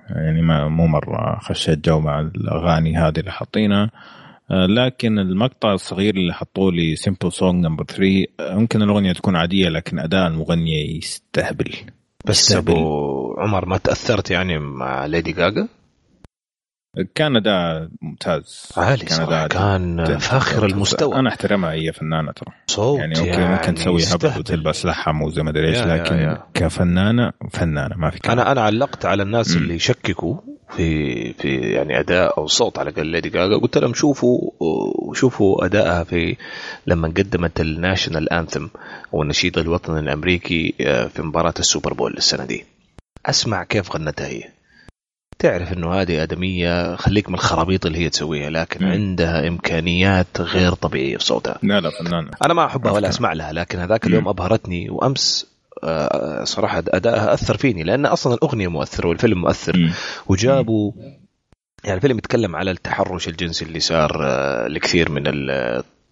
يعني 0.09 0.41
ما 0.41 0.67
مو 0.67 0.87
مرة 0.87 1.39
خشيت 1.39 1.85
جو 1.85 1.99
مع 1.99 2.19
الأغاني 2.19 2.97
هذه 2.97 3.19
اللي 3.19 3.31
حاطينها. 3.31 3.91
لكن 4.49 5.19
المقطع 5.19 5.73
الصغير 5.73 6.15
اللي 6.15 6.33
حطوه 6.33 6.71
لي 6.71 6.95
Simple 6.95 7.31
Song 7.31 7.65
Number 7.65 7.85
3 7.85 8.25
ممكن 8.39 8.81
الأغنية 8.81 9.13
تكون 9.13 9.35
عادية 9.35 9.69
لكن 9.69 9.99
أداء 9.99 10.27
المغنية 10.27 10.97
يستهبل 10.97 11.75
بس 12.25 12.41
يستهبل. 12.41 12.71
ابو 12.71 13.33
عمر 13.37 13.65
ما 13.65 13.77
تأثرت 13.77 14.31
يعني 14.31 14.59
مع 14.59 15.05
Lady 15.05 15.31
Gaga 15.31 15.67
كان 17.15 17.35
اداء 17.35 17.89
ممتاز. 18.01 18.71
عالي 18.77 19.05
كان 19.05 19.21
اداء 19.21 19.47
كان 19.47 20.17
فاخر 20.17 20.65
المستوى. 20.65 21.15
أنا 21.15 21.29
أحترمها 21.29 21.71
هي 21.71 21.91
فنانة 21.91 22.31
ترى. 22.31 22.53
صوت 22.67 22.99
يعني 22.99 23.19
أوكي 23.19 23.29
يعني 23.29 23.55
ممكن 23.55 23.75
تسوي 23.75 24.03
هبل 24.03 24.39
وتلبس 24.39 24.85
لحم 24.85 25.21
وزي 25.21 25.43
ما 25.43 25.49
أدري 25.49 25.69
إيش 25.69 25.77
لكن 25.77 26.15
يا 26.15 26.21
يا. 26.21 26.43
كفنانة 26.53 27.31
فنانة 27.51 27.95
ما 27.95 28.09
في 28.09 28.19
كلام. 28.19 28.39
أنا 28.39 28.51
أنا 28.51 28.61
علقت 28.61 29.05
على 29.05 29.23
الناس 29.23 29.55
م. 29.55 29.57
اللي 29.57 29.75
يشككوا 29.75 30.35
في 30.69 31.33
في 31.33 31.57
يعني 31.57 31.99
أداء 31.99 32.37
أو 32.37 32.47
صوت 32.47 32.79
على 32.79 32.89
الاقل 32.89 33.07
Lady 33.07 33.29
Gaga 33.29 33.55
قلت 33.57 33.77
لهم 33.77 33.93
شوفوا 33.93 34.51
شوفوا 35.13 35.65
أدائها 35.65 36.03
في 36.03 36.37
لما 36.87 37.07
قدمت 37.07 37.61
ال 37.61 37.69
national 37.69 38.33
anthem 38.33 38.67
أو 39.13 39.21
النشيد 39.21 39.57
الوطني 39.57 39.99
الأمريكي 39.99 40.73
آه، 40.81 41.07
في 41.07 41.21
مباراة 41.21 41.53
ال 41.59 41.65
Super 41.65 41.93
Bowl 41.93 42.13
السنة 42.17 42.45
دي. 42.45 42.65
أسمع 43.25 43.63
كيف 43.63 43.95
غنتها 43.95 44.27
هي. 44.27 44.43
تعرف 45.39 45.73
إنه 45.73 45.93
هذه 45.93 46.23
آدمية 46.23 46.95
خليك 46.95 47.29
من 47.29 47.35
الخرابيط 47.35 47.85
اللي 47.85 47.99
هي 47.99 48.09
تسويها 48.09 48.49
لكن 48.49 48.85
م. 48.85 48.89
عندها 48.89 49.47
إمكانيات 49.47 50.41
غير 50.41 50.73
طبيعية 50.73 51.17
في 51.17 51.25
صوتها. 51.25 51.59
لا 51.63 51.79
لا 51.79 51.89
فنانة. 51.89 52.31
أنا 52.45 52.53
ما 52.53 52.65
أحبها 52.65 52.91
ولا 52.91 53.09
أسمع 53.09 53.33
لها 53.33 53.53
لكن 53.53 53.79
هذاك 53.79 54.07
اليوم 54.07 54.27
أبهرتني 54.27 54.89
وأمس 54.89 55.55
آه، 55.83 56.43
صراحة 56.43 56.83
ادائها 56.87 57.33
أثر 57.33 57.57
فيني 57.57 57.83
لأن 57.83 58.05
أصلا 58.05 58.33
الأغنية 58.33 58.67
مؤثرة 58.67 59.07
والفيلم 59.07 59.41
مؤثر. 59.41 59.77
م. 59.77 59.91
وجابوا 60.27 60.91
يعني 61.83 61.97
الفيلم 61.97 62.17
يتكلم 62.17 62.55
على 62.55 62.71
التحرش 62.71 63.27
الجنسي 63.27 63.65
اللي 63.65 63.79
صار 63.79 64.25
آه، 64.25 64.67
لكثير 64.67 65.11
من 65.11 65.23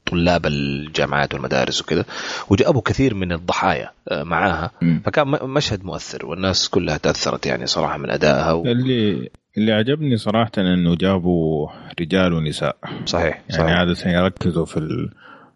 طلاب 0.05 0.45
الجامعات 0.45 1.33
والمدارس 1.33 1.81
وكذا 1.81 2.05
وجابوا 2.49 2.81
كثير 2.81 3.13
من 3.13 3.31
الضحايا 3.31 3.91
آه، 4.09 4.23
معاها. 4.23 4.71
فكان 5.05 5.27
مشهد 5.27 5.85
مؤثر 5.85 6.25
والناس 6.25 6.69
كلها 6.69 6.97
تأثرت 6.97 7.45
يعني 7.45 7.65
صراحة 7.65 7.97
من 7.97 8.09
أدائها 8.09 8.51
و... 8.51 8.65
اللي 8.65 9.29
اللي 9.57 9.71
عجبني 9.71 10.17
صراحة 10.17 10.51
إنه 10.57 10.95
جابوا 10.95 11.67
رجال 11.99 12.33
ونساء. 12.33 12.77
صحيح 13.05 13.41
يعني 13.49 13.63
صحيح. 13.63 13.77
عاده 13.77 14.11
يركزوا 14.11 14.65
في 14.65 15.09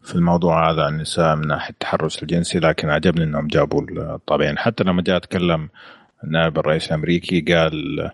في 0.04 0.16
الموضوع 0.16 0.72
هذا 0.72 0.84
عن 0.84 0.94
النساء 0.94 1.36
من 1.36 1.48
ناحية 1.48 1.70
التحرش 1.70 2.24
الجنسي 2.24 2.60
لكن 2.60 2.90
عجبني 2.90 3.24
إنهم 3.24 3.48
جابوا 3.48 3.82
الطابعين. 4.16 4.58
حتى 4.58 4.84
لما 4.84 5.02
جاء 5.02 5.18
اتكلم 5.18 5.70
نائب 6.24 6.60
الرئيس 6.60 6.88
الأمريكي 6.88 7.42
قال 7.42 8.12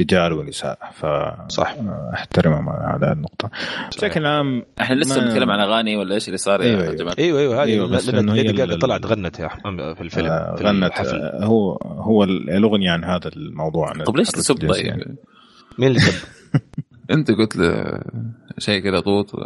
رجال 0.00 0.32
ونساء 0.32 0.78
ف 0.92 1.06
صح. 1.52 1.74
احترمهم 2.14 2.68
على 2.68 3.12
النقطة. 3.12 3.50
بشكل 3.88 4.26
عام 4.26 4.62
إحنا 4.80 4.94
لسه 4.94 5.20
بنتكلم 5.20 5.50
عن 5.50 5.60
أغاني 5.60 5.96
ولا 5.96 6.14
إيش 6.14 6.26
اللي 6.26 6.38
صار 6.38 6.60
أيوه 6.62 6.82
أيوه. 6.82 7.14
أيوه, 7.18 7.40
أيوة 7.40 7.62
هذه 7.62 7.68
أيوة 7.68 7.88
بس 7.88 8.10
هي 8.10 8.76
طلعت 8.76 9.06
غنت 9.06 9.38
يا 9.40 9.48
في 9.94 10.00
الفيلم 10.00 10.26
آه 10.26 10.56
في 10.56 10.64
غنت. 10.64 10.84
الحفل. 10.84 11.16
آه 11.20 11.44
هو 11.44 11.72
هو 11.82 12.24
الأغنية 12.24 12.90
عن 12.90 13.04
هذا 13.04 13.30
الموضوع 13.36 13.92
طب 13.92 14.16
ليش 14.16 14.28
تسب؟ 14.30 14.68
طيب؟ 14.68 15.16
مين 15.78 15.88
اللي 15.88 16.00
سب؟ 16.00 16.28
أنت 17.10 17.30
قلت 17.30 17.56
له 17.56 18.00
شيء 18.58 18.82
كذا 18.82 19.00
طوط. 19.00 19.34
و... 19.34 19.38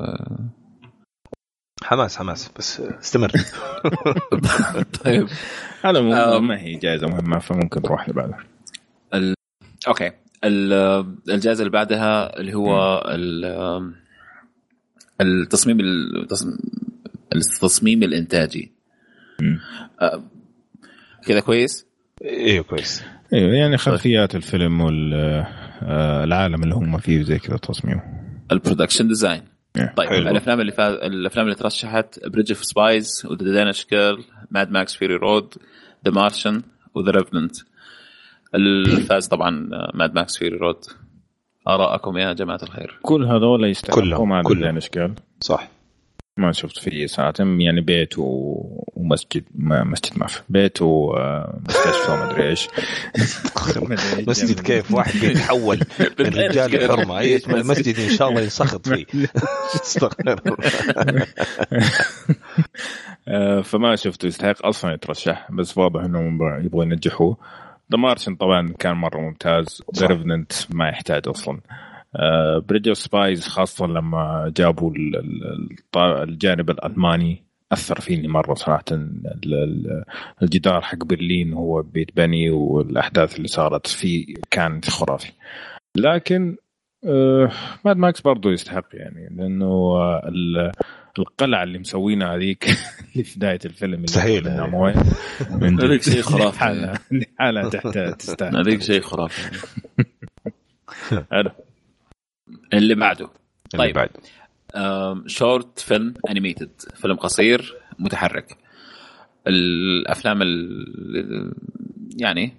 حماس 1.85 2.17
حماس 2.19 2.51
بس 2.59 2.81
استمر. 2.81 3.33
طيب. 5.05 5.29
هذا 5.85 6.01
ما 6.41 6.61
هي 6.61 6.75
جائزة 6.75 7.07
مهمة 7.07 7.39
فممكن 7.39 7.81
نروح 7.85 8.03
اللي 8.03 8.15
بعدها 8.15 8.39
ال... 9.15 9.35
أوكي. 9.89 10.11
الجائزة 10.45 11.61
اللي 11.61 11.71
بعدها 11.71 12.41
اللي 12.41 12.55
هو 12.55 13.03
التصميم 15.21 15.79
التصميم 17.35 18.03
الإنتاجي. 18.03 18.73
كذا 21.27 21.41
كويس؟ 21.41 21.87
أيوه 22.25 22.65
كويس. 22.65 23.03
أيوه 23.33 23.55
يعني 23.55 23.77
خلفيات 23.77 24.35
الفيلم 24.35 24.81
والعالم 24.81 26.61
آه، 26.61 26.65
اللي 26.65 26.75
هم 26.75 26.99
فيه 26.99 27.23
زي 27.23 27.39
كذا 27.39 27.57
تصميمه 27.57 28.03
ال 28.53 28.58
production 28.58 29.09
design 29.09 29.43
طيب 29.97 30.09
حلو. 30.09 30.29
الأفلام 30.29 30.61
اللي 30.61 30.73
فاز 30.73 30.95
الأفلام 30.95 31.45
اللي 31.45 31.57
ترشحت 31.57 32.27
Bridge 32.27 32.53
of 32.53 32.65
Spies 32.65 33.27
و 33.31 33.36
The 33.36 33.53
Danish 33.53 33.85
Girl 33.85 34.25
Mad 34.51 34.71
Max 34.71 34.95
Fury 34.95 35.15
Road 35.15 35.55
The 36.05 36.13
Martian 36.13 36.63
و 36.95 36.99
The 36.99 37.11
Revenant 37.11 37.57
اللي 38.55 38.98
فاز 38.98 39.27
طبعا 39.29 39.69
Mad 39.95 40.15
Max 40.15 40.39
Fury 40.39 40.57
Road 40.57 40.85
ارائكم 41.69 42.19
يا 42.19 42.33
جماعة 42.33 42.61
الخير. 42.63 42.99
كل 43.03 43.25
هذول 43.25 43.65
يستحقوا 43.65 44.03
كلهم 44.03 44.43
كلهم. 44.43 44.77
اشكال 44.77 45.15
صح. 45.41 45.69
ما 46.37 46.53
شفت 46.53 46.79
فيه 46.79 47.07
ساعة 47.09 47.35
يعني 47.39 47.81
بيت 47.81 48.15
ومسجد 48.19 49.45
ما 49.55 49.85
مسجد 49.85 50.19
ما 50.19 50.27
في. 50.27 50.41
بيت 50.49 50.79
ومستشفى 50.83 52.13
وما 52.13 52.25
أدري 52.31 52.49
إيش. 52.49 52.69
مسجد 54.29 54.61
كيف؟ 54.61 54.93
واحد 54.95 55.21
بيتحول 55.21 55.81
من 56.21 56.27
رجال 56.27 56.85
لحرمه 56.85 57.19
أي 57.19 57.37
اسم 57.37 57.55
المسجد 57.55 57.99
إن 57.99 58.11
شاء 58.17 58.29
الله 58.29 58.41
ينسخط 58.41 58.89
فيه. 58.89 59.07
آه، 63.29 63.61
فما 63.61 63.97
شفته 63.97 64.27
يستحق. 64.27 64.67
أصلا 64.67 64.93
يترشح 64.93 65.49
بس 65.53 65.79
واضح 65.79 66.01
إنهم 66.01 66.39
يبغوا 66.65 66.85
ينجحوه 66.85 67.37
The 67.93 67.99
Martian 67.99 68.35
طبعا 68.35 68.75
كان 68.79 68.97
مرة 68.97 69.21
ممتاز. 69.21 69.83
هذا 69.97 70.45
ما 70.75 70.89
يحتاج 70.89 71.23
أصلا. 71.29 71.61
Bridge 72.69 72.89
of 72.89 72.99
Spies 72.99 73.49
خاصة 73.49 73.87
لما 73.87 74.53
جابوا 74.57 74.93
الجانب 75.97 76.71
الألماني 76.71 77.45
أثر 77.73 78.01
فيني 78.01 78.29
مرة 78.29 78.55
صراحة. 78.55 78.85
الجدار 80.43 80.81
حق 80.81 81.05
برلين 81.05 81.53
هو 81.53 81.83
بيتبني 81.83 82.51
والأحداث 82.51 83.37
اللي 83.37 83.49
صارت 83.49 83.87
فيه 83.87 84.35
كان 84.51 84.81
خرافي 84.89 85.33
لكن 85.97 86.57
Mad 87.85 87.97
Max 87.97 88.21
برضو 88.21 88.51
يستحق 88.51 88.87
يعني 88.93 89.29
لأنه 89.37 89.97
القلعة 91.19 91.63
اللي 91.63 91.79
مسوينها 91.79 92.37
هذيك 92.37 92.65
اللي 93.13 93.25
في 93.25 93.39
بداية 93.39 93.59
الفيلم 93.65 94.03
مستحيل 94.03 94.49
هذيك 95.85 96.03
شيء 96.03 96.23
خرافي. 96.23 96.59
حالها 96.59 96.99
حالها 97.39 97.69
تحتاج 97.69 98.17
تستاهل 98.17 98.57
هذيك 98.57 98.83
شيء 98.83 99.01
خرافي. 99.01 99.61
حلو 101.31 101.51
اللي 102.73 102.95
بعده. 102.95 103.29
طيب. 103.71 103.81
اللي 103.81 103.93
بعد 103.93 104.11
short 105.27 105.79
film 105.79 106.15
animated 106.31 106.71
فيلم 106.95 107.17
قصير 107.17 107.75
متحرك. 107.99 108.57
الأفلام 109.47 110.43
يعني 112.17 112.55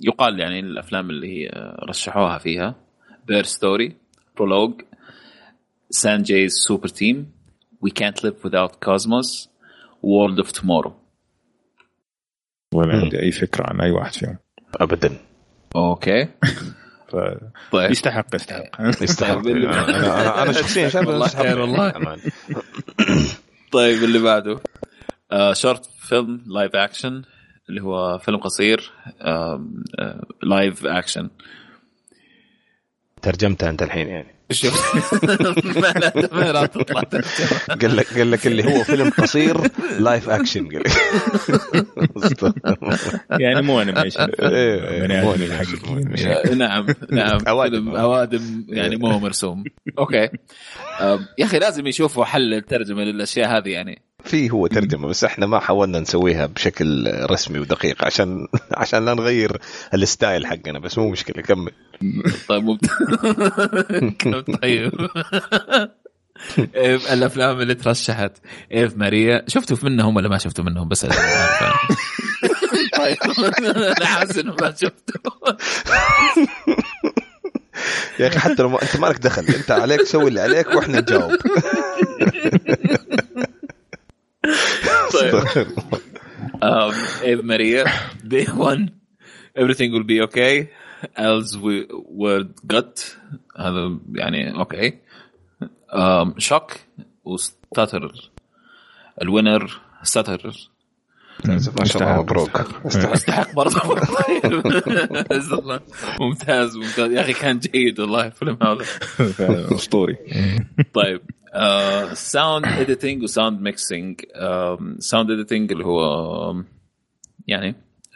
يقال 0.00 0.40
يعني 0.40 0.60
الأفلام 0.60 1.10
اللي 1.10 1.28
هي 1.28 1.74
رشحوها 1.88 2.38
فيها. 2.38 2.74
بير 3.26 3.44
ستوري 3.44 3.96
برولوج 4.36 4.82
سان 5.90 6.22
جيز 6.22 6.52
سوبر 6.52 6.88
تيم 6.88 7.32
We 7.84 7.90
Can't 7.90 8.22
Live 8.22 8.44
Without 8.44 8.80
Cosmos 8.80 9.48
World 10.02 10.38
of 10.38 10.52
Tomorrow. 10.52 10.92
ولا 12.74 12.92
عندي 12.92 13.22
أي 13.22 13.32
فكرة 13.32 13.66
عن 13.66 13.80
أي 13.80 13.90
واحد 13.90 14.12
فيهم؟ 14.12 14.38
ابدا. 14.80 15.18
أوكي. 15.76 16.24
ف... 17.08 17.16
طيب. 17.72 17.90
يستحق 17.90 18.34
يستحق. 18.34 18.80
يستحق. 19.02 19.46
أنا 19.46 19.88
أنا, 19.88 20.42
أنا 20.42 20.52
شخصيا 20.52 20.88
شايف 20.88 21.08
والله 21.08 21.28
خير 21.28 21.58
والله. 21.58 21.92
طيب 23.72 24.04
اللي 24.04 24.18
بعده. 24.18 24.60
short 25.52 25.86
film 25.86 26.44
live 26.46 26.76
action 26.76 27.22
اللي 27.68 27.82
هو 27.82 28.18
فيلم 28.18 28.38
قصير 28.38 28.92
live 30.42 30.86
action 30.86 31.30
ترجمتها 33.22 33.70
أنت 33.70 33.82
الحين 33.82 34.08
يعني. 34.08 34.34
شوف 34.52 34.94
ما 36.34 36.52
لا 36.52 36.66
تطلع 36.66 37.00
قال 37.82 37.96
لك 37.96 38.18
قال 38.18 38.30
لك 38.30 38.46
اللي 38.46 38.64
هو 38.64 38.84
فيلم 38.84 39.10
قصير 39.10 39.70
live 39.98 40.30
action 40.30 40.68
قال 40.68 40.82
لك. 40.82 40.92
يعني 43.40 43.62
مو 43.62 43.82
animation 43.82 44.28
نعم 46.58 46.86
نعم. 47.10 47.38
أوادم. 47.48 47.96
أوادم 47.96 48.66
يعني 48.68 48.96
مو 48.96 49.18
مرسوم. 49.18 49.64
okay. 49.98 50.28
يا 51.38 51.44
أخي 51.44 51.58
لازم 51.58 51.86
يشوفوا 51.86 52.24
حل 52.24 52.54
الترجمة 52.54 53.02
للأشياء 53.02 53.58
هذه 53.58 53.68
يعني. 53.68 54.02
في 54.30 54.50
هو 54.50 54.66
ترجمة 54.66 55.08
بس 55.08 55.24
إحنا 55.24 55.46
ما 55.46 55.58
حاولنا 55.58 56.00
نسويها 56.00 56.46
بشكل 56.46 57.12
رسمي 57.30 57.58
ودقيق 57.58 58.04
عشان 58.04 58.46
عشان 58.80 59.04
لا 59.04 59.14
نغير 59.14 59.60
ال 59.94 60.03
style 60.03 60.46
حقنا 60.46 60.78
بس 60.78 60.98
مو 60.98 61.10
مشكلة 61.10 61.42
كمل. 61.42 61.72
طيب 62.48 62.64
ممتاز 62.64 62.90
طيب. 64.62 64.92
إيه 66.74 66.96
الأفلام 67.12 67.60
اللي 67.60 67.74
ترشحت. 67.74 68.32
Ave 68.72 68.96
Maria. 68.96 69.44
شفتوا 69.48 69.76
منهم 69.82 70.16
ولا 70.16 70.28
ما 70.28 70.38
شفتوا 70.38 70.64
منهم؟ 70.64 70.88
بس 70.88 71.06
طيب. 71.06 71.12
أنا 73.96 74.06
حاسس 74.06 74.38
إنه 74.38 74.54
ما 74.60 74.74
شفته 74.80 75.20
يا 78.20 78.26
أخي 78.26 78.38
حتى 78.38 78.62
لو 78.62 78.76
أنت 78.76 78.96
مالك 78.96 79.18
دخل. 79.18 79.54
أنت 79.54 79.70
عليك 79.70 80.02
سوي 80.02 80.28
اللي 80.28 80.40
عليك 80.40 80.66
وإحنا 80.66 81.00
نجاوب. 81.00 81.32
طيب 85.12 85.42
ايف 87.22 87.40
ماريا 87.44 87.84
دي 88.24 88.46
1 88.56 88.90
everything 89.58 89.92
will 89.92 90.06
be 90.06 90.28
okay. 90.28 90.66
الز 91.18 91.56
وورد 91.56 92.52
جت 92.64 93.18
هذا 93.56 93.98
يعني 94.14 94.58
أوكي 94.58 94.98
شوك 96.38 96.72
وستاتر 97.24 98.30
الوينر 99.22 99.80
ستاتر 100.02 100.69
ما 101.48 101.84
شاء 101.84 102.02
الله 102.02 102.22
مبروك. 102.22 102.56
استحق 102.86 103.54
برضه. 103.54 103.80
ممتاز 106.20 106.76
ممتاز. 106.76 107.12
يا 107.12 107.20
أخي 107.20 107.32
كان 107.32 107.58
جيد 107.58 108.00
والله 108.00 108.26
الفيلم 108.26 108.58
هذا. 108.62 108.84
أسطوري. 109.74 110.16
طيب 110.94 111.20
sound 112.14 112.66
editing 112.66 113.22
و 113.22 113.28
sound 113.28 113.60
mixing 113.60 114.20
sound 114.98 115.30
editing 115.30 115.72
اللي 115.72 115.84
هو 115.84 116.00
يعني 117.46 117.74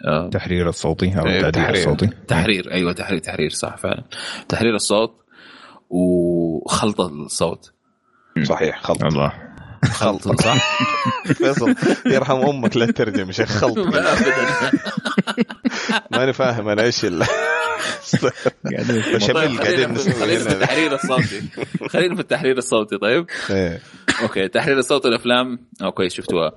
التحرير 0.09 0.69
الصوتي 0.69 1.19
أو 1.19 1.27
التعديل 1.27 1.53
تحرير. 1.53 1.71
الصوتي. 1.71 2.11
تحرير. 2.29 2.73
أيوه 2.73 2.93
تحرير 2.93 3.19
تحرير. 3.19 3.51
صح 3.51 3.77
فعلا. 3.77 4.05
تحرير 4.49 4.75
الصوت 4.75 5.13
وخلط 5.91 7.01
الصوت. 7.01 7.73
صحيح 8.43 8.83
خلط. 8.83 9.05
الله. 9.05 9.33
خلط 9.85 10.41
صح؟ 10.43 10.77
فيصل 11.39 11.75
يرحم 12.07 12.37
أمك 12.37 12.77
لا 12.77 12.87
تترجم 12.87 13.27
يا 13.27 13.33
شيخ 13.33 13.49
خلط. 13.49 13.79
ماني 16.13 16.33
فاهم 16.33 16.69
أنا 16.69 16.83
إيش 16.83 17.05
ال 17.05 17.27
بشاميل 19.15 19.59
قاعدين 19.59 19.97
خلينا 19.97 20.39
في-. 20.45 20.53
التحرير 20.53 20.95
الصوتي. 20.95 21.43
خلينا 21.89 22.15
في 22.15 22.21
التحرير 22.21 22.59
الصوتي 22.59 22.99
طيب؟ 22.99 23.27
إيه. 23.51 23.81
okay 24.23 24.49
تحرير 24.49 24.79
الصوت 24.79 25.07
الأفلام. 25.07 25.59
أو 25.83 25.93
كويس 25.93 26.15
شفتوها. 26.15 26.53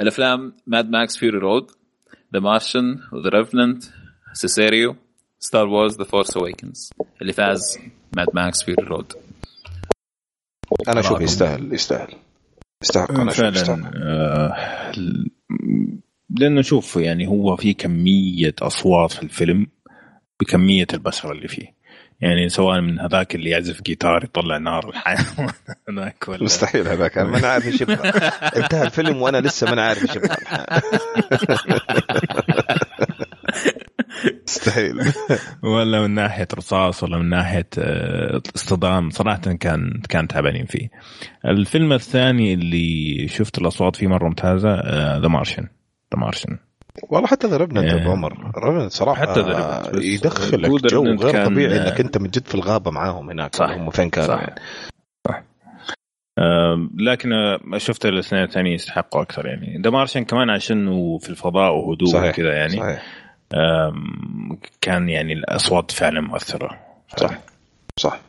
الأفلام 0.00 0.52
Mad 0.66 0.90
Max 0.90 1.16
Fury 1.16 1.38
Road 1.38 1.70
The 2.34 2.40
Martian 2.40 2.94
The 3.24 3.28
Revenant 3.38 3.84
Sicario 4.32 4.96
Star 5.40 5.66
Wars 5.66 5.98
The 5.98 6.04
Force 6.04 6.36
Awakens 6.36 6.90
اللي 7.22 7.32
فاز 7.32 7.78
Mad 8.16 8.26
Max 8.34 8.62
Fury 8.62 8.86
Road 8.86 9.12
أنا 10.88 11.00
أشوف 11.00 11.20
يستاهل. 11.20 11.74
يستاهل. 11.74 12.14
يستحق 12.82 13.10
أنا 13.10 13.30
أشوف 13.30 13.44
فعلا. 13.44 13.90
آه، 13.96 14.92
لأنه 16.30 16.62
شوف 16.62 16.96
يعني 16.96 17.26
هو 17.26 17.56
في 17.56 17.74
كمية 17.74 18.54
أصوات 18.62 19.12
في 19.12 19.22
الفيلم 19.22 19.66
بكمية 20.40 20.86
البشر 20.94 21.32
اللي 21.32 21.48
فيه. 21.48 21.82
يعني 22.22 22.48
سواء 22.48 22.80
من 22.80 23.00
هذاك 23.00 23.34
اللي 23.34 23.50
يعزف 23.50 23.82
جيتار 23.82 24.24
يطلع 24.24 24.58
نار 24.58 24.88
الحيوان 24.88 25.52
هذاك 25.88 26.28
ولا 26.28 26.44
مستحيل 26.44 26.88
هذاك 26.88 27.18
أنا 27.18 27.30
ما 27.30 27.38
أنا 27.38 27.48
عارف 27.48 27.66
إيش 27.66 27.82
انتهى 28.62 28.82
الفيلم 28.82 29.22
وأنا 29.22 29.40
لسه 29.40 29.66
ما 29.66 29.72
أنا 29.72 29.82
عارف 29.82 30.02
إيش 30.02 30.18
مستحيل 34.48 35.00
ولا 35.74 36.00
من 36.00 36.10
ناحية 36.10 36.48
رصاص 36.54 37.02
ولا 37.02 37.18
من 37.18 37.28
ناحية 37.28 37.66
آه، 37.78 38.42
اصطدام 38.56 39.10
صراحة 39.10 39.38
كان 39.38 40.00
كان 40.08 40.28
تعبانين 40.28 40.66
فيه. 40.66 40.88
الفيلم 41.44 41.92
الثاني 41.92 42.54
اللي 42.54 43.28
شفت 43.28 43.58
الأصوات 43.58 43.96
فيه 43.96 44.06
مرة 44.06 44.28
ممتازة 44.28 44.74
The 45.18 45.28
Martian 45.28 45.62
The 46.14 46.20
Martian 46.20 46.58
والله 47.08 47.26
حتى 47.26 47.46
The 47.46 47.56
Revenant 47.56 47.84
إيه. 47.92 48.02
ابو 48.02 48.10
عمر 48.10 48.52
Revenant 48.64 48.92
صراحة 48.92 49.20
حتى 49.26 49.40
يدخلك 49.94 50.70
جو 50.92 51.04
غير 51.04 51.32
كان- 51.32 51.46
طبيعي 51.46 51.76
انك 51.88 52.00
انت 52.00 52.18
من 52.18 52.30
جد 52.30 52.46
في 52.46 52.54
الغابة 52.54 52.90
معاهم 52.90 53.30
هناك 53.30 53.54
صح. 53.54 53.70
هم 53.70 53.90
فين 53.90 54.10
كانوا 54.10 54.28
صح. 54.28 54.40
يعني. 54.40 54.54
آه، 56.38 56.88
لكن 56.98 57.32
آه، 57.32 57.58
شفت 57.76 58.06
الاثنين 58.06 58.42
الثانيين 58.42 58.74
يستحقوا 58.74 59.22
أكثر 59.22 59.46
يعني 59.46 59.82
The 59.84 59.90
Martian 59.90 60.24
كمان 60.24 60.50
عشان 60.50 60.86
في 61.18 61.30
الفضاء 61.30 61.72
وهدوء 61.72 62.28
وكذا 62.28 62.52
يعني 62.52 62.76
صحيح 62.76 63.21
كان 64.80 65.08
يعني 65.08 65.32
الأصوات 65.32 65.90
فعلا 65.90 66.20
مؤثرة. 66.20 66.80
صح. 67.16 67.38
صح. 67.96 68.20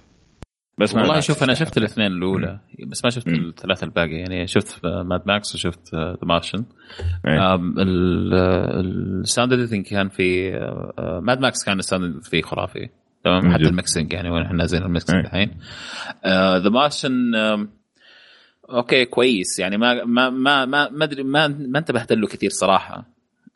بس 0.77 0.95
ما 0.95 1.01
والله 1.01 1.19
شوف 1.19 1.43
أنا. 1.43 1.53
شفت 1.53 1.77
الاثنين 1.77 2.11
الأولى. 2.11 2.59
بس 2.87 3.03
ما 3.03 3.09
شفت. 3.09 3.27
الثلاثة 3.27 3.85
الباقي. 3.85 4.15
يعني 4.15 4.47
شفت 4.47 4.85
Mad 4.85 5.21
Max 5.25 5.55
وشفت 5.55 5.95
The 5.95 6.17
Martian. 6.23 6.65
ال 9.23 9.28
sound 9.28 9.53
editing 9.53 9.85
كان 9.85 10.09
في 10.09 10.51
Mad 11.21 11.39
Max 11.39 11.63
كان 11.63 11.79
ال 11.79 11.87
sound 11.87 12.23
فيه 12.23 12.41
خرافي. 12.41 12.89
تمام؟ 13.23 13.53
حتى. 13.53 13.63
ال 13.63 13.70
mixing 13.70 14.13
يعني 14.13 14.29
وين 14.29 14.43
إحنا 14.43 14.57
نازلين 14.57 14.83
ال 14.83 14.88
mixing 14.88 15.15
إيه. 15.15 15.25
الحين. 15.25 15.57
The 16.63 16.69
Martian 16.69 17.31
okay 18.69 19.05
كويس. 19.05 19.59
يعني 19.59 19.77
ما 19.77 20.05
ما 20.05 20.29
ما 20.29 20.65
ما 20.65 20.89
ما 20.89 21.03
أدري 21.03 21.23
ما, 21.23 21.47
ما 21.47 21.79
انتبهت 21.79 22.11
له 22.11 22.27
كثير 22.27 22.49
صراحة. 22.49 23.05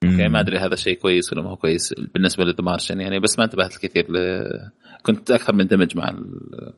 okay 0.04 0.28
ما 0.28 0.40
أدري 0.40 0.58
هذا 0.58 0.76
شيء 0.76 0.98
كويس 0.98 1.34
ولا 1.34 1.42
ما 1.42 1.50
هو 1.50 1.56
كويس 1.56 1.94
بالنسبة 1.94 2.44
ل 2.44 2.49
The 2.49 2.64
Martian 2.64 3.02
يعني 3.02 3.20
بس 3.20 3.40
ما 3.40 3.46
انتبهت 3.46 3.78
كثير 3.78 4.12
ل... 4.12 4.18
كنت 5.04 5.32
أكثر 5.32 5.56
مندمج 5.56 5.98
مع 5.98 6.10
ال... 6.10 6.74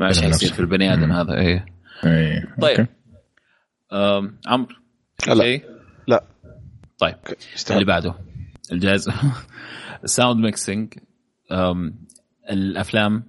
مع 0.00 0.08
إيش 0.08 0.24
نفسه. 0.24 0.52
في 0.52 0.60
البني 0.60 0.92
آدم. 0.94 1.12
هذا 1.12 1.34
إيه 1.34 1.66
إيه. 2.04 2.54
طيب 2.62 2.86
عمرو 4.46 4.76
لا. 5.28 5.34
شيء؟ 5.34 5.64
لا 6.06 6.24
طيب. 6.98 7.16
اللي 7.70 7.84
بعده 7.84 8.14
الجائزه 8.72 9.14
sound 10.04 10.40
mixing 10.40 10.94
الأفلام 12.50 13.22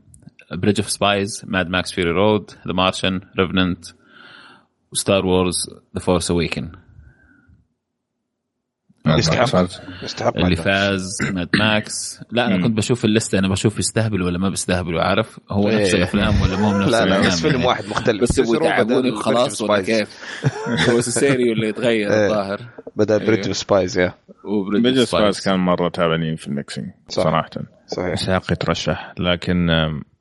Bridge 0.51 0.79
of 0.81 0.89
Spies 0.89 1.43
Mad 1.47 1.69
Max 1.69 1.91
Fury 1.91 2.11
Road 2.11 2.51
The 2.67 2.73
Martian 2.73 3.21
Revenant 3.39 3.85
و 4.91 4.98
Star 4.98 5.25
Wars 5.25 5.69
The 5.95 5.99
Force 5.99 6.31
Awakens 6.31 6.71
يستحق 9.17 9.67
يستحق 10.03 10.37
اللي. 10.37 10.55
فاز 10.55 11.09
Mad 11.33 11.49
Max 11.59 12.19
لا 12.31 12.47
أنا. 12.47 12.63
كنت 12.67 12.77
بشوف 12.77 13.05
اللسته 13.05 13.39
أنا 13.39 13.47
بشوف 13.49 13.79
يستهبل 13.79 14.21
ولا 14.21 14.37
ما 14.37 14.49
بيستهبلوا 14.49 15.01
عارف 15.01 15.39
هو 15.51 15.69
إيه. 15.69 15.81
نفس 15.81 15.93
الأفلام 15.93 16.41
ولا 16.41 16.57
مو 16.57 16.77
نفس 16.77 16.91
لا 16.93 17.05
لا 17.05 17.19
بس 17.19 17.41
فيلم. 17.41 17.65
واحد 17.65 17.85
مختلف 17.85 18.21
بس 18.21 18.37
يبغوا 18.37 18.55
يتعبوني 18.55 19.11
وخلاص 19.11 19.61
ولا 19.61 19.81
Spies. 19.81 19.85
كيف 19.85 20.09
هو 20.89 21.01
Sicario 21.01 21.53
اللي 21.53 21.67
يتغير 21.67 22.11
إيه. 22.13 22.25
الظاهر 22.25 22.59
بدل 22.95 23.13
أيوه. 23.15 23.25
Bridge 23.27 23.51
Spies 23.51 23.97
يا 23.99 24.13
of 24.45 24.77
Spies 24.77 25.09
Spies. 25.09 25.45
كان 25.45 25.59
مرة 25.59 25.89
تعبانين 25.89 26.35
في 26.35 26.47
ال 26.47 26.52
mixing. 26.52 26.87
صراحة 27.07 27.49
صحيح 27.87 28.13
يستحق 28.13 28.51
يترشح 28.51 29.13
لكن 29.19 29.65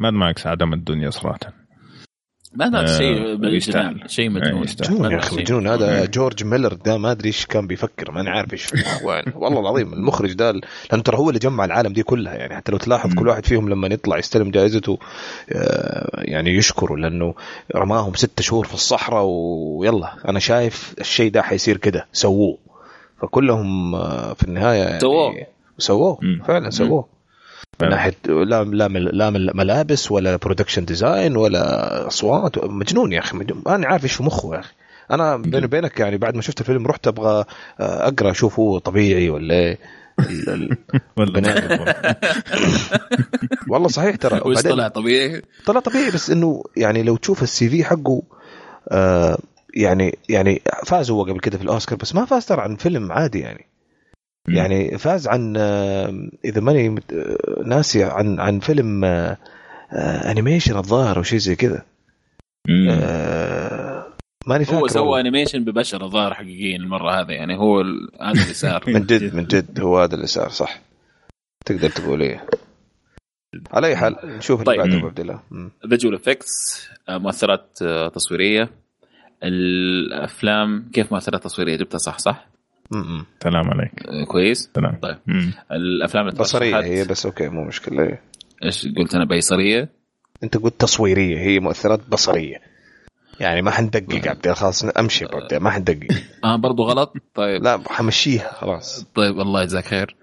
Mad 0.01 0.13
Max 0.13 0.47
عدم 0.47 0.73
الدنيا 0.73 1.11
صراحة 1.11 1.39
ما 2.55 2.67
هذا 2.69 2.81
آه، 2.81 2.99
شيء. 2.99 4.07
شيء 4.07 4.31
مجنون. 4.31 4.61
مجنون 4.61 5.03
ما 5.03 5.13
يا 5.13 5.19
أخي 5.19 5.29
شيء. 5.29 5.41
مجنون 5.41 5.67
هذا 5.67 6.05
جورج 6.05 6.45
ميلر 6.45 6.73
ده 6.73 6.99
ما 6.99 7.11
أدري 7.11 7.27
إيش 7.27 7.47
كان 7.47 7.67
بيفكر 7.67 8.11
ماني 8.11 8.31
عارف 8.31 8.53
إيش 8.53 8.67
والله 9.37 9.61
العظيم 9.61 9.93
المخرج 9.93 10.33
ده 10.33 10.53
لأنه 10.91 11.03
ترى 11.03 11.17
هو 11.17 11.29
اللي 11.29 11.39
جمع 11.39 11.65
العالم 11.65 11.93
دي 11.93 12.03
كلها 12.03 12.35
يعني 12.35 12.57
حتى 12.57 12.73
لو 12.73 12.79
تلاحظ 12.79 13.15
كل 13.15 13.29
واحد 13.29 13.47
فيهم 13.47 13.69
لما 13.69 13.89
يطلع 13.89 14.19
يستلم 14.19 14.51
جائزته 14.51 14.99
آه، 15.53 16.23
يعني 16.25 16.51
يشكره 16.57 16.97
لأنه 16.97 17.35
رماهم 17.77 18.15
ستة 18.15 18.43
شهور 18.43 18.67
في 18.67 18.75
الصحراء 18.75 19.25
ويلا 19.25 20.15
أنا 20.29 20.39
شايف 20.39 20.95
الشيء 21.01 21.31
ده 21.31 21.43
حيصير 21.43 21.77
كده 21.77 22.07
سووه 22.13 22.59
فكلهم 23.23 23.95
آه، 23.95 24.33
في 24.33 24.43
النهاية 24.45 24.83
يعني 24.83 25.01
سووه. 25.01 25.47
سووه. 25.79 26.19
فعلا 26.47 26.71
سووه 26.71 27.18
من. 27.81 27.89
ناحيه 27.89 28.15
لا 28.27 28.65
لا 28.65 28.89
لا 28.89 29.31
ملابس 29.31 30.13
ولا 30.13 30.37
production 30.37 30.85
design 30.85 31.37
ولا 31.37 32.07
أصوات 32.07 32.65
مجنون 32.65 33.13
يا 33.13 33.19
أخي 33.19 33.39
أنا 33.67 33.87
عارف 33.87 34.05
إيش 34.05 34.13
في 34.13 34.23
مخه 34.23 34.55
يا 34.55 34.61
أخي 34.61 34.73
أنا 35.11 35.37
بيني 35.37 35.65
وبينك 35.65 36.01
يعني 36.01 36.17
بعد 36.17 36.35
ما 36.35 36.43
شفت 36.43 36.61
الفيلم 36.61 36.87
رحت 36.87 37.07
أبغى 37.07 37.45
آه، 37.81 38.09
أقرأ 38.09 38.31
أشوف 38.31 38.59
هو 38.59 38.79
طبيعي 38.79 39.31
ولا 39.31 39.55
إيه. 39.55 39.79
والله 43.69 43.89
صحيح 43.89 44.17
ترى 44.17 44.41
طلع 44.71 44.89
طبيعي؟ 44.89 45.43
طلع 45.67 45.81
طبيعي 45.81 46.11
بس 46.11 46.31
إنه 46.31 46.63
يعني 46.77 47.03
لو 47.03 47.17
تشوف 47.17 47.43
السي 47.43 47.69
في 47.69 47.85
حقه 47.85 48.23
آه 48.89 49.39
يعني 49.75 50.19
يعني 50.29 50.63
فاز 50.87 51.11
هو 51.11 51.23
قبل 51.23 51.41
كده 51.41 51.59
في 51.59 51.65
الأوسكار 51.65 51.99
بس 51.99 52.15
ما 52.15 52.25
فاز 52.25 52.47
ترى 52.47 52.61
عن 52.61 52.77
فيلم 52.77 53.13
عادي 53.13 53.41
يعني. 53.41 53.67
يعني 54.57 54.99
فاز 54.99 55.29
عن 55.29 55.55
آه، 55.57 56.29
إذا 56.45 56.61
ماني 56.61 56.89
آه، 57.13 57.63
ناسي 57.65 58.05
عن 58.05 58.41
عن 58.41 58.59
فيلم 58.61 59.05
آه، 59.05 59.37
آه، 59.93 60.31
animation 60.31 60.77
الظاهر 60.77 61.17
أو 61.17 61.23
شيء 61.23 61.39
زي 61.39 61.57
كذا 61.57 61.85
ماني 64.47 64.65
فاكر 64.65 64.79
هو 64.79 64.87
سوى. 64.87 65.21
animation 65.21 65.65
ببشر 65.65 66.05
الظاهر 66.05 66.35
حقيقيين 66.35 66.81
المرة 66.81 67.21
هذه 67.21 67.33
يعني 67.33 67.57
هو 67.59 67.81
هذا 68.21 68.43
اللي 68.43 68.55
صار 68.55 68.85
من 68.95 69.07
جد 69.07 69.35
من 69.35 69.45
جد 69.45 69.81
هو 69.81 69.99
هذا 69.99 70.15
اللي 70.15 70.27
صار 70.27 70.49
صح 70.49 70.81
تقدر 71.67 71.91
تقول 71.91 72.23
إيه 72.23 72.47
على 73.73 73.87
أي 73.87 73.97
حال 73.97 74.17
نشوف 74.25 74.61
اللي 74.61 74.65
طيب. 74.65 74.79
بعده 74.79 74.91
مم. 74.93 74.99
أبو 74.99 75.07
عبد 75.07 75.21
الله. 75.21 75.41
visual 75.89 76.15
effects 76.15 76.89
مؤثرات 77.09 77.79
تصويرية 78.15 78.71
الأفلام 79.43 80.91
كيف 80.93 81.13
مؤثرات 81.13 81.45
تصويرية 81.45 81.77
جبتها 81.77 81.99
صح 81.99 82.19
صح؟ 82.19 82.49
سلام 83.43 83.71
عليك. 83.71 84.07
آه، 84.09 84.25
كويس؟ 84.25 84.71
سلام. 84.75 84.99
طيب. 85.03 85.17
مم. 85.27 85.53
الأفلام 85.73 86.29
اللي 86.29 86.39
بصرية 86.39 86.81
هي 86.81 87.05
بس 87.05 87.27
okay 87.27 87.49
مو 87.49 87.65
مشكلة. 87.65 88.03
إيه. 88.03 88.23
إيش 88.65 88.89
قلت 88.97 89.15
أنا؟ 89.15 89.25
بيصرية؟ 89.25 89.89
أنت 90.43 90.57
قلت 90.57 90.81
تصويرية 90.81 91.39
هي 91.39 91.61
مؤثرات 91.61 92.09
بصرية. 92.09 92.57
يعني 93.41 93.63
ما 93.63 93.71
حندقق 93.71 94.29
عبد 94.29 94.47
الله 94.47 94.55
خلاص 94.55 94.85
أمشي 94.85 95.25
عبد 95.25 95.55
ما 95.55 95.71
حندقق. 95.71 96.09
آه 96.45 96.57
برضو 96.57 96.83
غلط؟ 96.83 97.13
طيب. 97.35 97.63
لا 97.63 97.83
حمشيها 97.87 98.53
خلاص. 98.53 99.07
طيب 99.15 99.41
الله 99.41 99.63
يجزاك 99.63 99.85
خير. 99.85 100.17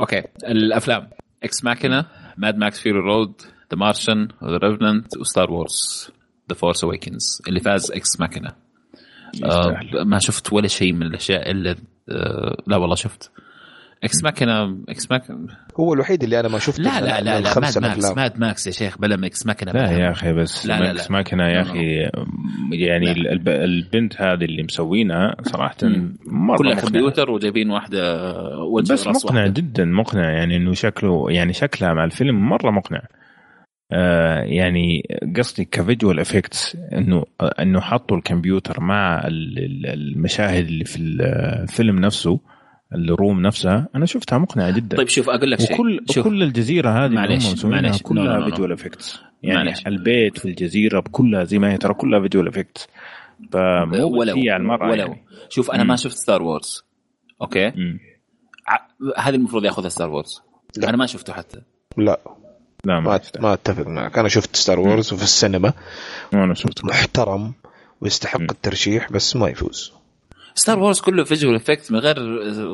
okay. 0.00 0.22
الأفلام. 0.44 1.08
Ex 1.42 1.64
Machina 1.64 2.06
Mad 2.36 2.56
Max 2.56 2.80
Fury 2.80 2.98
Road 2.98 3.32
The 3.72 3.78
Martian 3.78 4.28
The 4.44 4.56
Revenant 4.56 5.16
و 5.16 5.23
Star 5.23 5.50
Wars 5.50 6.10
The 6.50 6.54
Force 6.56 6.84
Awakens 6.84 7.42
اللي 7.48 7.60
فاز 7.60 7.92
Ex 7.92 8.20
Machina 8.20 8.52
آه 9.44 9.80
ما 10.04 10.18
شفت 10.18 10.52
ولا 10.52 10.68
شيء 10.68 10.92
من 10.92 11.02
الأشياء 11.02 11.50
إلا 11.50 11.76
لا 12.66 12.76
والله 12.76 12.94
شفت 12.94 13.30
Ex 14.04 14.24
Machina 14.24 14.78
Ex 14.88 15.10
Machina 15.10 15.38
هو 15.80 15.94
الوحيد 15.94 16.22
اللي 16.22 16.40
أنا 16.40 16.48
ما 16.48 16.58
شفته 16.58 16.82
لا 16.82 17.00
لا 17.00 17.20
لا, 17.20 17.40
لا 17.40 17.60
Mad 17.60 17.78
Max. 17.78 18.10
Mad 18.16 18.40
Max 18.40 18.66
يا 18.66 18.72
شيخ 18.72 18.98
بلا 18.98 19.26
Ex 19.26 19.46
Machina 19.46 19.72
لا. 19.72 19.90
يا 19.90 20.10
أخي 20.10 20.32
بس 20.32 20.66
لا، 20.66 20.72
لا، 20.80 20.92
Max 20.92 21.06
لا. 21.06 21.12
Machina 21.12 21.44
يا 21.48 21.62
أخي 21.62 22.10
يعني 22.72 23.14
لا. 23.14 23.32
الب- 23.32 23.48
البنت 23.48 24.20
هذه 24.22 24.44
اللي 24.44 24.62
مسوينها 24.62 25.34
صراحة. 25.42 25.76
مرة 26.26 26.56
كلها 26.56 26.72
مقنعة. 26.74 26.80
كمبيوتر 26.86 27.30
وجايبين 27.30 27.70
واحدة 27.70 28.28
وجه 28.58 28.92
بس 28.92 29.06
مقنع 29.06 29.40
واحدة. 29.40 29.52
جدا 29.52 29.84
مقنع 29.84 30.30
يعني 30.30 30.56
إنه 30.56 30.72
شكله 30.72 31.26
يعني 31.30 31.52
شكلها 31.52 31.94
مع 31.94 32.04
الفيلم 32.04 32.48
مرة 32.48 32.70
مقنع 32.70 32.98
آه 32.98 33.21
يعني 34.44 35.02
قصدي 35.36 35.64
ك 35.64 35.72
visual 35.72 36.20
effects 36.20 36.76
إنه 36.92 37.24
إنه 37.60 37.80
حطوا 37.80 38.16
الكمبيوتر 38.16 38.80
مع 38.80 39.26
ال- 39.26 39.58
ال- 39.58 39.86
المشاهد 39.86 40.66
اللي 40.66 40.84
في 40.84 40.98
الفيلم 40.98 41.98
نفسه 41.98 42.40
ال 42.94 43.04
room 43.04 43.42
نفسها 43.42 43.88
أنا 43.94 44.06
شفتها 44.06 44.38
مقنعة 44.38 44.70
جدا 44.70 44.96
طيب 44.96 45.08
شوف 45.08 45.28
أقول 45.30 45.50
لك 45.50 45.60
شيء 45.60 45.74
وكل 45.74 46.00
شوف 46.10 46.24
كل 46.24 46.42
الجزيرة 46.42 46.90
هذه 47.04 47.10
معلش، 47.10 47.64
معلش. 47.64 48.02
كلها. 48.02 48.44
visual 48.50 48.72
effects 48.72 49.20
يعني 49.42 49.64
معلش. 49.64 49.86
البيت 49.86 50.38
في 50.38 50.44
الجزيرة 50.44 51.04
كلها 51.12 51.44
زي 51.44 51.58
ما 51.58 51.72
هي 51.72 51.78
ترى 51.78 51.94
كلها 51.94 52.20
visual 52.20 52.48
effects 52.48 52.88
فمو 53.52 54.06
ولو 54.18 54.34
على 54.36 54.56
المره 54.56 54.90
ولو 54.90 54.94
يعني. 55.06 55.22
شوف 55.48 55.70
أنا 55.70 55.82
مم. 55.82 55.88
ما 55.88 55.96
شفت 55.96 56.16
Star 56.16 56.42
Wars 56.42 56.84
okay. 57.42 57.66
ع- 58.68 58.86
هذه 59.18 59.34
المفروض 59.34 59.64
ياخذها 59.64 59.88
Star 59.88 60.10
Wars 60.10 60.42
لا. 60.76 60.88
أنا 60.88 60.96
ما 60.96 61.06
شفته 61.06 61.32
حتى 61.32 61.58
لا 61.96 62.20
لا 62.84 63.00
ما 63.00 63.10
ما. 63.10 63.20
ما 63.40 63.52
أتفق 63.52 63.86
معك. 63.86 64.18
أنا 64.18 64.28
شفت 64.28 64.56
Star 64.56 64.80
Wars 64.80 65.14
في 65.14 65.22
السينما. 65.22 65.72
أنا 66.34 66.54
شفت. 66.54 66.84
محترم 66.84 67.52
ويستحق 68.00 68.40
مم. 68.40 68.46
الترشيح 68.50 69.12
بس 69.12 69.36
ما 69.36 69.48
يفوز. 69.48 69.92
Star 70.54 70.78
Wars 70.78 71.00
كله 71.00 71.24
visual 71.24 71.54
effect 71.54 71.92
من 71.92 71.98
غير 71.98 72.14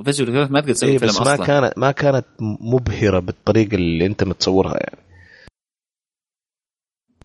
visual 0.02 0.38
effect 0.38 0.52
ما 0.52 0.60
تقدر 0.60 0.72
تسوي 0.72 0.90
إيه 0.90 0.98
فيلم 0.98 1.10
بس 1.10 1.20
ما 1.20 1.34
أصلا. 1.34 1.46
كانت 1.46 1.72
ما 1.76 1.90
كانت 1.90 2.24
مبهرة 2.60 3.18
بالطريقة 3.18 3.74
اللي 3.74 4.06
أنت 4.06 4.24
متصورها 4.24 4.74
يعني. 4.74 4.98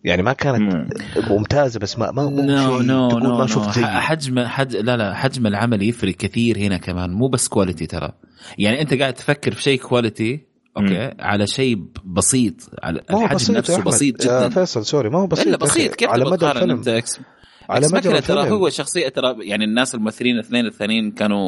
يعني 0.04 0.22
ما 0.22 0.32
كانت 0.32 0.74
مم. 0.74 0.88
ممتازة 1.28 1.80
بس 1.80 1.98
ما 1.98 2.10
ما 2.10 2.22
مو 2.22 2.78
شيء 2.78 2.86
مو 2.86 3.08
تقول 3.08 3.22
مو 3.22 3.38
ما 3.38 3.46
شفت 3.46 3.70
زي 3.70 3.84
حجم 3.84 4.44
حج 4.46 4.76
لا 4.76 4.96
لا 4.96 5.14
حجم 5.14 5.46
العمل 5.46 5.82
يفرق 5.82 6.14
كثير 6.14 6.58
هنا 6.58 6.76
كمان. 6.76 7.10
مو 7.10 7.28
بس 7.28 7.48
quality 7.48 7.86
ترى. 7.86 8.12
يعني 8.58 8.80
أنت 8.80 8.94
قاعد 8.94 9.14
تفكر 9.14 9.52
في 9.52 9.62
شيء 9.62 9.80
quality 9.80 10.53
okay؟ 10.76 11.14
على 11.20 11.46
شيء 11.46 11.78
بسيط 12.04 12.54
على 12.82 13.00
ما 13.10 13.16
هو 13.18 13.22
الحجم 13.24 13.36
بسيط 13.36 13.56
نفسه 13.56 13.74
أحمد. 13.74 13.86
بسيط 13.86 14.24
يا 14.24 14.38
جدا 14.40 14.48
فيصل 14.48 14.84
sorry 14.86 15.10
ما 15.10 15.18
هو 15.18 15.26
بسيط 15.26 15.46
إلا. 15.46 15.56
بسيط. 15.56 15.94
كيف 15.94 16.08
على 16.10 16.24
مدى 16.24 16.46
الفيلم. 16.50 16.70
انت 16.70 16.88
Ex؟ 16.88 17.20
على 17.68 17.86
مدى 17.92 18.20
ترى 18.20 18.50
هو 18.50 18.68
شخصية 18.68 19.08
ترى 19.08 19.36
يعني 19.48 19.64
الناس 19.64 19.94
الممثلين 19.94 20.34
الاثنين 20.34 20.66
الثانيين 20.66 21.10
كانوا 21.10 21.40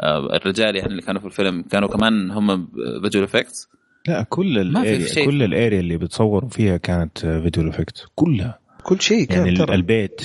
آه، 0.00 0.36
الرجال 0.36 0.76
يعني 0.76 0.88
اللي 0.90 1.02
كانوا 1.02 1.20
في 1.20 1.26
الفيلم 1.26 1.62
كانوا 1.62 1.88
كمان 1.88 2.30
هم 2.30 2.68
visual 3.02 3.24
effects 3.24 3.68
لا 4.08 4.22
كل 4.22 4.72
ما 4.72 4.82
في 4.82 4.88
ال 4.90 4.93
area 4.93 5.06
شيء. 5.06 5.24
كل 5.26 5.42
ال 5.42 5.50
area 5.50 5.80
اللي 5.80 5.96
بتصوروا 5.96 6.48
فيها 6.50 6.76
كانت 6.76 7.18
visual 7.18 7.68
effect 7.70 8.04
كلها. 8.14 8.58
كل 8.82 9.00
شيء 9.00 9.24
كان 9.26 9.46
يعني 9.46 9.58
ترى. 9.58 9.74
البيت 9.74 10.20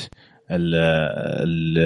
ال- 0.52 0.76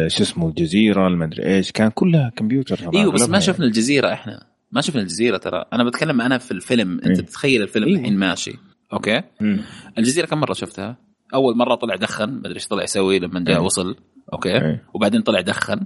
ال- 0.02 0.12
شو 0.12 0.24
اسمه 0.24 0.48
الجزيرة 0.48 1.08
المدري 1.08 1.46
إيش 1.56 1.72
كان 1.72 1.90
كلها 1.90 2.32
كمبيوتر 2.36 2.80
إيوه 2.96 3.12
بس 3.12 3.30
ما 3.30 3.40
شفنا 3.40 3.66
الجزيرة 3.66 4.14
إحنا. 4.14 4.55
ما 4.72 4.82
شفنا 4.82 5.02
الجزيرة 5.02 5.38
ترى 5.38 5.66
أنا 5.74 5.84
بتكلم 5.84 6.22
أنا 6.22 6.38
في 6.38 6.52
الفيلم 6.52 7.00
أنت 7.06 7.20
إيه. 7.20 7.26
تتخيل 7.26 7.62
الفيلم 7.62 7.88
إيه. 7.88 7.96
الحين 7.96 8.18
ماشي 8.18 8.54
okay. 8.94 9.22
مم. 9.42 9.60
الجزيرة 9.98 10.26
كم 10.26 10.40
مرة 10.40 10.54
شفتها 10.54 10.98
أول 11.34 11.58
مرة 11.58 11.76
طلع 11.76 11.96
دخن 11.96 12.26
ما 12.30 12.40
أدري 12.40 12.56
إيش 12.56 12.68
طلع 12.68 12.84
يسوي 12.84 13.20
لما 13.20 13.40
جاء 13.40 13.58
إيه. 13.58 13.64
وصل 13.64 13.96
okay 14.34 14.52
إيه. 14.52 14.84
وبعدين 14.94 15.22
طلع 15.22 15.42
دخن 15.42 15.80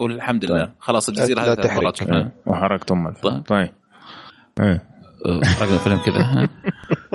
والحمد 0.00 0.44
لله 0.44 0.64
طيب. 0.64 0.72
خلاص 0.78 1.08
الجزيرة 1.08 1.40
هذه 1.40 1.54
ثلاث. 1.54 1.72
مرات 1.76 1.96
شفناها 1.96 2.22
إيه. 2.22 2.32
وحرقت 2.46 2.92
ام 2.92 3.06
الفيلم 3.06 3.40
طيب. 3.40 3.70
طيب 4.56 4.66
إيه. 4.66 4.82
حرقنا 5.44 5.74
الفيلم 5.74 5.96
كذا؟ 5.96 6.48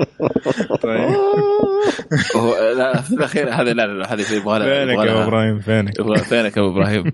طيب 0.82 1.10
هو- 2.36 2.72
لا 2.76 3.00
في 3.00 3.14
الأخير 3.14 3.50
هذا 3.54 3.72
لا 3.72 3.86
لا 3.86 4.14
هذه 4.14 4.32
يبغى 4.34 4.58
لها 4.58 4.84
فينك 4.86 5.06
يا 5.06 5.24
إبراهيم 5.24 5.60
فينك 5.60 6.18
فينك 6.22 6.56
يا 6.56 6.62
ابو 6.62 6.70
إبراهيم 6.70 7.04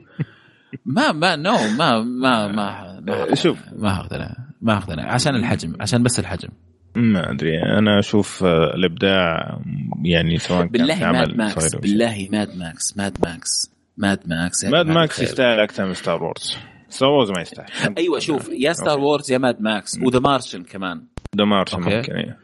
ما 0.85 1.12
ما 1.12 1.37
مو 1.37 1.57
ما 1.79 2.03
ما 2.03 2.49
ما 2.49 3.01
ما 3.01 3.35
شوف. 3.35 3.59
ما 3.77 4.01
اقتنع 4.01 4.37
ما 4.61 4.77
اقتنع 4.77 5.12
عشان 5.12 5.37
الحجم 5.37 5.77
عشان 5.81 6.03
بس 6.03 6.18
الحجم. 6.18 6.49
ما 6.97 7.31
أدري. 7.31 7.62
أنا 7.79 7.99
أشوف 7.99 8.45
آه، 8.45 8.74
الإبداع 8.74 9.59
يعني 10.05 10.39
سواء 10.39 10.61
كان 10.61 10.68
بالله 10.68 11.12
Mad 11.12 11.37
Max. 11.37 11.74
بالله 11.74 12.29
Mad 12.32 12.57
Max 12.57 12.97
Mad 12.97 13.18
Max 13.24 13.70
Mad 13.97 14.20
Max 14.26 14.64
Mad 14.64 14.87
Max. 14.87 15.20
يستاهل 15.20 15.61
أكثر 15.61 15.87
من 15.87 15.95
Star 15.95 16.22
Wars 16.22 16.57
Star 16.89 17.09
Wars 17.09 17.30
ما 17.31 17.41
يستاهل. 17.41 17.95
أيوه 17.99 18.18
شوف 18.18 18.49
يا 18.49 18.72
Star 18.72 18.99
Wars 18.99 19.32
يا 19.33 19.39
Mad 19.39 19.61
Max 19.61 19.99
و 20.03 20.07
The 20.07 20.18
Martian 20.18 20.62
كمان. 20.62 21.03
دمار 21.35 21.64
okay. 21.74 21.97
ممكن 21.97 22.12
إيه. 22.12 22.39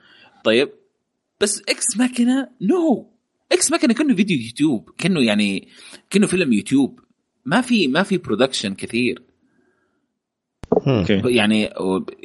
طيب 0.44 0.68
بس 1.40 1.62
Ex 1.68 1.96
Machina 1.98 2.48
مو 2.62 3.10
Ex 3.52 3.72
Machina 3.72 3.94
كأنه 3.94 4.14
فيديو 4.14 4.38
يوتيوب 4.40 4.90
كأنه 4.98 5.20
يعني 5.20 5.68
كأنه 6.10 6.26
فيلم 6.26 6.52
يوتيوب. 6.52 7.00
ما 7.44 7.60
في 7.60 7.88
ما 7.88 8.02
في 8.02 8.18
production 8.18 8.74
كثير. 8.74 9.22
okay 10.86 11.22
يعني 11.24 11.70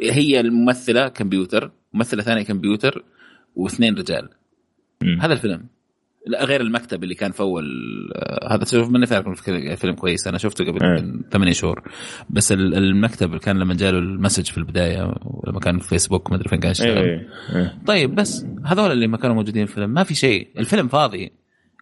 هي 0.03 0.39
الممثلة 0.39 1.07
كمبيوتر 1.07 1.71
ممثلة 1.93 2.23
ثانية 2.23 2.43
كمبيوتر 2.43 3.03
واثنين 3.55 3.95
رجال. 3.95 4.29
مم. 5.03 5.21
هذا 5.21 5.33
الفيلم. 5.33 5.65
لا 6.27 6.43
غير 6.45 6.61
المكتب 6.61 7.03
اللي 7.03 7.15
كان 7.15 7.31
في 7.31 7.39
أول 7.39 7.65
آه، 8.15 8.53
هذا 8.55 8.65
شوف 8.65 8.89
ماني 8.89 9.05
فاكر 9.05 9.31
الفيلم- 9.31 9.75
فيلم 9.75 9.93
كويس. 9.95 10.27
أنا 10.27 10.37
شفته 10.37 10.65
قبل 10.65 10.83
إيه. 10.85 11.01
من 11.01 11.21
ثمانية 11.31 11.51
شهور. 11.51 11.83
بس 12.29 12.51
ال- 12.51 12.75
المكتب 12.75 13.27
اللي 13.27 13.39
كان 13.39 13.57
لما 13.59 13.73
جاله 13.73 13.97
ال 13.99 14.05
message 14.05 14.45
في 14.51 14.57
البداية 14.57 15.13
لما 15.47 15.59
كان 15.59 15.79
في 15.79 15.87
فيسبوك 15.87 16.29
ما 16.31 16.35
أدري 16.37 16.49
فين 16.49 16.59
كان 16.59 16.71
يشتغل. 16.71 16.97
إيه. 16.97 17.77
طيب 17.87 18.15
بس 18.15 18.45
هذول 18.65 18.91
اللي 18.91 19.07
ما 19.07 19.17
كانوا 19.17 19.35
موجودين 19.35 19.65
في 19.65 19.71
الفيلم 19.71 19.89
ما 19.93 20.03
في 20.03 20.15
شيء. 20.15 20.47
الفيلم 20.57 20.87
فاضي. 20.87 21.31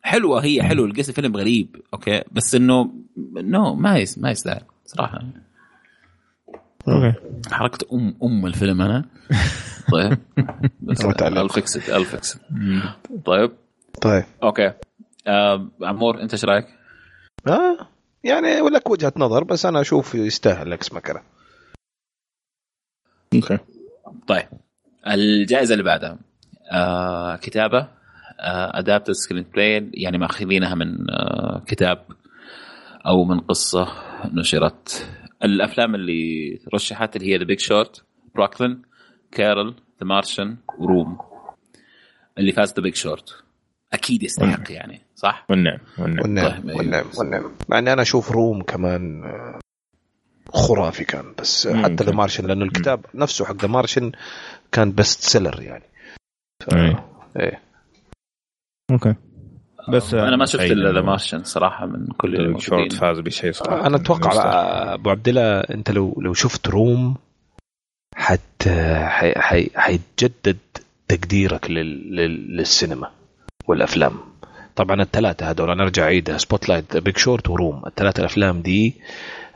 حلوة 0.05 0.43
هي 0.43 0.63
حلو 0.63 0.85
القصة 0.85 1.13
فيلم 1.13 1.37
غريب 1.37 1.81
okay. 1.93 2.23
بس 2.31 2.55
إنه 2.55 2.93
no 3.35 3.75
ما 3.75 3.97
يس 3.97 4.17
ما 4.17 4.31
يستاهل 4.31 4.61
صراحة. 4.85 5.19
okay. 6.87 7.13
حركت 7.51 7.83
ام 7.83 8.17
أم 8.23 8.45
الفيلم 8.45 8.81
أنا. 8.81 9.05
طيب. 9.91 10.17
الفكست 11.21 11.89
الفكست 11.89 12.39
طيب. 13.25 13.51
طيب. 14.01 14.23
okay. 14.43 14.73
آه 15.27 15.67
عمور 15.81 16.21
أنت 16.21 16.33
إيش 16.33 16.45
رأيك؟ 16.45 16.67
آه 17.47 17.77
يعني 18.23 18.59
لك 18.59 18.89
وجهة 18.89 19.13
نظر 19.17 19.43
بس 19.43 19.65
أنا 19.65 19.81
أشوف 19.81 20.15
يستاهل 20.15 20.73
Ex 20.73 20.93
Machina 20.93 21.21
okay. 23.35 23.57
طيب. 24.27 24.47
الجائزة 25.07 25.73
اللي 25.73 25.83
بعدها. 25.83 26.17
آه 26.71 27.35
كتابة. 27.35 27.87
adapted 28.39 29.11
screenplay 29.13 29.91
يعني 29.93 30.17
ماخذينها 30.17 30.75
من 30.75 31.09
آه 31.11 31.63
كتاب 31.67 32.05
أو 33.05 33.23
من 33.23 33.39
قصة 33.39 33.87
نشرت. 34.33 35.09
الأفلام 35.43 35.95
اللي 35.95 36.59
رشحت 36.73 37.15
اللي 37.15 37.33
هي 37.33 37.37
The 37.37 37.43
Big 37.43 37.59
Short 37.59 38.03
Brooklyn 38.35 38.81
Carol 39.31 39.69
The 39.99 40.07
Martian 40.07 40.57
و 40.79 40.87
Room 40.87 41.17
اللي 42.37 42.51
فاز 42.51 42.73
The 42.73 42.81
Big 42.83 42.95
Short 42.95 43.43
أكيد 43.93 44.23
يستحق 44.23 44.71
يعني 44.71 45.01
صح؟ 45.15 45.45
والنعم 45.49 45.79
والنعم. 45.97 46.21
والنعم 46.21 46.51
طيب، 46.51 46.65
أيوه. 46.69 46.77
والنعم 46.77 47.05
والنعم. 47.17 47.51
مع 47.69 47.79
إني 47.79 47.93
أنا 47.93 48.01
أشوف 48.01 48.31
Room 48.31 48.61
كمان 48.61 49.23
آه، 49.23 49.59
خرافي 50.53 51.05
كان 51.05 51.33
بس 51.39 51.67
مم، 51.67 51.83
حتى 51.83 52.03
The. 52.03 52.11
Martian 52.11 52.47
لأنه 52.47 52.65
الكتاب 52.65 53.05
نفسه 53.13 53.45
حق 53.45 53.55
The 53.61 53.67
Martian 53.67 54.11
كان 54.71 54.91
best 54.91 55.21
seller 55.21 55.61
يعني. 55.61 55.83
ف... 56.63 56.75
إيه. 57.39 57.61
okay. 58.91 59.15
بس 59.89 60.13
أنا 60.13 60.35
ما 60.35 60.45
شفت 60.45 60.61
إلا 60.61 60.91
The 60.91 60.99
إنه 60.99 61.07
Martian 61.07 61.43
صراحة 61.43 61.85
من 61.85 62.07
كل 62.17 62.61
شورت. 62.61 62.93
فاز 62.93 63.19
بشيء 63.19 63.51
صراحة. 63.51 63.87
أنا 63.87 63.97
أتوقع 63.97 64.31
أبو 64.93 65.09
عبد 65.09 65.27
الله 65.29 65.59
أنت 65.59 65.91
لو 65.91 66.21
لو 66.21 66.33
شفت 66.33 66.67
Room 66.67 67.15
حت 68.15 68.67
حي... 69.03 69.33
حي... 69.37 69.69
حيتجدد 69.75 70.57
تقديرك 71.07 71.71
لل... 71.71 72.15
لل... 72.15 72.57
للسينما 72.57 73.11
والأفلام. 73.67 74.13
طبعا 74.75 75.01
الثلاثة 75.01 75.49
هذول 75.49 75.71
أنا 75.71 75.83
أرجع 75.83 76.03
أعيدها. 76.03 76.37
Spotlight 76.37 76.69
Big 76.69 76.97
Short 76.97 77.17
و 77.17 77.49
Room. 77.49 77.81
الثلاثة 77.87 78.19
الأفلام 78.19 78.61
دي 78.61 78.95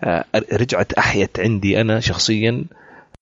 آه، 0.03 0.25
رجعت 0.53 0.93
أحيت 0.93 1.39
عندي 1.39 1.82
أنا 1.82 1.99
شخصيا 1.99 2.65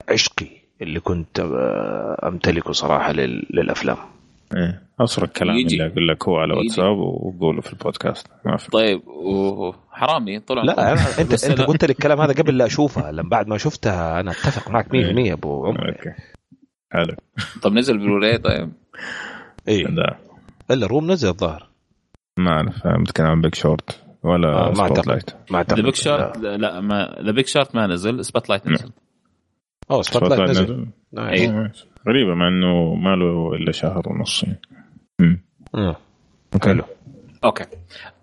عشقي 0.10 0.48
اللي 0.82 1.00
كنت 1.00 1.40
آه، 1.40 2.28
أمتلكه 2.28 2.72
صراحة 2.72 3.12
لل... 3.12 3.46
للأفلام. 3.50 3.98
إيه. 4.56 4.82
أسرع 5.00 5.28
كلام 5.28 5.56
يجي. 5.56 5.76
اللي 5.76 5.88
أقول 5.92 6.08
لك 6.08 6.28
هو 6.28 6.38
على. 6.38 6.54
واتساب 6.54 6.98
وقوله 6.98 7.62
في 7.62 7.74
البودكاست. 7.74 8.28
ما 8.46 8.58
في. 8.58 8.72
طيب 8.72 9.08
و- 9.08 9.74
حرامي 9.92 10.40
طلع 10.40 10.62
لا 10.64 10.92
انت 11.22 11.44
أنت. 11.46 11.62
قلت 11.62 11.86
لي 11.86 11.92
الكلام 11.92 12.22
هذا 12.22 12.34
قبل 12.34 12.58
لا 12.58 12.66
اشوفها 12.72 13.12
لما 13.12 13.30
بعد 13.30 13.48
ما 13.48 13.58
شفتها 13.58 14.20
أنا 14.20 14.32
أتفق 14.32 14.72
معك 14.72 14.88
100% 14.88 14.94
إيه. 14.94 15.34
أبو 15.34 15.66
عمر. 15.66 15.90
okay. 15.90 16.14
حلو. 16.92 17.16
طب 17.62 17.74
نزل 17.74 17.98
بلوراي 17.98 18.38
طيب. 18.38 18.72
اي 19.68 19.84
لا. 19.84 20.18
إلا 20.72 20.88
Room 20.88 21.12
نزل 21.12 21.30
الظاهر. 21.30 21.68
ما 22.38 22.52
اعرف 22.52 22.88
بتكلم 23.02 23.26
عن 23.28 23.42
Big 23.42 23.56
Short 23.56 24.02
ولا 24.24 24.48
آه، 24.50 24.68
ما 24.70 24.74
سبوت 24.74 24.82
أعتقد. 24.90 25.08
لايت 25.10 25.30
ما 25.52 25.58
أعتقد. 25.58 25.78
The 25.80 25.84
Big 25.86 25.96
Short 25.96 26.38
لا. 26.38 26.82
ما 26.82 27.16
The 27.22 27.32
Big 27.32 27.46
Short 27.46 27.76
ما 27.76 27.88
نزل 27.88 28.26
Spotlight 28.26 28.68
نزل. 28.68 28.92
أوه 29.92 30.02
Spotlight 30.02 30.50
نزل. 30.50 30.64
نزل. 30.64 30.88
nice. 31.14 31.86
آه، 32.08 32.12
غريبة 32.12 32.34
مع 32.36 32.48
إنه 32.48 32.96
ما 32.96 33.16
له 33.16 33.54
إلا 33.56 33.72
شهر 33.72 34.04
ونص 34.10 34.44
يعني. 34.44 34.60
حلو. 36.64 36.84
okay. 37.44 37.64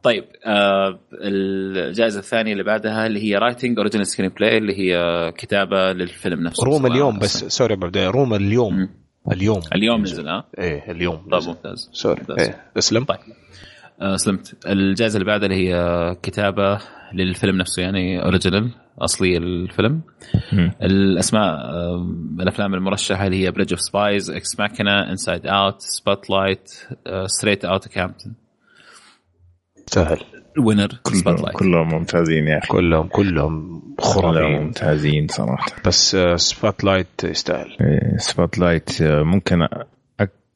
طيب 0.02 0.24
آه 0.46 0.98
الجائزة 1.12 2.18
الثانية 2.18 2.52
اللي 2.52 2.64
بعدها 2.64 3.06
اللي 3.06 3.22
هي 3.22 3.36
writing 3.36 3.78
original 3.78 4.06
screenplay 4.06 4.58
اللي 4.58 4.78
هي 4.78 5.32
كتابة 5.32 5.92
للفيلم 5.92 6.40
نفسه 6.42 6.64
Room 6.64 6.78
سواء 6.78 6.92
اليوم 6.92 7.18
بس 7.18 7.44
sorry 7.44 7.72
يا 7.72 7.76
أبو 7.76 7.86
عبد 7.86 7.96
الله، 7.96 8.10
Room 8.10 8.34
اليوم. 8.34 8.74
مم. 8.76 8.88
اليوم. 9.32 9.60
اليوم 9.74 10.02
نزل 10.02 10.28
ها 10.28 10.44
إيه 10.58 10.90
اليوم 10.90 11.16
طيب. 11.16 11.42
ممتاز. 11.48 11.90
sorry. 11.92 12.20
ممتاز. 12.20 12.48
إيه 12.48 12.62
اسلم 12.78 13.04
طيب. 13.04 13.18
آه 14.00 14.16
سلمت. 14.16 14.66
الجائزة 14.66 15.16
اللي 15.16 15.26
بعدها 15.26 15.46
اللي 15.46 15.68
هي 15.68 16.16
كتابة 16.22 16.78
للفيلم 17.12 17.56
نفسه 17.56 17.82
يعني 17.82 18.22
original 18.24 18.70
أصلي 18.98 19.36
الفيلم. 19.36 20.00
الأسماء 20.82 21.42
آه 21.42 22.06
الأفلام 22.40 22.74
المرشحة 22.74 23.26
اللي 23.26 23.44
هي 23.44 23.50
Bridge 23.50 23.72
of 23.72 23.80
Spies 23.80 24.30
Ex 24.30 24.60
Machina 24.60 25.10
Inside 25.10 25.46
Out 25.46 25.80
Spotlight 25.80 26.70
Straight 27.26 27.64
Outta 27.64 27.88
Compton 27.88 28.34
سهل. 29.86 30.20
winner 30.58 30.88
كلهم 31.02 31.36
كلهم 31.52 31.88
ممتازين 31.88 32.48
يا 32.48 32.58
أخي. 32.58 32.68
كلهم 32.68 33.08
كلهم 33.08 33.80
كلهم 33.96 34.00
خرافيين 34.00 34.62
ممتازين 34.62 35.26
صراحة. 35.28 35.66
بس 35.86 36.14
آه، 36.14 36.36
Spotlight 36.36 37.24
يستاهل. 37.24 37.76
Spotlight 38.16 39.02
آه، 39.02 39.22
ممكن 39.22 39.68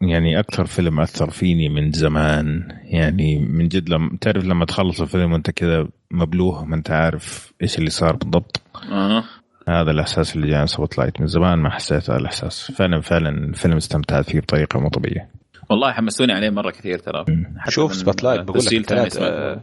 يعني 0.00 0.38
أكثر 0.38 0.64
فيلم 0.64 1.00
أثر 1.00 1.30
فيني 1.30 1.68
من 1.68 1.92
زمان. 1.92 2.68
يعني 2.84 3.38
من 3.38 3.68
جد 3.68 3.88
لما 3.88 4.18
تعرف 4.20 4.44
لما 4.44 4.64
تخلص 4.64 5.00
الفيلم 5.00 5.32
وأنت 5.32 5.50
كذا 5.50 5.88
مبلوه 6.10 6.64
ما 6.64 6.76
أنت 6.76 6.90
عارف 6.90 7.52
إيش 7.62 7.78
اللي 7.78 7.90
صار 7.90 8.16
بالضبط؟ 8.16 8.60
آه. 8.92 9.24
هذا 9.68 9.90
الإحساس 9.90 10.36
اللي 10.36 10.48
جاء 10.48 10.66
Spotlight 10.66 11.20
من 11.20 11.26
زمان 11.26 11.58
ما 11.58 11.70
حسيت 11.70 12.10
هذا 12.10 12.18
الإحساس. 12.18 12.72
فعلا 12.72 13.00
فعلا 13.00 13.28
الفيلم 13.28 13.76
استمتعت 13.76 14.30
فيه 14.30 14.40
بطريقة 14.40 14.80
مو 14.80 14.88
طبيعية. 14.88 15.28
والله 15.70 15.92
حمسوني 15.92 16.32
عليه 16.32 16.50
مرة 16.50 16.70
كثير 16.70 16.98
ترى. 16.98 17.24
شوف 17.68 17.94
Spotlight 17.94 18.40
بقول 18.40 18.58
لك 18.58 18.64
تسجيل 18.64 18.84
ثاني 18.84 19.00
الثلاث 19.00 19.12
سمعته. 19.12 19.34
آه، 19.34 19.62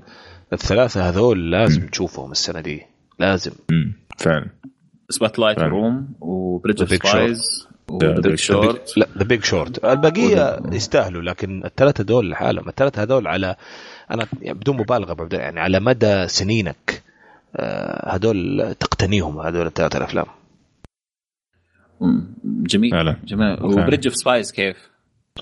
الثلاثة 0.53 1.09
هذول 1.09 1.51
لازم 1.51 1.87
تشوفهم 1.87 2.31
السنة 2.31 2.61
دي. 2.61 2.81
لازم. 3.19 3.51
أمم، 3.71 3.93
فعلا. 4.17 4.49
Spotlight. 5.09 5.39
Room 5.39 5.59
و 5.59 6.13
Bridge 6.19 6.81
of 6.81 7.07
Spies 7.07 7.67
Big 7.91 8.19
Big 8.21 8.35
Short 8.35 8.97
لا 8.97 9.07
The 9.17 9.23
Big 9.23 9.43
Short 9.43 9.85
البقية 9.85 10.59
يستاهلوا 10.71 11.21
لكن 11.21 11.65
الثلاثه 11.65 12.03
دول 12.03 12.29
لحالهم 12.29 12.69
الثلاثه 12.69 13.03
هذول 13.03 13.27
على 13.27 13.55
أنا 14.11 14.27
يعني 14.41 14.59
بدون 14.59 14.77
مبالغة 14.77 15.21
عبد 15.21 15.33
يعني 15.33 15.59
على 15.59 15.79
مدى 15.79 16.27
سنينك 16.27 17.03
آه، 17.55 18.15
هذول 18.15 18.75
تقتنيهم 18.79 19.39
هذول 19.39 19.67
الثلاثه 19.67 19.97
الأفلام. 19.97 20.25
جميل. 22.45 22.91
فعلا. 22.91 23.15
جميل. 23.25 23.63
و 23.63 23.70
Bridge 23.70 24.07
of 24.07 24.15
Spies 24.15 24.51
كيف؟ 24.51 24.89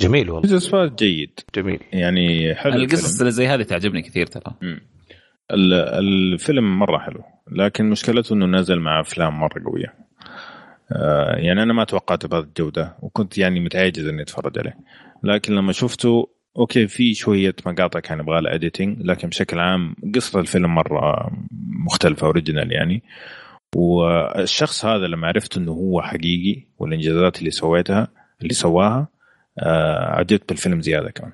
جميل 0.02 0.30
والله. 0.30 0.50
قصص 0.50 0.70
فات 0.70 1.04
جيد. 1.04 1.40
جميل. 1.56 1.80
يعني 1.94 2.56
حلو 2.56 2.74
القصص. 2.74 3.20
اللي 3.20 3.32
زي 3.32 3.48
هذه 3.48 3.64
تعجبني 3.64 4.02
كثير 4.02 4.26
ترى. 4.26 4.56
الفيلم 6.00 6.80
مرة 6.80 6.98
حلو 6.98 7.24
لكن 7.52 7.90
مشكلته 7.90 8.34
إنه 8.34 8.46
نزل 8.46 8.80
مع 8.80 9.02
أفلام 9.02 9.40
مرة 9.40 9.64
قوية. 9.66 10.03
يعني 11.38 11.64
أنا 11.64 11.74
ما 11.74 11.84
توقعته 11.84 12.28
بهذه 12.28 12.44
الجودة 12.44 12.96
وكنت 13.02 13.38
يعني 13.38 13.60
متعجز 13.60 14.08
إني 14.08 14.22
أتفرج 14.22 14.60
عليه. 14.60 14.78
لكن 15.24 15.56
لما 15.56 15.72
شفته 15.72 16.30
okay 16.58 16.88
في 16.88 17.14
شوية 17.14 17.56
مقاطع 17.66 18.00
كان 18.00 18.20
يبغى 18.20 18.42
لها 18.42 18.56
editing 18.56 19.02
لكن 19.02 19.28
بشكل 19.28 19.60
عام 19.60 19.96
قصة 20.16 20.40
الفيلم 20.40 20.76
مرة 20.76 21.32
مختلفة 21.86 22.28
original 22.28 22.72
يعني. 22.72 23.04
والشخص 23.76 24.86
هذا 24.86 25.08
لما 25.08 25.28
عرفت 25.28 25.58
إنه 25.58 25.72
هو 25.72 26.02
حقيقي 26.02 26.62
والإنجازات 26.80 27.40
اللي 27.40 27.52
سويتها 27.52 28.08
اللي 28.42 28.54
سواها 28.54 29.08
آه 29.60 30.16
عجبت 30.16 30.50
بالفيلم 30.50 30.82
زيادة 30.82 31.12
كمان. 31.12 31.34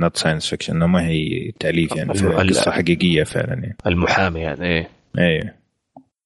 not 0.00 0.16
science 0.16 0.46
fiction 0.46 0.76
انها 0.76 0.86
ما 0.86 1.06
هي 1.06 1.52
تأليف 1.60 1.96
يعني 1.96 2.12
قصة 2.12 2.70
حقيقية 2.70 3.24
فعلا 3.24 3.54
يعني. 3.54 3.76
المحامي 3.86 4.40
يعني 4.40 4.66
إيه. 4.66 4.90
إيه. 5.18 5.56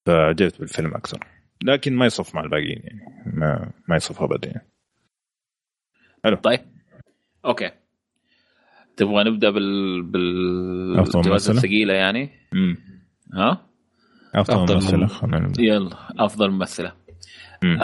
فعجبت 0.07 0.61
بالفيلم 0.61 0.95
أكثر. 0.95 1.34
لكن 1.65 1.97
ما 1.97 2.07
يصف 2.07 2.35
مع 2.35 2.43
الباقيين 2.45 2.81
يعني. 2.85 3.01
ما 3.27 3.71
ما 3.89 3.97
يصف 3.97 4.23
ابدا 4.23 4.49
يعني. 4.49 4.67
طيب. 6.37 6.61
okay. 7.45 7.71
تبغى 8.97 9.25
نبدأ 9.25 9.51
بال 9.51 10.99
أفضل 10.99 11.13
بالجوائز 11.13 11.51
ممثلة؟ 11.51 11.57
الثقيلة 11.57 11.95
يعني؟ 11.95 12.31
امم 12.53 12.77
ها؟ 13.35 13.67
أفضل 14.35 14.55
أفضل 14.77 15.01
ممثله 15.01 15.39
نبدأ. 15.39 15.63
يلا. 15.63 15.97
أفضل 16.19 16.51
ممثلة. 16.51 16.93
مم. 17.63 17.79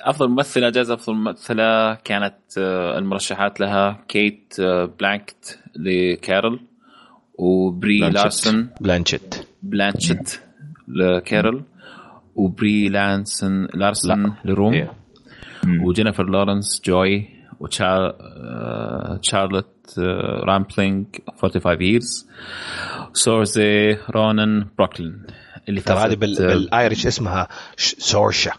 أفضل 0.00 0.28
ممثلة 0.28 0.70
جائزه 0.70 0.94
أفضل 0.94 1.14
ممثلة 1.14 1.94
كانت 1.94 2.36
آه، 2.58 2.98
المرشحات 2.98 3.60
لها 3.60 4.04
كيت 4.08 4.54
آه، 4.60 4.84
بلانكت 4.84 5.60
ل 5.76 5.90
Carol 5.90 6.60
وبري. 7.34 7.98
لارسون. 7.98 8.70
بلانشيت. 8.80 9.34
بلانشيت 9.62 10.40
ل 10.88 10.99
Carol. 10.99 11.62
وبري 12.36 12.88
لانسون 12.88 13.68
لارسون 13.74 14.34
ل 14.44 14.50
Room 14.50 14.72
إيه. 14.74 14.92
مم. 15.64 15.84
وجينيفر 15.84 16.24
لورنس 16.24 16.82
Joy 16.84 17.28
وتشارلوت 17.60 19.66
رامبلينج 20.48 21.06
45 21.42 21.78
years 22.00 22.26
سورزي 23.12 23.98
رونن 24.10 24.66
بروكلين 24.78 25.22
اللي 25.68 25.80
ترى 25.80 25.98
هذه 25.98 26.12
آه، 26.12 26.16
بال 26.16 26.42
Irish 26.42 27.06
اسمها 27.06 27.48
ش- 27.76 27.94
سورشا 27.98 28.52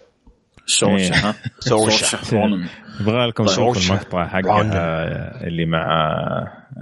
شورشة 0.66 1.16
ها 1.16 1.36
سورشا 1.60 2.18
رونن 2.34 2.66
يبغى 3.02 3.28
لكم 3.28 3.44
طيب. 3.46 3.54
تشوفوا. 3.54 3.82
المقطع 3.96 4.28
حق. 4.28 4.48
آه، 4.48 5.48
اللي 5.48 5.66
مع 5.66 5.86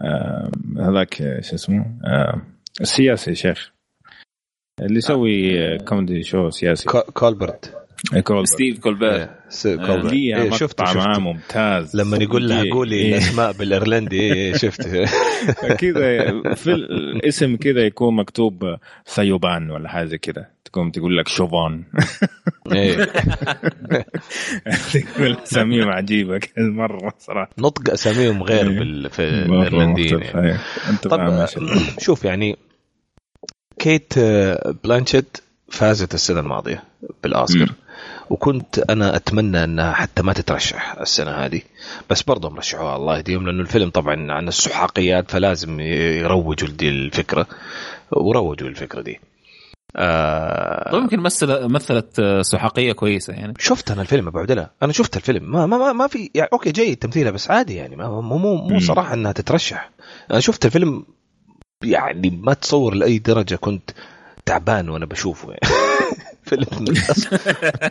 آه، 0.05 0.51
هذاك 0.79 1.13
شو 1.41 1.55
اسمه 1.55 1.85
آه، 2.05 2.41
السياسي 2.81 3.29
يا 3.29 3.35
شيخ 3.35 3.71
اللي 4.81 4.97
يسوي 4.97 5.59
آه، 5.59 5.77
كوميدي 5.77 6.23
شو 6.23 6.49
سياسي. 6.49 6.85
كو- 6.85 7.01
كولبرت. 7.13 7.73
كولبرت. 8.23 8.47
ستيف 8.47 8.79
كولبير 8.79 9.13
إيه، 9.15 9.39
س- 9.49 9.67
كولبرت. 9.67 10.13
ليه؟ 10.13 10.35
إيه، 10.35 10.43
مقطع 10.43 10.57
شفته 10.57 10.83
معاه 10.93 11.19
ممتاز. 11.19 11.95
لما 11.95 12.17
يقول 12.17 12.49
لها 12.49 12.63
إيه، 12.63 12.71
قولي 12.71 12.95
إيه. 12.95 13.09
الأسماء 13.13 13.51
بالإيرلندي 13.51 14.19
إيه، 14.19 14.33
إيه، 14.33 14.53
شفت 14.53 14.81
كذا 15.81 16.31
في 16.55 16.73
الاسم 16.73 17.55
كذا 17.55 17.81
يكون 17.85 18.15
مكتوب 18.15 18.75
سيوبان 19.05 19.71
ولا 19.71 19.89
حاجة 19.89 20.15
كذا 20.15 20.45
تقوم 20.65 20.91
تقول 20.91 21.17
لك 21.17 21.27
شوفان. 21.27 21.83
إيه. 22.71 22.95
تقول 25.15 25.37
اساميهم 25.43 25.89
عجيبة 25.89 26.37
كذا 26.37 26.65
مرة 26.65 27.13
صراحة. 27.19 27.49
نطق 27.57 27.91
أساميهم 27.91 28.43
غير 28.43 28.69
إيه. 28.69 29.07
في 29.09 29.19
الإيرلنديين 29.23 30.19
يعني. 30.21 30.47
إيه. 30.51 30.61
أنت 30.89 31.07
طب 31.07 31.17
فاهم 31.17 31.29
آه، 31.29 31.41
إيش 31.41 31.57
ال- 31.57 32.01
شوف 32.03 32.25
يعني 32.25 32.57
كيت 33.79 34.13
آه، 34.17 34.75
بلانشيت 34.83 35.37
فازت 35.69 36.13
السنة 36.13 36.39
الماضية 36.39 36.83
بالأوسكار. 37.23 37.71
وكنت 38.29 38.79
أنا 38.79 39.15
أتمنى 39.15 39.63
أنها 39.63 39.93
حتى 39.93 40.21
ما 40.21 40.33
تترشح 40.33 40.95
السنة 41.01 41.31
هذه. 41.31 41.61
بس 42.09 42.21
برضه 42.21 42.49
رشحوها 42.49 42.95
الله 42.95 43.17
يهديهم 43.17 43.45
لأنه 43.45 43.61
الفيلم 43.61 43.89
طبعا 43.89 44.31
عن 44.31 44.47
السحاقيات 44.47 45.31
فلازم 45.31 45.79
يروجوا 45.79 46.67
لدي 46.67 46.89
الفكرة. 46.89 47.47
وروجوا 48.11 48.67
الفكرة 48.67 49.01
دي. 49.01 49.19
آه 49.97 50.91
طيب 50.91 51.01
يمكن 51.01 51.19
مثل 51.19 51.67
مثلت 51.67 52.21
سحاقية 52.41 52.91
كويسة 52.91 53.33
يعني. 53.33 53.53
شفت 53.59 53.91
أنا 53.91 54.01
الفيلم 54.01 54.27
أبو 54.27 54.39
عبد 54.39 54.67
أنا 54.83 54.93
شفت 54.93 55.17
الفيلم. 55.17 55.51
ما 55.51 55.65
ما 55.65 55.77
ما, 55.77 55.93
ما 55.93 56.07
في 56.07 56.29
يعني 56.35 56.49
okay 56.53 56.71
جيد 56.71 56.97
تمثيلها 56.97 57.31
بس 57.31 57.51
عادي 57.51 57.75
يعني. 57.75 57.95
ما 57.95 58.21
مو 58.21 58.37
مو. 58.37 58.79
صراحة 58.79 59.13
أنها 59.13 59.31
تترشح. 59.31 59.91
أنا 60.31 60.39
شفت 60.39 60.65
الفيلم 60.65 61.05
يعني 61.85 62.29
ما 62.29 62.53
تصور 62.53 62.93
لأي 62.93 63.17
درجة 63.17 63.55
كنت 63.55 63.91
تعبان 64.45 64.89
وأنا 64.89 65.05
بشوفه. 65.05 65.49
يعني 65.53 65.75
فيلم 66.43 66.67
من, 66.79 66.97
أس... 66.97 67.33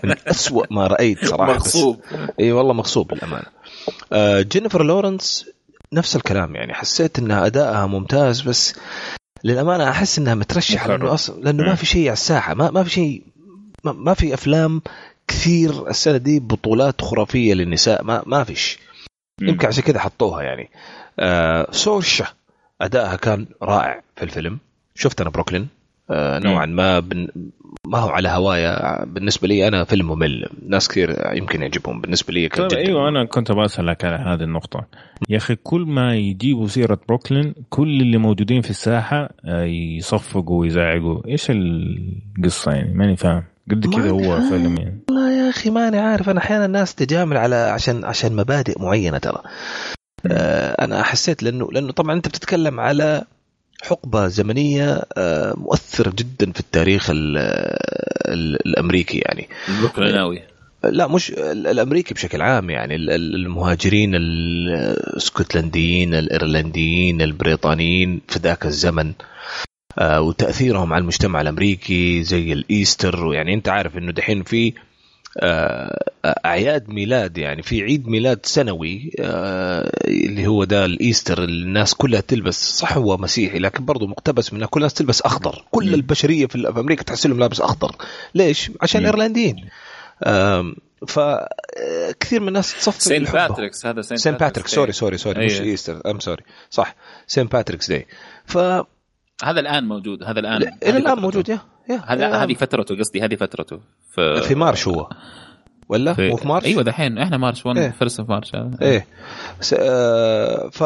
من 0.04 0.14
اسوء 0.26 0.66
ما 0.70 0.86
رأيت 0.86 1.24
صراحة. 1.24 1.52
مغصوب. 1.52 2.00
إي 2.40 2.52
والله 2.52 2.72
مغصوب 2.72 3.14
للأمانة. 3.14 3.46
آه 4.12 4.40
جينيفر 4.42 4.82
لورنس 4.84 5.50
نفس 5.92 6.16
الكلام 6.16 6.54
يعني. 6.56 6.74
حسيت 6.74 7.18
إنها 7.18 7.46
ادائها 7.46 7.86
ممتاز 7.86 8.40
بس 8.40 8.74
للأمانة 9.44 9.90
أحس 9.90 10.18
إنها 10.18 10.34
مترشحة. 10.34 10.88
لأنه 10.88 11.14
أصلا 11.14 11.40
لأنه 11.40 11.62
ما. 11.62 11.74
في 11.74 11.86
شيء 11.86 12.02
على 12.02 12.12
الساحة. 12.12 12.54
ما, 12.54 12.70
ما 12.70 12.84
في 12.84 12.90
شيء 12.90 13.22
ما, 13.84 13.92
ما 13.92 14.14
في 14.14 14.34
أفلام 14.34 14.82
كثير 15.28 15.88
السنة 15.90 16.16
دي 16.16 16.40
بطولات 16.40 17.00
خرافية 17.00 17.54
للنساء. 17.54 18.04
ما 18.04 18.22
ما 18.26 18.44
فيش. 18.44 18.78
يمكن 19.42 19.66
عشان 19.68 19.82
كذا 19.82 19.98
حطوها 19.98 20.42
يعني. 20.42 20.70
آه 21.18 21.66
سورشا. 21.70 22.26
أدائها 22.84 23.16
كان 23.16 23.46
رائع 23.62 24.00
في 24.16 24.22
الفيلم. 24.22 24.58
شفت 24.94 25.20
أنا 25.20 25.30
بروكلين. 25.30 25.68
آه 26.10 26.38
نوعا 26.38 26.66
ما 26.66 27.00
بن 27.00 27.28
ما 27.86 27.98
هو 27.98 28.08
على 28.08 28.28
هوايا. 28.28 29.04
بالنسبة 29.04 29.48
لي 29.48 29.68
أنا 29.68 29.84
فيلم 29.84 30.06
ممل. 30.08 30.48
ناس 30.68 30.88
كثير 30.88 31.32
يمكن 31.32 31.62
يعجبهم. 31.62 32.00
بالنسبة 32.00 32.32
لي 32.32 32.48
طيب 32.48 32.72
أيوه 32.72 33.08
أنا 33.08 33.24
كنت 33.24 33.52
بسالك 33.52 34.04
على 34.04 34.16
هذه 34.16 34.42
النقطة. 34.42 34.86
يا 35.28 35.36
أخي 35.36 35.54
كل 35.54 35.80
ما 35.80 36.14
يجيبوا 36.14 36.68
سيرة 36.68 36.98
بروكلين 37.08 37.54
كل 37.70 38.00
اللي 38.00 38.18
موجودين 38.18 38.60
في 38.60 38.70
الساحة 38.70 39.28
آه، 39.44 39.64
يصفقوا 39.64 40.60
ويزعقوا. 40.60 41.26
إيش 41.28 41.46
القصة 41.50 42.72
يعني؟ 42.72 42.94
ماني 42.94 43.16
فاهم. 43.16 43.44
قد 43.70 43.86
كذا 43.86 44.10
هو 44.10 44.40
فيلم 44.40 44.76
يعني. 44.78 45.00
والله 45.08 45.32
يا 45.32 45.50
أخي 45.50 45.70
ماني 45.70 45.98
عارف. 45.98 46.28
أنا 46.28 46.38
أحيانا 46.38 46.64
الناس 46.64 46.94
تجامل 46.94 47.36
على 47.36 47.56
عشان 47.56 48.04
عشان 48.04 48.36
مبادئ 48.36 48.82
معينة 48.82 49.18
ترى. 49.18 49.42
أنا 50.80 51.02
حسيت 51.02 51.42
لأنه 51.42 51.68
لأنه 51.72 51.92
طبعا 51.92 52.14
أنت 52.14 52.28
بتتكلم 52.28 52.80
على 52.80 53.24
حقبة 53.84 54.28
زمنية 54.28 55.02
آه، 55.16 55.54
مؤثرة 55.56 56.10
جدا 56.10 56.52
في 56.52 56.60
التاريخ 56.60 57.10
ال 57.10 57.38
ال 58.28 58.66
الأمريكي 58.66 59.18
يعني. 59.18 59.48
البروكليناوي 59.68 60.42
لا 60.84 61.06
مش 61.06 61.30
الأمريكي 61.40 62.14
بشكل 62.14 62.42
عام 62.42 62.70
يعني. 62.70 62.96
المهاجرين 62.96 64.14
الإسكتلنديين 64.14 66.14
الإيرلنديين 66.14 67.22
البريطانيين 67.22 68.20
في 68.28 68.38
ذاك 68.38 68.66
الزمن 68.66 69.12
آه، 69.98 70.20
وتأثيرهم 70.20 70.92
على 70.92 71.02
المجتمع 71.02 71.40
الأمريكي 71.40 72.22
زي 72.22 72.52
الإيستر. 72.52 73.26
ويعني 73.26 73.54
أنت 73.54 73.68
عارف 73.68 73.98
إنه 73.98 74.12
دحين 74.12 74.42
في 74.42 74.68
آه، 74.68 74.72
أعياد 76.24 76.88
ميلاد 76.88 77.38
يعني 77.38 77.62
في 77.62 77.82
عيد 77.82 78.08
ميلاد 78.08 78.46
سنوي 78.46 79.10
آه، 79.20 79.90
اللي 80.04 80.46
هو 80.46 80.64
ده 80.64 80.84
ال 80.84 80.93
Easter 80.93 81.44
الناس 81.44 81.94
كلها 81.94 82.20
تلبس 82.20 82.78
صح 82.78 82.96
هو 82.96 83.16
مسيحي 83.16 83.58
لكن 83.58 83.84
برضه 83.84 84.06
مقتبس 84.06 84.52
منه 84.52 84.66
كل 84.66 84.80
الناس 84.80 84.94
تلبس 84.94 85.22
أخضر. 85.22 85.64
كل 85.70 85.94
البشرية 85.94 86.46
في 86.46 86.68
أمريكا 86.68 87.02
تحس 87.02 87.26
كلهم 87.26 87.38
لابس 87.38 87.60
أخضر. 87.60 87.96
ليش؟ 88.34 88.70
عشان 88.80 89.04
إيرلنديين. 89.04 89.68
فكثير 91.06 92.40
من 92.40 92.48
الناس 92.48 92.74
تصفق 92.74 93.00
Saint 93.00 93.24
Patrick's 93.24 93.86
هذا 93.86 94.02
Saint, 94.02 94.16
Saint 94.16 94.32
Patrick's 94.32 94.70
sorry 94.70 94.92
sorry 94.92 95.18
sorry 95.18 95.46
مش 95.46 95.60
Easter 95.60 96.10
I'm 96.10 96.20
sorry 96.20 96.42
صح. 96.70 96.94
Saint 97.26 97.46
Patrick's 97.46 97.88
Day 97.88 98.06
ف 98.44 98.58
هذا 99.44 99.60
الآن 99.60 99.84
موجود 99.84 100.22
هذا 100.22 100.40
الآن. 100.40 100.62
إلى 100.82 100.96
الآن 100.98 101.18
موجود 101.18 101.48
yeah. 101.48 101.73
هذا 101.90 102.42
هذه 102.42 102.54
فترته 102.54 102.96
قصدي 102.96 103.20
هذه 103.20 103.34
فترته. 103.34 103.80
في, 104.14 104.40
في 104.40 104.54
March 104.54 104.88
هو. 104.88 105.08
ولا؟ 105.88 106.14
في... 106.14 106.28
مو 106.28 106.36
في 106.36 106.48
March؟ 106.48 106.64
أيوه 106.64 106.82
دحين 106.82 107.18
إحنا 107.18 107.36
March 107.36 107.66
1 107.66 107.78
إيه؟ 107.78 107.90
first 107.90 108.20
of 108.20 108.28
March 108.28 108.52
إيه. 108.82 109.06
س... 109.60 109.74
آه 109.78 110.68
ف 110.68 110.84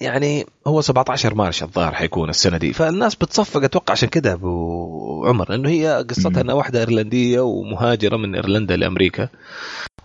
يعني 0.00 0.46
هو 0.66 0.80
17 0.80 1.34
March 1.34 1.62
الظاهر 1.62 1.94
حيكون 1.94 2.28
السنة 2.30 2.56
دي. 2.56 2.72
فالناس 2.72 3.14
بتصفق 3.14 3.64
أتوقع 3.64 3.92
عشان 3.92 4.08
كده 4.08 4.32
أبو 4.32 5.26
عمر 5.26 5.54
انه 5.54 5.68
هي 5.68 6.04
قصتها 6.10 6.40
إنها 6.40 6.54
واحدة 6.54 6.80
إيرلندية 6.80 7.40
ومهاجرة 7.40 8.16
من 8.16 8.34
إيرلندا 8.34 8.76
لأمريكا. 8.76 9.28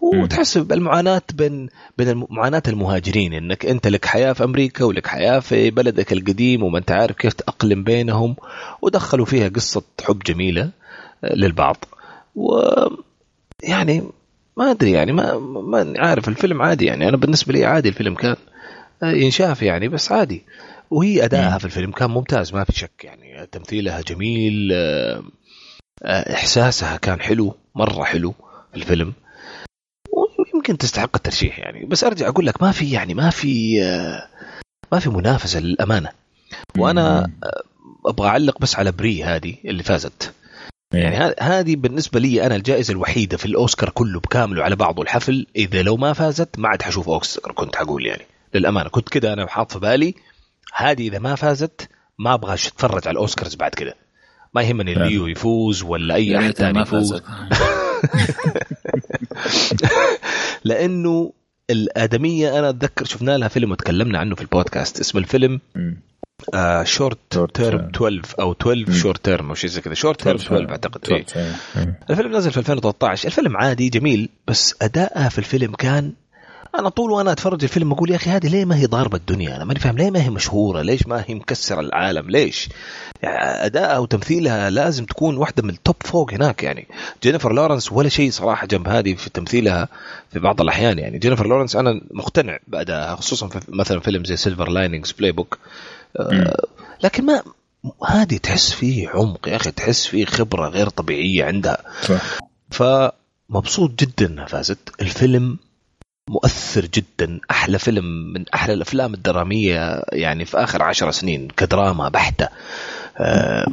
وتحس 0.03 0.57
بالمعاناة 0.57 1.21
بين 1.33 1.69
بين 1.97 2.25
معاناة 2.29 2.63
المهاجرين 2.67 3.33
إنك 3.33 3.65
أنت 3.65 3.87
لك 3.87 4.05
حياة 4.05 4.33
في 4.33 4.43
أمريكا 4.43 4.85
ولك 4.85 5.07
حياة 5.07 5.39
في 5.39 5.71
بلدك 5.71 6.13
القديم 6.13 6.63
وما 6.63 6.77
أنت 6.77 6.91
عارف 6.91 7.15
كيف 7.15 7.33
تأقلم 7.33 7.83
بينهم 7.83 8.35
ودخلوا 8.81 9.25
فيها 9.25 9.49
قصة 9.49 9.83
حب 10.03 10.19
جميلة 10.19 10.69
للبعض. 11.23 11.85
و 12.35 12.61
يعني 13.63 14.03
ما 14.57 14.71
أدري 14.71 14.91
يعني 14.91 15.11
ما 15.11 15.37
ما 15.39 15.93
عارف 15.97 16.27
الفيلم 16.27 16.61
عادي 16.61 16.85
يعني. 16.85 17.09
أنا 17.09 17.17
بالنسبة 17.17 17.53
لي 17.53 17.65
عادي 17.65 17.89
الفيلم 17.89 18.15
كان 18.15 18.35
ينشاف 19.03 19.61
يعني 19.61 19.87
بس 19.87 20.11
عادي. 20.11 20.43
وهي 20.91 21.25
ادائها 21.25 21.57
في 21.57 21.65
الفيلم 21.65 21.91
كان 21.91 22.09
ممتاز 22.09 22.53
ما 22.53 22.63
في 22.63 22.71
شك 22.71 23.03
يعني. 23.03 23.47
تمثيلها 23.51 24.01
جميل 24.01 24.71
إحساسها 26.05 26.97
كان 26.97 27.21
حلو 27.21 27.55
مرة 27.75 28.03
حلو 28.03 28.31
في 28.71 28.77
الفيلم. 28.77 29.13
ويمكن 30.63 30.77
تستحق 30.77 31.15
الترشيح 31.15 31.59
يعني. 31.59 31.85
بس 31.85 32.03
أرجع 32.03 32.27
أقول 32.27 32.45
لك 32.45 32.63
ما 32.63 32.71
في 32.71 32.91
يعني 32.91 33.13
ما 33.13 33.29
في 33.29 33.79
ما 34.91 34.99
في 34.99 35.09
منافسة 35.09 35.59
للأمانة. 35.59 36.09
وأنا 36.77 37.31
أبغى 38.05 38.27
أعلق 38.27 38.59
بس 38.59 38.75
على 38.75 38.91
بري 38.91 39.23
هذه 39.23 39.55
اللي 39.65 39.83
فازت. 39.83 40.33
يعني 40.93 41.35
هذه 41.39 41.75
بالنسبة 41.75 42.19
لي 42.19 42.45
أنا 42.45 42.55
الجائزة 42.55 42.91
الوحيدة 42.91 43.37
في 43.37 43.45
الأوسكار 43.45 43.89
كله 43.89 44.19
بكامله 44.19 44.63
على 44.63 44.75
بعضه 44.75 45.01
الحفل. 45.01 45.47
إذا 45.55 45.81
لو 45.81 45.97
ما 45.97 46.13
فازت 46.13 46.59
ما 46.59 46.69
عاد 46.69 46.81
حشوف 46.81 47.09
أوسكار 47.09 47.53
كنت 47.53 47.75
حقول 47.75 48.05
يعني. 48.05 48.23
للأمانة 48.53 48.89
كنت 48.89 49.09
كده 49.09 49.33
أنا 49.33 49.47
حاط 49.47 49.71
في 49.71 49.79
بالي. 49.79 50.15
هذه 50.73 51.07
إذا 51.07 51.19
ما 51.19 51.35
فازت 51.35 51.89
ما 52.19 52.33
أبغى 52.33 52.53
أتفرج 52.53 53.07
على 53.07 53.13
الأوسكارز 53.13 53.55
بعد 53.55 53.71
كده. 53.71 53.95
ما 54.53 54.61
يهمني 54.61 54.93
ليو 54.93 55.27
يفوز 55.27 55.83
ولا 55.83 56.15
أي 56.15 56.37
أحد 56.39 56.51
ثاني 56.51 56.81
يفوز. 56.81 57.21
لأنه 60.63 61.33
الآدمية 61.69 62.59
أنا 62.59 62.69
أتذكر 62.69 63.05
شفنا 63.05 63.37
لها 63.37 63.47
فيلم 63.47 63.71
وتكلمنا 63.71 64.19
عنه 64.19 64.35
في 64.35 64.41
البودكاست. 64.41 64.99
اسم 64.99 65.17
الفيلم 65.17 65.59
Short 66.83 67.49
Term 67.53 67.89
12 67.95 68.21
أو 68.39 68.51
12 68.51 68.91
Short 68.91 69.25
Term 69.25 69.49
أو 69.49 69.55
شيء 69.55 69.69
زي 69.69 69.81
كذا. 69.81 69.93
Short 69.93 70.21
Term 70.21 70.35
12 70.35 70.69
أعتقد. 70.69 71.05
فيه. 71.05 71.25
الفيلم 72.09 72.35
نزل 72.35 72.51
في 72.51 72.57
2013 72.57 73.27
الفيلم 73.27 73.57
عادي 73.57 73.89
جميل 73.89 74.29
بس 74.47 74.75
ادائها 74.81 75.29
في 75.29 75.37
الفيلم 75.39 75.71
كان 75.71 76.13
أنا 76.79 76.89
طول 76.89 77.11
وأنا 77.11 77.31
أتفرج 77.31 77.63
الفيلم 77.63 77.91
أقول 77.91 78.11
يا 78.11 78.15
أخي 78.15 78.29
هذه 78.29 78.47
ليه 78.47 78.65
ما 78.65 78.75
هي 78.75 78.85
ضاربة 78.85 79.17
الدنيا؟ 79.17 79.55
أنا 79.55 79.65
ماني 79.65 79.79
فاهم 79.79 79.97
ليه 79.97 80.11
ما 80.11 80.23
هي 80.23 80.29
مشهورة؟ 80.29 80.81
ليش 80.81 81.07
ما 81.07 81.23
هي 81.27 81.35
مكسرة 81.35 81.79
العالم؟ 81.79 82.29
ليش؟ 82.29 82.69
يعني 83.21 83.65
ادائها 83.65 83.97
وتمثيلها 83.97 84.69
لازم 84.69 85.05
تكون 85.05 85.37
واحدة 85.37 85.63
من 85.63 85.69
ال 85.69 85.76
top 85.76 85.95
فوق 85.99 86.33
هناك 86.33 86.63
يعني. 86.63 86.87
جينيفر 87.23 87.53
لورنس 87.53 87.91
ولا 87.91 88.09
شيء 88.09 88.31
صراحة 88.31 88.67
جنب 88.67 88.87
هذه 88.87 89.13
في 89.13 89.29
تمثيلها 89.29 89.87
في 90.31 90.39
بعض 90.39 90.61
الأحيان 90.61 90.99
يعني. 90.99 91.19
جينيفر 91.19 91.47
لورنس 91.47 91.75
أنا 91.75 92.01
مقتنع 92.11 92.59
بادائها 92.67 93.15
خصوصا 93.15 93.47
في 93.47 93.59
مثلا 93.69 93.99
فيلم 93.99 94.25
زي 94.25 94.35
Silver 94.35 94.69
Linings 94.69 95.11
Playbook 95.11 95.57
لكن 97.03 97.25
ما 97.25 97.43
هذه 98.07 98.37
تحس 98.37 98.71
فيه 98.73 99.09
عمق 99.09 99.47
يا 99.47 99.55
أخي 99.55 99.71
تحس 99.71 100.05
فيه 100.05 100.25
خبرة 100.25 100.69
غير 100.69 100.89
طبيعية 100.89 101.45
عندها. 101.45 101.77
صح. 102.01 102.21
فمبسوط 102.71 103.91
جدا 103.99 104.25
انها 104.25 104.45
فازت. 104.45 105.01
الفيلم 105.01 105.57
مؤثر 106.29 106.85
جدا 106.85 107.39
أحلى 107.51 107.79
فيلم 107.79 108.33
من 108.33 108.49
أحلى 108.49 108.73
الأفلام 108.73 109.13
الدرامية 109.13 110.03
يعني 110.11 110.45
في 110.45 110.57
آخر 110.57 110.83
عشر 110.83 111.11
سنين 111.11 111.47
كدراما 111.47 112.09
بحتة. 112.09 112.47
آه 113.17 113.65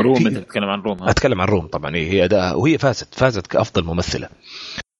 Room 0.00 0.26
انت 0.26 0.38
تتكلم 0.38 0.68
عن 0.68 0.80
Room 0.80 1.08
أتكلم 1.08 1.40
عن 1.40 1.48
Room 1.48 1.66
طبعا. 1.66 1.96
هي 1.96 2.24
اداء 2.24 2.60
وهي 2.60 2.78
فازت 2.78 3.14
فازت 3.14 3.46
كأفضل 3.46 3.84
ممثلة. 3.84 4.28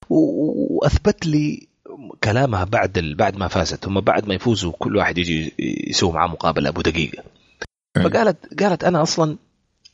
وأثبت 0.09 1.27
لي 1.27 1.69
كلامها 2.25 2.65
بعد 2.65 2.99
ال... 2.99 3.15
بعد 3.15 3.37
ما 3.37 3.49
فازت. 3.49 3.87
هم 3.87 4.01
بعد 4.01 4.29
ما 4.29 4.35
يفوزوا 4.35 4.73
كل 4.79 4.97
واحد 4.97 5.19
يجي 5.19 5.55
يسوي 5.89 6.13
معاه 6.13 6.27
مقابلة 6.27 6.69
أبو 6.69 6.81
دقيقة. 6.81 7.23
فقالت 7.97 8.63
قالت 8.63 8.85
أنا 8.85 9.03
أصلا 9.03 9.37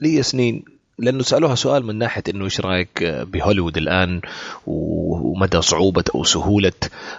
لي 0.00 0.22
سنين 0.22 0.64
لأنه 0.98 1.22
سألوها 1.22 1.54
سؤال 1.54 1.86
من 1.86 1.98
ناحية 1.98 2.22
إنه 2.28 2.44
إيش 2.44 2.60
رأيك 2.60 3.04
بهوليوود 3.04 3.76
الآن 3.76 4.20
ومدى 4.66 5.62
صعوبة 5.62 6.04
أو 6.14 6.24
سهولة 6.24 6.72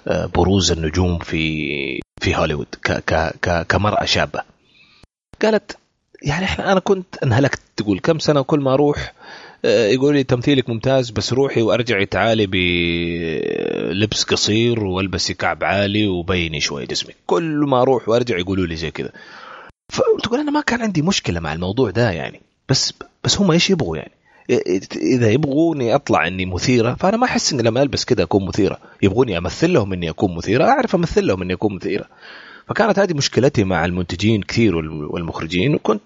آه، 0.07 0.25
بروز 0.25 0.71
النجوم 0.71 1.19
في 1.19 1.99
في 2.21 2.35
هوليوود 2.35 2.67
كمرأة 3.69 4.05
شابة. 4.05 4.41
قالت 5.41 5.77
يعني 6.21 6.45
إحنا 6.45 6.71
أنا 6.71 6.79
كنت 6.79 7.17
انهلكت. 7.23 7.59
تقول 7.77 7.99
كم 7.99 8.19
سنة 8.19 8.41
كل 8.41 8.59
ما 8.59 8.73
أروح 8.73 9.13
آه، 9.65 9.87
يقول 9.87 10.15
لي 10.15 10.23
تمثيلك 10.23 10.69
ممتاز 10.69 11.09
بس 11.09 11.33
روحي 11.33 11.61
وأرجعي 11.61 12.05
تعالي 12.05 12.47
بلبس 12.47 14.23
قصير 14.23 14.83
والبسي 14.83 15.33
كعب 15.33 15.63
عالي 15.63 16.07
وبيني 16.07 16.59
شوي 16.59 16.85
جسمك 16.85 17.15
كل 17.25 17.65
ما 17.67 17.81
أروح 17.81 18.09
وأرجع 18.09 18.37
يقولوا 18.37 18.67
لي 18.67 18.75
زي 18.75 18.91
كذا. 18.91 19.11
فتقول 19.89 20.39
أنا 20.39 20.51
ما 20.51 20.61
كان 20.61 20.81
عندي 20.81 21.01
مشكلة 21.01 21.39
مع 21.39 21.53
الموضوع 21.53 21.89
ده 21.89 22.11
يعني. 22.11 22.41
بس 22.69 22.93
بس 23.23 23.41
هم 23.41 23.51
إيش 23.51 23.69
يبغوا 23.69 23.97
يعني؟ 23.97 24.11
إذا 24.95 25.31
يبغوني 25.31 25.95
أطلع 25.95 26.27
إني 26.27 26.45
مثيرة 26.45 26.93
فأنا 26.93 27.17
ما 27.17 27.25
أحس 27.25 27.53
إني 27.53 27.63
لما 27.63 27.81
ألبس 27.81 28.05
كذا 28.05 28.23
أكون 28.23 28.45
مثيرة. 28.45 28.77
يبغوني 29.01 29.37
أمثل 29.37 29.73
لهم 29.73 29.93
إني 29.93 30.09
أكون 30.09 30.35
مثيرة 30.35 30.65
أعرف 30.65 30.95
أمثل 30.95 31.27
لهم 31.27 31.41
إني 31.41 31.53
أكون 31.53 31.75
مثيرة. 31.75 32.05
فكانت 32.67 32.99
هذه 32.99 33.13
مشكلتي 33.13 33.63
مع 33.63 33.85
المنتجين 33.85 34.41
كثير 34.41 34.75
والمخرجين 34.75 35.75
وكنت 35.75 36.01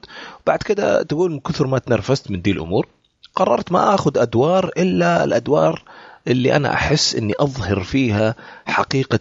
بعد 0.48 0.60
كده 0.60 1.04
تقول 1.04 1.32
من 1.32 1.40
كثر 1.40 1.68
ما 1.68 1.80
تنرفزت 1.80 2.32
من 2.32 2.42
دي 2.42 2.52
الأمور 2.52 2.88
قررت 3.36 3.72
ما 3.72 3.96
آخذ 3.96 4.18
أدوار 4.18 4.72
إلا 4.78 5.24
الأدوار 5.24 5.84
اللي 6.28 6.56
أنا 6.56 6.74
أحس 6.74 7.16
إني 7.16 7.34
أظهر 7.40 7.80
فيها 7.80 8.36
حقيقة 8.66 9.20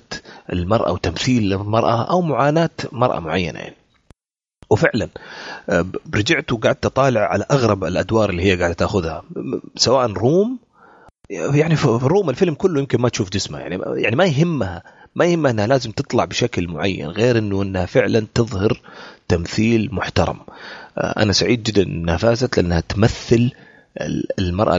المرأة 0.52 0.92
وتمثيل 0.92 1.52
المرأة 1.52 2.10
أو 2.10 2.20
معاناة 2.20 2.70
مرأة 2.92 3.20
معينة 3.20 3.58
يعني. 3.58 3.76
وفعلا 4.70 5.08
آه، 5.70 5.86
رجعت 6.14 6.52
وقعدت 6.52 6.86
أطالع 6.86 7.20
على 7.20 7.44
أغرب 7.50 7.84
الأدوار 7.84 8.30
اللي 8.30 8.42
هي 8.42 8.56
قاعدة 8.56 8.74
تأخذها. 8.74 9.22
سواء 9.76 10.12
روم 10.12 10.58
يعني 11.30 11.76
في 11.76 11.88
روم 11.88 12.30
الفيلم 12.30 12.54
كله 12.54 12.80
يمكن 12.80 13.00
ما 13.00 13.08
تشوف 13.08 13.30
جسمها 13.30 13.60
يعني 13.60 13.80
يعني 13.86 14.16
ما 14.16 14.24
يهمها 14.24 14.82
ما 15.14 15.24
يهمها 15.24 15.50
إنها 15.50 15.66
لازم 15.66 15.90
تطلع 15.90 16.24
بشكل 16.24 16.68
معين 16.68 17.06
غير 17.06 17.38
إنه 17.38 17.62
إنها 17.62 17.86
فعلا 17.86 18.26
تظهر 18.34 18.80
تمثيل 19.28 19.88
محترم. 19.94 20.40
آه، 20.98 21.22
أنا 21.22 21.32
سعيد 21.32 21.62
جدا 21.62 21.82
إنها 21.82 22.16
فازت 22.16 22.58
لأنها 22.58 22.80
تمثل 22.80 23.50
المرأة 24.38 24.76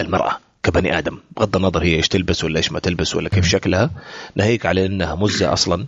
المرأة. 0.00 0.38
كبني 0.62 0.98
آدم 0.98 1.18
بغض 1.36 1.56
النظر 1.56 1.82
هي 1.82 1.94
إيش 1.96 2.08
تلبس 2.08 2.44
ولا 2.44 2.56
إيش 2.56 2.72
ما 2.72 2.78
تلبس 2.80 3.16
ولا 3.16 3.28
كيف 3.28 3.46
شكلها 3.46 3.90
ناهيك 4.36 4.66
على 4.66 4.86
إنها 4.86 5.14
مزة 5.14 5.52
أصلا 5.52 5.86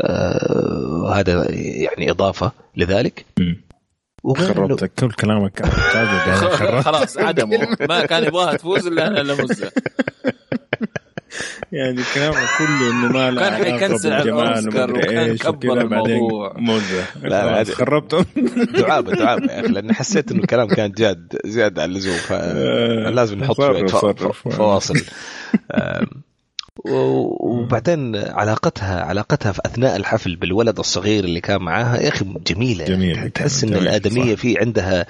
آه 0.00 1.12
هذا 1.14 1.50
يعني 1.50 2.10
إضافة 2.10 2.52
لذلك. 2.76 3.26
خربتك. 4.36 4.92
كل 4.98 5.10
كلامك 5.10 5.66
خلاص 6.86 7.18
عدمه 7.18 7.76
ما 7.88 8.06
كان 8.06 8.24
يبغاها 8.24 8.56
تفوز 8.56 8.86
إلا 8.86 9.06
أنا 9.20 9.34
مزه 9.34 9.72
يعني 11.72 12.00
كلامه 12.14 12.36
كله 12.58 12.90
إنه 12.90 13.12
ما 13.12 13.30
له 13.30 13.40
كان 13.40 13.64
حيكنسل 13.64 14.12
على 14.12 14.30
الأوسكار 14.30 14.90
وكان 14.92 15.36
كبر 15.36 15.80
الموضوع. 15.80 16.56
لا 17.22 17.62
لا 17.62 17.74
خربته 17.74 18.24
دعابة 18.74 19.12
دعابة 19.12 19.52
يا 19.52 19.60
أخي 19.60 19.68
لأن 19.68 19.92
حسيت 19.92 20.30
إنه 20.32 20.40
الكلام 20.40 20.68
كان 20.68 20.92
جاد 20.92 21.38
زيادة 21.44 21.82
عن 21.82 21.90
اللزوم 21.90 22.16
فلازم 22.16 23.38
نحط 23.38 23.56
شوية 23.56 23.86
فواصل. 24.50 25.00
وبعدين 27.40 28.16
علاقتها 28.16 29.00
علاقتها 29.04 29.52
في 29.52 29.60
أثناء 29.66 29.96
الحفل 29.96 30.36
بالولد 30.36 30.78
الصغير 30.78 31.24
اللي 31.24 31.40
كان 31.40 31.62
معاها 31.62 32.00
يا 32.00 32.08
أخي 32.08 32.24
جميلة. 32.46 32.84
جميل 32.84 33.30
تحس 33.30 33.64
إن 33.64 33.74
الآدمية 33.74 34.34
في 34.34 34.58
عندها 34.58 35.06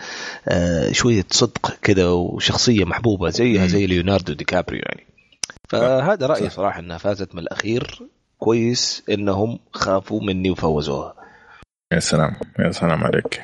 آه، 0.49 0.93
شوية 0.93 1.25
صدق 1.31 1.77
كذا 1.83 2.09
وشخصية 2.09 2.85
محبوبة 2.85 3.31
زيها 3.31 3.67
زي 3.67 3.87
ليوناردو 3.87 4.33
دي 4.33 4.45
كابريو 4.45 4.83
يعني. 4.87 5.07
فهذا 5.69 6.27
رأيي 6.27 6.51
صراحة 6.51 6.81
إنها 6.81 6.99
فازت 6.99 7.35
من 7.35 7.41
الأخير. 7.41 8.01
كويس 8.39 9.03
إنهم 9.11 9.59
خافوا 9.73 10.21
مني 10.23 10.51
وفوزوها. 10.51 11.15
يا 11.93 11.99
سلام. 11.99 12.37
يا 12.59 12.71
سلام 12.71 13.05
عليك. 13.05 13.43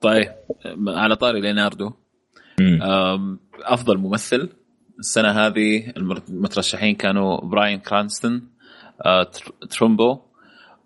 طيب 0.00 0.32
على 0.88 1.16
طاري 1.16 1.40
ليوناردو. 1.40 1.92
أفضل 3.62 3.98
ممثل 3.98 4.48
السنة 4.98 5.30
هذه 5.30 5.92
المترشحين 5.96 6.94
كانوا 6.94 7.40
براين 7.40 7.78
كرانستون 7.78 8.48
آه، 9.06 9.30
Trumbo 9.70 10.20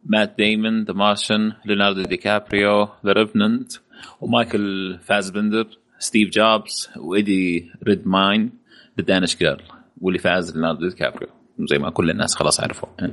مات 0.04 0.34
ديمون 0.38 0.84
The 0.84 0.92
Martian 0.92 1.52
ليوناردو 1.64 2.02
دي 2.02 2.16
كابريو 2.16 2.88
The 3.06 3.12
Revenant 3.12 3.72
ومايكل 4.20 4.98
فازبندر 5.02 5.66
ستيف 5.98 6.30
جوبز 6.30 6.90
وإيدي 6.96 7.70
ريدماين 7.82 8.52
The 8.98 9.04
Danish 9.04 9.36
Girl. 9.36 9.77
واللي 10.00 10.18
فاز 10.18 10.52
ليوناردو 10.52 10.88
دي 10.88 10.94
كابريو 10.94 11.28
زي 11.70 11.78
ما 11.78 11.90
كل 11.90 12.10
الناس 12.10 12.34
خلاص 12.34 12.60
عرفوا. 12.60 12.88
يعني. 12.98 13.12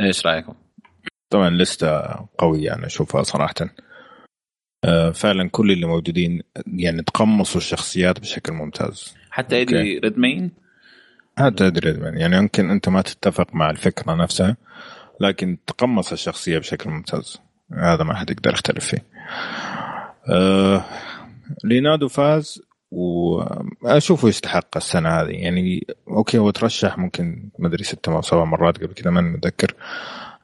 إيش 0.00 0.26
رأيكم؟ 0.26 0.54
طبعا 1.30 1.50
لستة 1.50 2.00
قويه 2.38 2.74
أنا 2.74 2.86
أشوفها 2.86 3.22
صراحة. 3.22 3.54
آه، 4.84 5.10
فعلا 5.10 5.48
كل 5.48 5.70
اللي 5.70 5.86
موجودين 5.86 6.42
يعني 6.66 7.02
تقمصوا 7.02 7.60
الشخصيات 7.60 8.20
بشكل 8.20 8.52
ممتاز. 8.52 9.14
حتى 9.30 9.56
إيدي 9.56 9.98
ريدمين؟ 9.98 10.50
حتى 11.38 11.64
إيدي 11.64 11.80
ريدمين. 11.80 12.16
يعني 12.16 12.36
يمكن 12.36 12.70
أنت 12.70 12.88
ما 12.88 13.02
تتفق 13.02 13.54
مع 13.54 13.70
الفكرة 13.70 14.14
نفسها 14.14 14.56
لكن 15.20 15.58
تقمص 15.66 16.12
الشخصية 16.12 16.58
بشكل 16.58 16.90
ممتاز. 16.90 17.40
هذا 17.72 18.04
ما 18.04 18.14
حد 18.14 18.30
يقدر 18.30 18.52
يختلف 18.52 18.86
فيه. 18.86 19.04
آه 20.30 20.84
ليوناردو 21.64 22.08
فاز 22.08 22.62
وأشوفه 22.94 24.28
يستحق 24.28 24.76
السنة 24.76 25.08
هذه. 25.08 25.30
يعني 25.30 25.86
okay 26.08 26.38
هو 26.38 26.50
ترشح 26.50 26.98
ممكن 26.98 27.48
ما 27.58 27.68
أدري 27.68 27.84
ست 27.84 28.08
أو 28.08 28.22
سبع 28.22 28.44
مرات 28.44 28.76
قبل 28.76 28.94
كذا 28.94 29.10
ما 29.10 29.20
متذكر. 29.20 29.74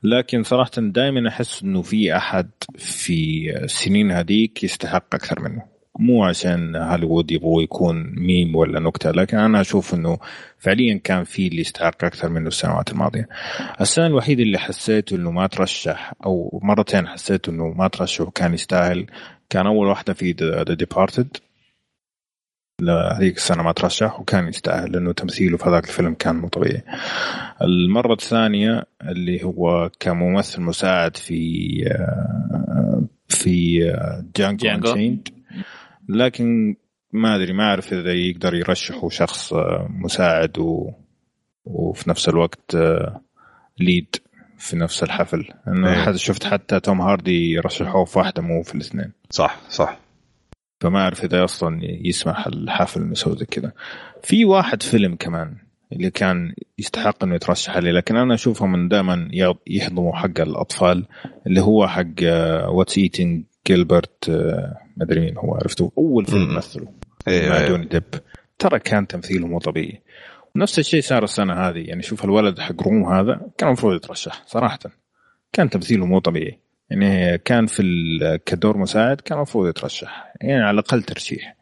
لكن 0.03 0.43
صراحة 0.43 0.71
دائما 0.77 1.29
أحس 1.29 1.63
إنه 1.63 1.83
في 1.83 2.17
أحد 2.17 2.51
في 2.77 3.51
السنين 3.65 4.11
هذيك 4.11 4.65
يستحق 4.65 5.15
أكثر 5.15 5.41
منه. 5.41 5.63
مو 5.99 6.25
عشان 6.25 6.77
هوليوود 6.77 7.31
يبغوا 7.31 7.63
يكون 7.63 8.15
ميم 8.17 8.57
ولا 8.57 8.81
نكتة 8.81 9.11
لكن 9.11 9.39
أنا 9.39 9.61
أشوف 9.61 9.95
إنه 9.95 10.19
فعليا 10.59 11.01
كان 11.05 11.25
في 11.25 11.47
اللي 11.47 11.61
يستحق 11.61 12.05
أكثر 12.05 12.29
منه 12.29 12.49
السنوات 12.49 12.93
الماضية. 12.93 13.29
السنة 13.81 14.07
الوحيده 14.07 14.43
اللي 14.43 14.59
حسيت 14.59 15.13
إنه 15.13 15.31
ما 15.31 15.47
ترشح 15.47 16.13
أو 16.27 16.61
مرتين 16.63 17.09
حسيت 17.09 17.49
إنه 17.49 17.69
ما 17.69 17.89
ترشح 17.89 18.21
وكان 18.21 18.55
يستاهل 18.55 19.07
كان 19.51 19.67
أول 19.67 19.87
واحدة 19.87 20.13
في 20.13 20.33
The 20.33 20.75
Departed 20.75 21.37
هذيك 22.89 23.37
السنة 23.37 23.63
ما 23.63 23.73
ترشح 23.73 24.21
وكان 24.21 24.49
يستاهل 24.49 24.93
لأنه 24.93 25.13
تمثيله 25.13 25.57
في 25.57 25.69
هذاك 25.69 25.85
الفيلم 25.85 26.15
كان 26.15 26.37
مو 26.37 26.49
طبيعي. 26.49 26.83
المرة 27.63 28.13
الثانية 28.13 28.85
اللي 29.03 29.45
هو 29.45 29.91
كممثل 30.01 30.63
مساعد 30.63 31.17
في 31.17 31.83
آه، 31.87 33.03
في 33.29 33.79
Django 34.37 34.69
Unchained 34.69 35.29
لكن 36.09 36.77
ما 37.13 37.37
أدري 37.37 37.53
ما 37.53 37.65
أعرف 37.65 37.93
إذا 37.93 38.13
يقدر 38.13 38.55
يرشحوا 38.55 39.11
شخص 39.11 39.53
آه، 39.53 39.89
مساعد 39.91 40.59
و... 40.59 40.91
وفي 41.65 42.11
نفس 42.11 42.29
الوقت 42.29 42.77
ليد 43.81 44.17
آه، 44.17 44.31
في 44.59 44.77
نفس 44.77 45.03
الحفل. 45.03 45.49
انه 45.69 46.09
إيه. 46.09 46.13
شفت 46.13 46.45
حتى 46.45 46.81
توم 46.81 47.01
هاردي 47.01 47.59
رشحوه 47.59 48.05
في 48.05 48.19
واحدة 48.19 48.43
مو 48.43 48.63
في 48.63 48.75
الاثنين. 48.75 49.13
صح 49.31 49.61
صح. 49.69 49.99
فما 50.81 50.99
أعرف 50.99 51.25
إذا 51.25 51.45
أصلا 51.45 51.81
يسمح 51.83 52.47
الحفل 52.47 53.01
إنه 53.01 53.13
يسوي 53.13 53.37
زي 53.37 53.47
كذا. 53.47 53.73
في 54.23 54.45
واحد 54.45 54.83
فيلم 54.83 55.17
كمان 55.17 55.57
اللي 55.93 56.11
كان 56.11 56.55
يستحق 56.79 57.25
إنه 57.25 57.35
يترشح 57.35 57.77
عليه 57.77 57.91
لكن 57.91 58.17
أنا 58.17 58.35
اشوفهم 58.35 58.73
من 58.73 58.89
دائما 58.89 59.29
يهضموا 59.67 60.13
حق 60.13 60.41
الأطفال 60.41 61.07
اللي 61.47 61.61
هو 61.61 61.89
حق 61.89 62.23
What's 62.69 62.99
Eating 62.99 63.45
Gilbert 63.67 64.31
ما 64.31 65.03
أدري 65.03 65.21
مين 65.21 65.39
هو 65.39 65.55
عرفته؟ 65.55 65.93
أول 65.99 66.27
فيلم 66.27 66.55
مثله. 66.55 66.89
أيوة 67.29 67.49
مع 67.49 67.69
جوني 67.69 67.87
ديب. 67.87 68.05
ترى 68.59 68.79
كان 68.79 69.07
تمثيله 69.07 69.47
مو 69.47 69.59
طبيعي. 69.59 70.03
ونفس 70.57 70.79
الشيء 70.79 71.03
صار 71.03 71.25
السنة 71.25 71.55
هذه 71.55 71.79
يعني 71.79 72.03
شوف 72.03 72.25
الولد 72.25 72.59
حق 72.59 72.83
Room 72.83 73.05
هذا 73.05 73.41
كان 73.59 73.69
المفروض 73.69 73.95
يترشح 73.95 74.43
صراحة. 74.47 74.79
كان 75.53 75.71
تمثيله 75.71 76.07
مو 76.07 76.19
طبيعي. 76.19 76.59
يعني 76.91 77.39
كان 77.39 77.67
في 77.67 77.83
كدور 78.47 78.79
مساعد 78.79 79.21
كان 79.21 79.37
المفروض 79.39 79.69
يترشح 79.69 80.33
يعني 80.41 80.63
على 80.63 80.71
الأقل 80.71 81.03
ترشيح. 81.03 81.57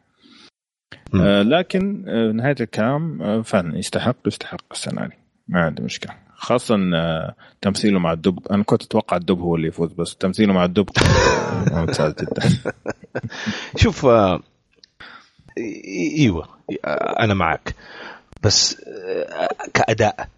آه 1.14 1.42
لكن 1.42 2.04
آه 2.08 2.32
نهاية 2.32 2.56
الكلام 2.60 3.22
آه 3.22 3.42
فعلا 3.42 3.78
يستحق 3.78 4.16
يستحق 4.26 4.64
السنة 4.72 5.02
هذه 5.02 5.12
ما 5.48 5.60
عندي 5.60 5.82
مشكلة. 5.82 6.28
خاصة 6.38 6.90
آه، 6.94 7.34
تمثيله 7.60 7.98
مع 7.98 8.12
الدب. 8.12 8.38
أنا 8.50 8.62
كنت 8.62 8.82
أتوقع 8.82 9.16
الدب 9.16 9.40
هو 9.40 9.56
اللي 9.56 9.68
يفوز 9.68 9.92
بس 9.92 10.16
تمثيله 10.16 10.52
مع 10.52 10.64
الدب 10.64 10.88
ممتاز 11.72 12.14
جدا. 12.14 12.72
شوف 13.82 14.06
آه، 14.06 14.40
أيوه 16.18 16.48
أنا 17.20 17.34
معك. 17.34 17.74
بس 18.42 18.80
آه، 18.86 19.48
كأداء 19.74 20.28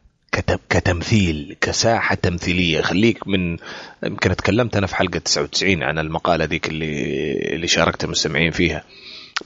كتمثيل 0.69 1.57
كساحة 1.61 2.15
تمثيلية. 2.15 2.81
خليك 2.81 3.29
من 3.29 3.57
يمكن 4.05 4.37
تكلمت 4.37 4.77
أنا 4.77 4.87
في 4.87 4.97
حلقة 4.97 5.19
99 5.19 5.83
عن 5.83 5.99
المقالة 5.99 6.45
ذيك 6.45 6.69
اللي 6.69 7.33
اللي 7.55 7.67
شاركت 7.67 8.05
المستمعين 8.05 8.51
فيها. 8.51 8.85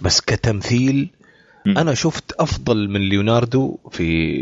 بس 0.01 0.21
كتمثيل 0.21 1.11
أنا 1.67 1.95
شفت 1.95 2.33
أفضل 2.33 2.89
من 2.89 3.01
ليوناردو 3.01 3.79
في 3.91 4.35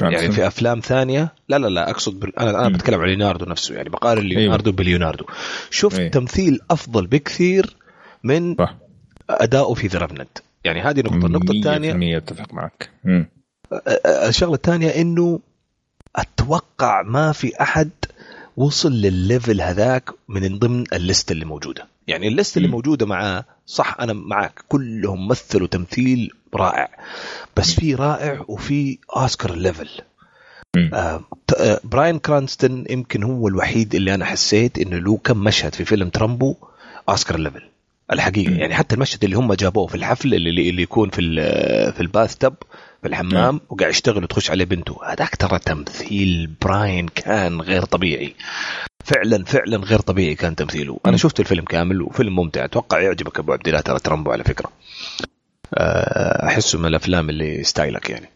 يعني 0.00 0.32
في 0.32 0.46
أفلام 0.46 0.80
ثانية. 0.80 1.34
لا 1.48 1.58
لا 1.58 1.66
لا 1.66 1.90
أقصد 1.90 2.20
بل... 2.20 2.32
أنا 2.38 2.50
أنا 2.50 2.68
بتكلم 2.68 3.00
عن 3.00 3.06
ليوناردو 3.06 3.44
نفسه. 3.44 3.74
يعني 3.74 3.88
بقارن 3.88 4.26
أيوه. 4.26 4.40
ليوناردو 4.40 4.70
أيوه. 4.70 4.76
بليوناردو. 4.76 5.24
شفت 5.70 5.98
أيوه. 5.98 6.10
تمثيل 6.10 6.60
أفضل 6.70 7.06
بكثير 7.06 7.76
من 8.24 8.54
صح. 8.54 8.76
أداؤه 9.30 9.74
في 9.74 9.86
ذا 9.86 10.08
يعني 10.64 10.80
هذه 10.80 11.00
نقطة. 11.00 11.26
النقطة 11.26 11.52
الثانية 11.52 12.16
أتفق 12.16 12.54
معك. 12.54 12.90
الشغلة 14.06 14.54
الثانية 14.54 14.88
إنه 14.88 15.40
أتوقع 16.16 17.02
ما 17.02 17.32
في 17.32 17.62
أحد 17.62 17.90
وصل 18.56 18.92
للل 18.92 19.17
level 19.17 19.60
هذاك 19.60 20.10
من 20.28 20.58
ضمن 20.58 20.84
ال 20.92 21.00
list 21.00 21.30
اللي 21.30 21.44
موجودة. 21.44 21.86
يعني 22.06 22.28
ال 22.28 22.34
list 22.34 22.56
اللي 22.56 22.68
موجودة 22.68 23.06
معاه 23.06 23.44
صح 23.66 23.96
أنا 24.00 24.12
معك 24.12 24.64
كلهم 24.68 25.28
مثلوا 25.28 25.66
تمثيل 25.66 26.30
رائع. 26.54 26.88
بس 27.56 27.74
في 27.74 27.94
رائع 27.94 28.44
وفي 28.48 28.98
أوسكار 29.16 29.54
level. 29.54 29.88
آه 30.94 31.24
براين 31.84 32.18
كرانستون 32.18 32.84
يمكن 32.90 33.22
هو 33.22 33.48
الوحيد 33.48 33.94
اللي 33.94 34.14
أنا 34.14 34.24
حسيت 34.24 34.78
إنه 34.78 34.98
له 34.98 35.16
كم 35.24 35.38
مشهد 35.38 35.74
في 35.74 35.84
فيلم 35.84 36.08
ترامبو 36.08 36.56
أوسكار 37.08 37.38
level. 37.38 37.62
الحقيقة. 38.12 38.52
يعني 38.52 38.74
حتى 38.74 38.94
المشهد 38.94 39.24
اللي 39.24 39.36
هم 39.36 39.54
جابوه 39.54 39.86
في 39.86 39.94
الحفل 39.94 40.34
اللي, 40.34 40.70
اللي 40.70 40.82
يكون 40.82 41.10
في 41.10 41.22
في 41.92 42.00
ال 42.00 42.34
bathtub 42.36 42.54
في 43.04 43.10
الحمام 43.10 43.60
وقاعد 43.68 43.90
يشتغل 43.90 44.24
وتخش 44.24 44.50
عليه 44.50 44.64
بنته. 44.64 44.98
هذاك 45.04 45.36
ترى 45.36 45.58
تمثيل 45.58 46.50
براين 46.62 47.08
كان 47.08 47.60
غير 47.60 47.84
طبيعي. 47.84 48.34
فعلا 49.04 49.44
فعلا 49.44 49.76
غير 49.76 50.00
طبيعي 50.00 50.34
كان 50.34 50.56
تمثيله. 50.56 51.00
أنا 51.06 51.16
شفت 51.16 51.40
الفيلم 51.40 51.64
كامل 51.64 52.02
وفيلم 52.02 52.36
ممتع. 52.36 52.64
أتوقع 52.64 53.00
يعجبك 53.00 53.38
أبو 53.38 53.52
عبد 53.52 53.68
الله 53.68 53.80
ترى 53.80 53.98
ترامبو 53.98 54.32
على 54.32 54.44
فكرة. 54.44 54.72
آه، 55.74 56.46
أحسه 56.46 56.78
من 56.78 56.86
الأفلام 56.86 57.30
اللي 57.30 57.64
style 57.64 58.02
ك 58.02 58.10
يعني. 58.10 58.30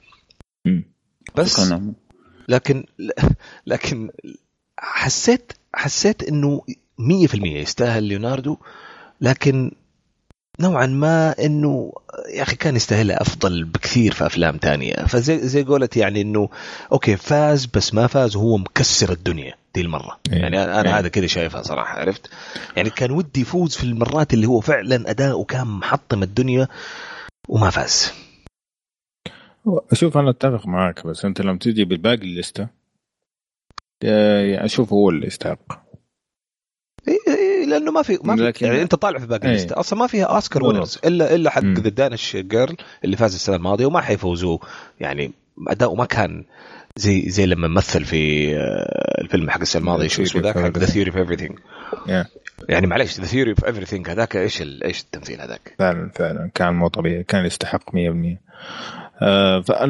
بس 1.37 1.73
لكن 2.49 2.85
لكن 3.67 4.11
حسيت 4.79 5.53
حسيت 5.75 6.23
إنه 6.23 6.63
100% 6.99 7.35
يستاهل 7.35 8.05
ليوناردو 8.05 8.57
لكن 9.21 9.73
نوعا 10.61 10.87
ما 10.87 11.45
إنه 11.45 11.93
يا 12.35 12.43
أخي 12.43 12.57
كان 12.57 12.77
يستاهلها 12.77 13.23
أفضل 13.23 13.65
بكثير 13.65 14.13
في 14.13 14.27
أفلام 14.27 14.57
تانية. 14.57 14.95
فزي 14.95 15.39
زي 15.39 15.65
قولت 15.65 15.97
يعني 15.97 16.21
إنه 16.21 16.49
okay 16.93 17.17
فاز 17.17 17.67
بس 17.67 17.95
ما 17.95 18.07
فاز 18.07 18.37
وهو 18.37 18.57
مكسر 18.57 19.13
الدنيا 19.13 19.55
دي 19.75 19.81
المرة. 19.81 20.21
إيه. 20.33 20.39
يعني 20.39 20.65
أنا 20.65 20.89
إيه. 20.89 20.99
هذا 20.99 21.09
كذا 21.09 21.27
شايفها 21.27 21.63
صراحة 21.63 22.01
عرفت؟ 22.01 22.31
يعني 22.77 22.91
كان 22.91 23.11
ودي 23.11 23.41
يفوز 23.41 23.77
في 23.77 23.85
المرات 23.85 24.35
اللي 24.35 24.47
هو 24.47 24.61
فعلا 24.61 25.11
اداؤه 25.11 25.45
كان 25.45 25.67
محطم 25.67 26.23
الدنيا 26.23 26.69
وما 27.49 27.71
فاز. 27.71 28.13
شوف 29.93 30.19
أنا 30.19 30.31
أتفق 30.31 30.67
معك 30.67 31.07
بس 31.07 31.25
أنت 31.25 31.41
لما 31.41 31.59
تيجي 31.59 31.85
بالباقي 31.85 32.23
ال 32.23 32.30
list 32.30 32.61
ة 32.61 32.69
يعني 34.03 34.65
أشوف 34.65 34.93
هو 34.93 35.11
اللي 35.11 35.27
يستحق. 35.27 35.88
لأنه 37.71 37.91
ما 37.93 38.03
في 38.03 38.19
ما 38.25 38.37
في 38.37 38.43
لكن- 38.43 38.67
يعني 38.67 38.83
أنت 38.83 38.95
طالع 38.95 39.19
في 39.19 39.27
باقي. 39.27 39.47
ال 39.49 39.54
list 39.54 39.75
ه 39.75 39.81
أصلا 39.81 39.99
ما 39.99 40.07
فيها 40.07 40.25
اوسكار. 40.25 40.65
winners 40.65 40.99
الا 41.05 41.35
إلا 41.35 41.51
حق. 41.51 41.63
The 41.65 41.89
Danish 41.89 42.37
Girl 42.37 42.77
اللي 43.05 43.17
فاز 43.17 43.35
السنة 43.35 43.57
الماضية 43.57 43.87
وما 43.87 44.01
حيفوزوا 44.01 44.59
يعني 45.01 45.33
اداؤه 45.69 45.95
ما 45.95 46.05
كان 46.05 46.45
زي 46.97 47.31
زي 47.31 47.47
لما 47.47 47.69
مثل 47.69 48.05
في 48.05 48.55
آه، 48.57 49.21
الفيلم 49.21 49.51
حق 49.51 49.61
السنة 49.61 49.81
الماضية 49.81 50.09
شو 50.09 50.23
اسمه 50.23 50.43
ذاك 50.43 50.59
حق 50.59 50.79
The. 50.79 50.87
Theory 50.87 51.11
of 51.21 51.31
Yeah. 52.09 52.27
يعني 52.69 52.87
معليش 52.87 53.21
The 53.21 53.25
Theory 53.27 53.51
of 53.51 53.65
Everything 53.65 54.09
هذاك 54.11 54.37
إيش 54.37 54.63
إيش 54.63 55.01
التمثيل 55.01 55.41
هذاك 55.41 55.75
فعلا 55.79 56.11
فعلا 56.15 56.51
كان 56.55 56.75
مو 56.75 56.89
طبيعي 56.89 57.23
كان 57.25 57.45
يستحق 57.47 57.91
100% 57.91 57.95
آه 57.97 58.37
ف- 58.37 59.08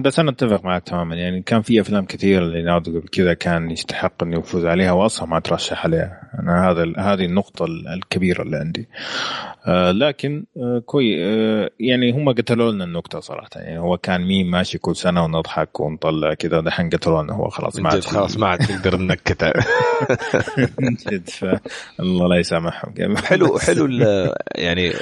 بس 0.03 0.19
أنا 0.19 0.31
أتفق 0.31 0.65
معك 0.65 0.83
تماما. 0.83 1.17
يعني 1.17 1.43
كان 1.43 1.63
في 1.63 1.81
أفلام 1.81 2.05
كثيرة 2.05 2.45
ليوناردو 2.45 2.91
قبل 2.99 3.09
كذا 3.09 3.35
كان 3.35 3.71
يستحق 3.71 4.23
إنه 4.23 4.39
يفوز 4.39 4.67
عليها 4.67 4.93
واصلا 4.93 5.29
ما 5.29 5.41
ترشح 5.41 5.85
عليها. 5.85 6.21
أنا 6.39 6.71
هذا 6.71 6.93
هذه 6.99 7.25
النقطة 7.25 7.65
ال- 7.65 7.89
الكبيرة 7.89 8.43
اللي 8.43 8.57
عندي. 8.57 8.89
آه 9.67 9.91
لكن 9.91 10.45
آه 10.57 10.79
كوي 10.87 11.25
آه 11.25 11.71
يعني 11.81 12.13
هم 12.13 12.33
قتلوا 12.33 12.73
لنا 12.73 12.85
النقطة 12.85 13.21
صراحة. 13.21 13.49
يعني 13.57 13.79
هو 13.79 13.97
كان 13.99 14.21
مين 14.27 14.51
ماشي 14.51 14.79
كل 14.79 14.97
سنة 14.97 15.25
ونضحك 15.25 15.81
ونطلع 15.81 16.35
كذا 16.35 16.61
دحين 16.61 16.89
قتلوا 16.91 17.23
لنا 17.23 17.33
هو. 17.35 17.49
خلاص 17.49 17.79
ما 17.79 17.89
عاد 17.91 18.05
خلاص 18.05 18.37
ما 18.39 18.47
عاد 18.47 18.59
تقدر 18.59 18.97
نكته 19.01 19.53
من 20.79 20.95
جد 21.11 21.29
الله 22.01 22.29
لا 22.29 22.37
يسامحهم. 22.37 23.17
حلو 23.17 23.59
حلو 23.59 23.89
يعني 24.55 24.93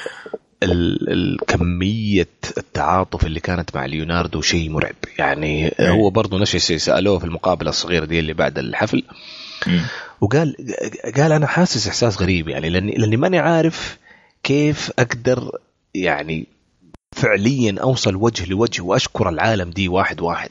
ال- 0.73 1.13
الكمية 1.13 2.29
التعاطف 2.59 3.27
اللي 3.27 3.41
كانت 3.41 3.77
مع 3.77 3.87
ليوناردو 3.87 4.41
شيء 4.43 4.71
مرعب. 4.71 4.95
يعني 5.19 5.73
هو 5.81 6.11
برضه 6.11 6.39
نفس 6.39 6.55
الشيء 6.55 6.77
سألوه 6.77 7.19
في 7.19 7.25
المقابلة 7.25 7.71
الصغيرة 7.71 8.05
دي 8.05 8.19
اللي 8.21 8.33
بعد 8.35 8.59
الحفل. 8.59 9.03
مم. 9.67 9.81
وقال 10.21 10.57
قال 11.17 11.33
أنا 11.33 11.47
حاسس 11.47 11.89
إحساس 11.89 12.23
غريب 12.23 12.49
يعني 12.49 12.69
لأني 12.71 12.93
لأني 12.95 13.17
ماني 13.17 13.39
عارف 13.39 13.99
كيف 14.43 14.91
أقدر 14.99 15.51
يعني 15.95 16.47
فعليا 17.17 17.77
أوصل 17.83 18.15
وجه 18.17 18.47
لوجه 18.51 18.83
وأشكر 18.83 19.29
العالم 19.29 19.71
دي 19.71 19.89
واحد 19.89 20.21
واحد. 20.21 20.51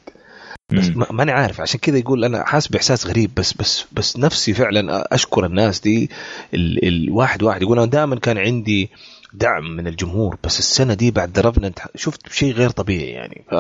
بس. 0.74 0.88
ما- 0.96 1.12
ماني 1.12 1.32
عارف 1.32 1.62
عشان 1.62 1.80
كذا 1.80 1.98
يقول 1.98 2.26
أنا 2.26 2.44
حاسس 2.46 2.68
بإحساس 2.68 3.08
غريب 3.08 3.32
بس 3.38 3.54
بس 3.54 3.86
بس 3.92 4.18
نفسي 4.18 4.54
فعلا 4.54 5.14
أشكر 5.16 5.46
الناس 5.46 5.80
دي 5.80 6.10
ال 6.54 6.88
الواحد 6.88 7.44
واحد. 7.44 7.62
يقول 7.62 7.78
أنا 7.80 7.88
دائما 7.88 8.16
كان 8.16 8.38
عندي 8.38 8.90
دعم 9.38 9.76
من 9.76 9.88
الجمهور 9.88 10.38
بس 10.44 10.60
السنة 10.60 10.94
دي 10.94 11.12
بعد 11.12 11.40
رفننت 11.40 11.80
شفت 11.96 12.32
شيء 12.32 12.54
غير 12.54 12.70
طبيعي 12.70 13.10
يعني 13.10 13.46
ف 13.52 13.56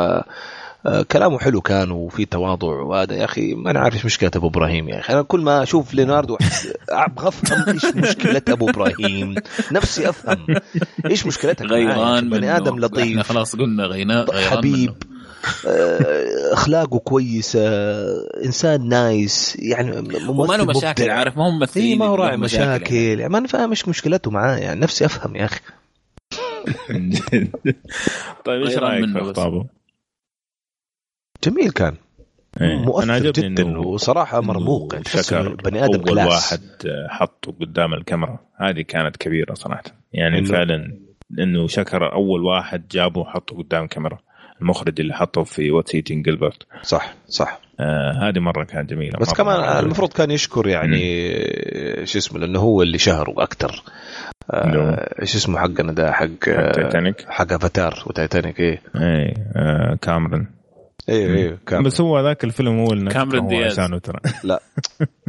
آه، 0.88 1.02
كلامه 1.12 1.40
حلو 1.40 1.62
كان 1.62 1.92
وفي 1.92 2.26
تواضع 2.26 2.68
وهذا 2.68 3.16
يا 3.16 3.26
أخي 3.26 3.54
ما 3.56 3.72
أنا 3.72 3.80
عارف 3.80 3.96
إيش 3.96 4.06
مشكلة 4.06 4.32
أبو 4.36 4.48
إبراهيم 4.48 4.90
يا 4.90 5.00
أخي 5.00 5.14
أنا 5.14 5.22
كل 5.22 5.40
ما 5.42 5.64
أشوف 5.64 5.94
ليوناردو 5.94 6.38
أحس- 6.38 6.68
أبغى 6.90 7.28
أفهم 7.28 7.70
إيش 7.70 7.86
مشكلة 7.86 8.42
أبو 8.50 8.70
إبراهيم 8.70 9.36
نفسي 9.72 10.10
أفهم 10.10 10.46
إيش 11.06 11.26
مشكلتك؟ 11.26 11.66
غيران 11.66 12.30
بني. 12.30 12.56
آدم 12.58 12.74
إحنا 12.74 12.86
لطيف 12.86 13.20
خلاص 13.20 13.56
قلنا 13.56 13.84
غينا 13.84 14.22
غيران 14.22 14.58
حبيب 14.58 14.90
منه. 14.90 15.15
آه، 15.68 16.54
أخلاقه 16.54 17.00
كويسة 17.00 17.60
إنسان 18.46 18.90
nice 18.90 19.56
يعني 19.60 19.92
وما 20.30 20.54
له 20.58 20.66
مشاكل. 20.66 21.10
عارف 21.10 21.38
ما 21.38 21.50
هم 21.50 21.60
ممثلين 21.60 21.86
اي 21.86 21.96
ما 21.98 22.06
هو 22.06 22.16
راعي 22.16 22.32
لهم 22.32 22.40
مشاكل 22.40 22.96
يعني. 22.96 23.20
يعني 23.22 23.30
ما 23.34 23.38
أنا 23.38 23.48
فاهم 23.48 23.70
إيش 23.70 23.88
مشكلته 23.88 24.32
معاه 24.32 24.58
يعني 24.58 24.80
نفسي 24.80 25.06
أفهم 25.06 25.36
يا 25.36 25.46
أخي 25.46 25.60
طيب 28.46 28.64
إيش 28.64 28.78
رأيك 28.78 29.06
في. 29.06 29.20
خطابه؟ 29.20 29.66
جميل 31.44 31.72
كان 31.72 31.96
إيه. 32.62 32.74
أنا 32.74 32.86
مؤثر 32.86 33.12
عجبني 33.12 33.50
جدا 33.56 33.78
وصراحة 33.80 34.42
مرموق 34.42 34.94
يعني 34.94 35.06
شكر 35.06 35.56
بني 35.56 35.86
آدم 35.86 35.94
أول 36.00 36.10
class 36.10 36.28
واحد 36.28 36.62
حطه 37.10 37.52
قدام 37.62 37.94
الكاميرا 37.94 38.40
هذه 38.56 38.82
كانت 38.82 39.18
كبيرة 39.18 39.54
صراحة 39.54 39.84
يعني 40.14 40.46
إنه- 40.46 40.50
فعلا 40.50 40.98
إنه 41.40 41.68
شكر 41.68 42.14
أول 42.14 42.44
واحد 42.44 42.88
جابه 42.88 43.22
وحطه 43.22 43.58
قدام 43.58 43.84
الكاميرا 43.84 44.20
المخرج 44.62 45.00
اللي 45.00 45.14
حطه 45.14 45.44
في 45.44 45.72
What's 45.72 45.96
Eating 45.96 46.26
Gilbert 46.26 46.64
صح 46.84 47.14
صح. 47.28 47.60
آه 47.80 48.30
هذه 48.30 48.40
مرة 48.40 48.64
كانت 48.64 48.90
جميلة. 48.90 49.20
بس 49.20 49.28
مرة 49.28 49.36
كمان 49.36 49.60
مرة 49.60 49.80
المفروض 49.80 50.14
كان 50.14 50.32
يشكر 50.32 50.68
يعني 50.68 51.00
شو 52.06 52.18
اسمه 52.18 52.40
لأنه 52.40 52.60
هو 52.60 52.82
اللي 52.82 52.98
شهره 52.98 53.34
أكثر 53.38 53.84
آه، 54.52 55.22
إيش 55.22 55.36
اسمه 55.36 55.60
حقنا 55.60 55.92
ده 55.94 56.12
حق 56.12 56.46
تايتانيك 56.46 57.26
حق 57.30 57.54
افاتار 57.54 58.04
وتايتانيك 58.08 58.60
إيه. 58.60 58.82
اي 58.96 59.34
آه 59.56 59.98
كامرون 60.02 60.48
أيوه 61.10 61.36
أيوه 61.38 61.58
كان 61.68 61.84
بس 61.84 62.02
هو 62.02 62.20
ذاك 62.20 62.44
الفيلم 62.44 62.80
هو 62.80 62.94
اللي 62.94 63.10
كاميرون 63.10 63.40
هو 63.44 63.50
دياز. 63.50 63.76
ترى. 63.76 64.20
لا. 64.44 64.62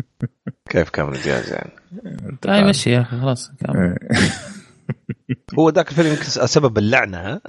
كيف 0.70 0.90
كاميرون 0.90 1.20
دياز 1.22 1.52
يعني؟ 1.52 1.70
Hi 2.48 2.64
مشي 2.64 2.90
يا 2.90 3.00
أخي 3.00 3.20
خلاص 3.20 3.50
كمل. 3.60 3.96
هو 5.58 5.68
ذاك 5.70 5.88
الفيلم 5.90 6.08
يمكن 6.08 6.22
سبب 6.24 6.78
اللعنة 6.78 7.18
ها 7.18 7.40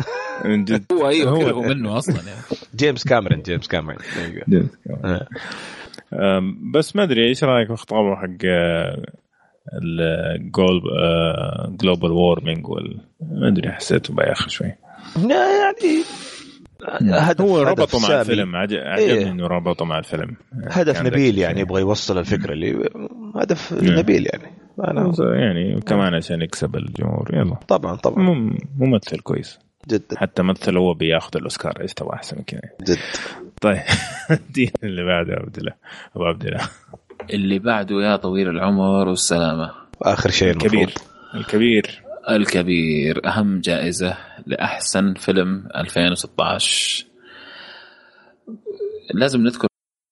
من 0.45 0.65
جد 0.65 0.83
هو 0.91 1.07
أيوه 1.09 1.31
هو- 1.31 1.49
هو 1.49 1.61
منه 1.61 1.97
أصلا 1.97 2.15
يعني 2.15 2.39
جيمس 2.75 3.03
كاميرون 3.07 3.41
جيمس 3.41 3.67
كاميرون 3.67 3.97
جد. 4.47 4.69
آه. 5.05 5.27
أم، 6.13 6.71
بس 6.71 6.95
ما 6.95 7.03
أدري 7.03 7.27
إيش 7.27 7.43
رأيك 7.43 7.67
في 7.67 7.75
خطابه 7.75 8.15
حق 8.15 8.45
ال 9.83 9.97
global 9.97 10.81
global 11.81 12.11
warming 12.11 12.67
وال 12.67 13.01
ما 13.21 13.47
أدري 13.47 13.71
حسيته 13.71 14.13
بايخ 14.13 14.47
شوي 14.49 14.73
يعني 17.01 17.19
هدف 17.19 17.41
هو 17.41 17.61
ربطه 17.61 17.99
مع. 17.99 18.21
الفيلم 18.21 18.55
عج- 18.55 18.73
إيه. 18.73 18.81
عجبني 18.87 19.29
إنه 19.29 19.47
ربطه 19.47 19.85
مع 19.85 19.99
الفيلم 19.99 20.35
هدف 20.67 21.01
نبيل 21.01 21.38
يعني. 21.38 21.59
يبغى 21.61 21.81
يوصل 21.81 22.17
الفكرة 22.17 22.53
اللي 22.53 22.89
هدف 23.35 23.73
نعم. 23.73 23.99
نبيل 23.99 24.25
يعني 24.34 24.56
أنا 24.79 25.13
يعني 25.35 25.81
كمان 25.81 26.13
عشان 26.15 26.41
يكسب 26.41 26.75
الجمهور. 26.75 27.29
يلا. 27.33 27.55
طبعا 27.67 27.95
طبعا. 27.95 28.19
مم- 28.23 28.57
ممثل 28.77 29.19
كويس. 29.19 29.59
جدا. 29.89 30.17
حتى 30.19 30.43
مثل 30.43 30.77
هو 30.77 30.93
بياخذ 30.93 31.29
الأوسكار 31.37 31.81
إيش 31.81 31.93
تبغى 31.93 32.13
أحسن 32.13 32.37
من 32.37 32.43
كذا؟ 32.43 32.61
جد 32.87 32.97
طيب. 33.61 33.77
دي 34.53 34.71
اللي 34.83 35.03
بعده 35.05 35.33
عبد 35.33 35.57
الله. 35.57 35.73
أبو 36.15 36.25
عبد 36.25 36.45
الله. 36.45 36.69
اللي 37.33 37.59
بعده 37.59 37.95
يا 37.95 38.15
طويل 38.15 38.49
العمر 38.49 39.07
والسلامة. 39.07 39.71
آخر 40.01 40.29
شيء 40.29 40.49
الكبير 40.51 40.79
المفروض. 40.81 41.07
الكبير. 41.35 42.01
الكبير. 42.29 43.27
أهم 43.27 43.59
جائزة 43.59 44.17
لأحسن 44.45 45.13
فيلم 45.13 45.67
2016 45.75 47.05
لازم 49.13 49.41
نذكر 49.41 49.67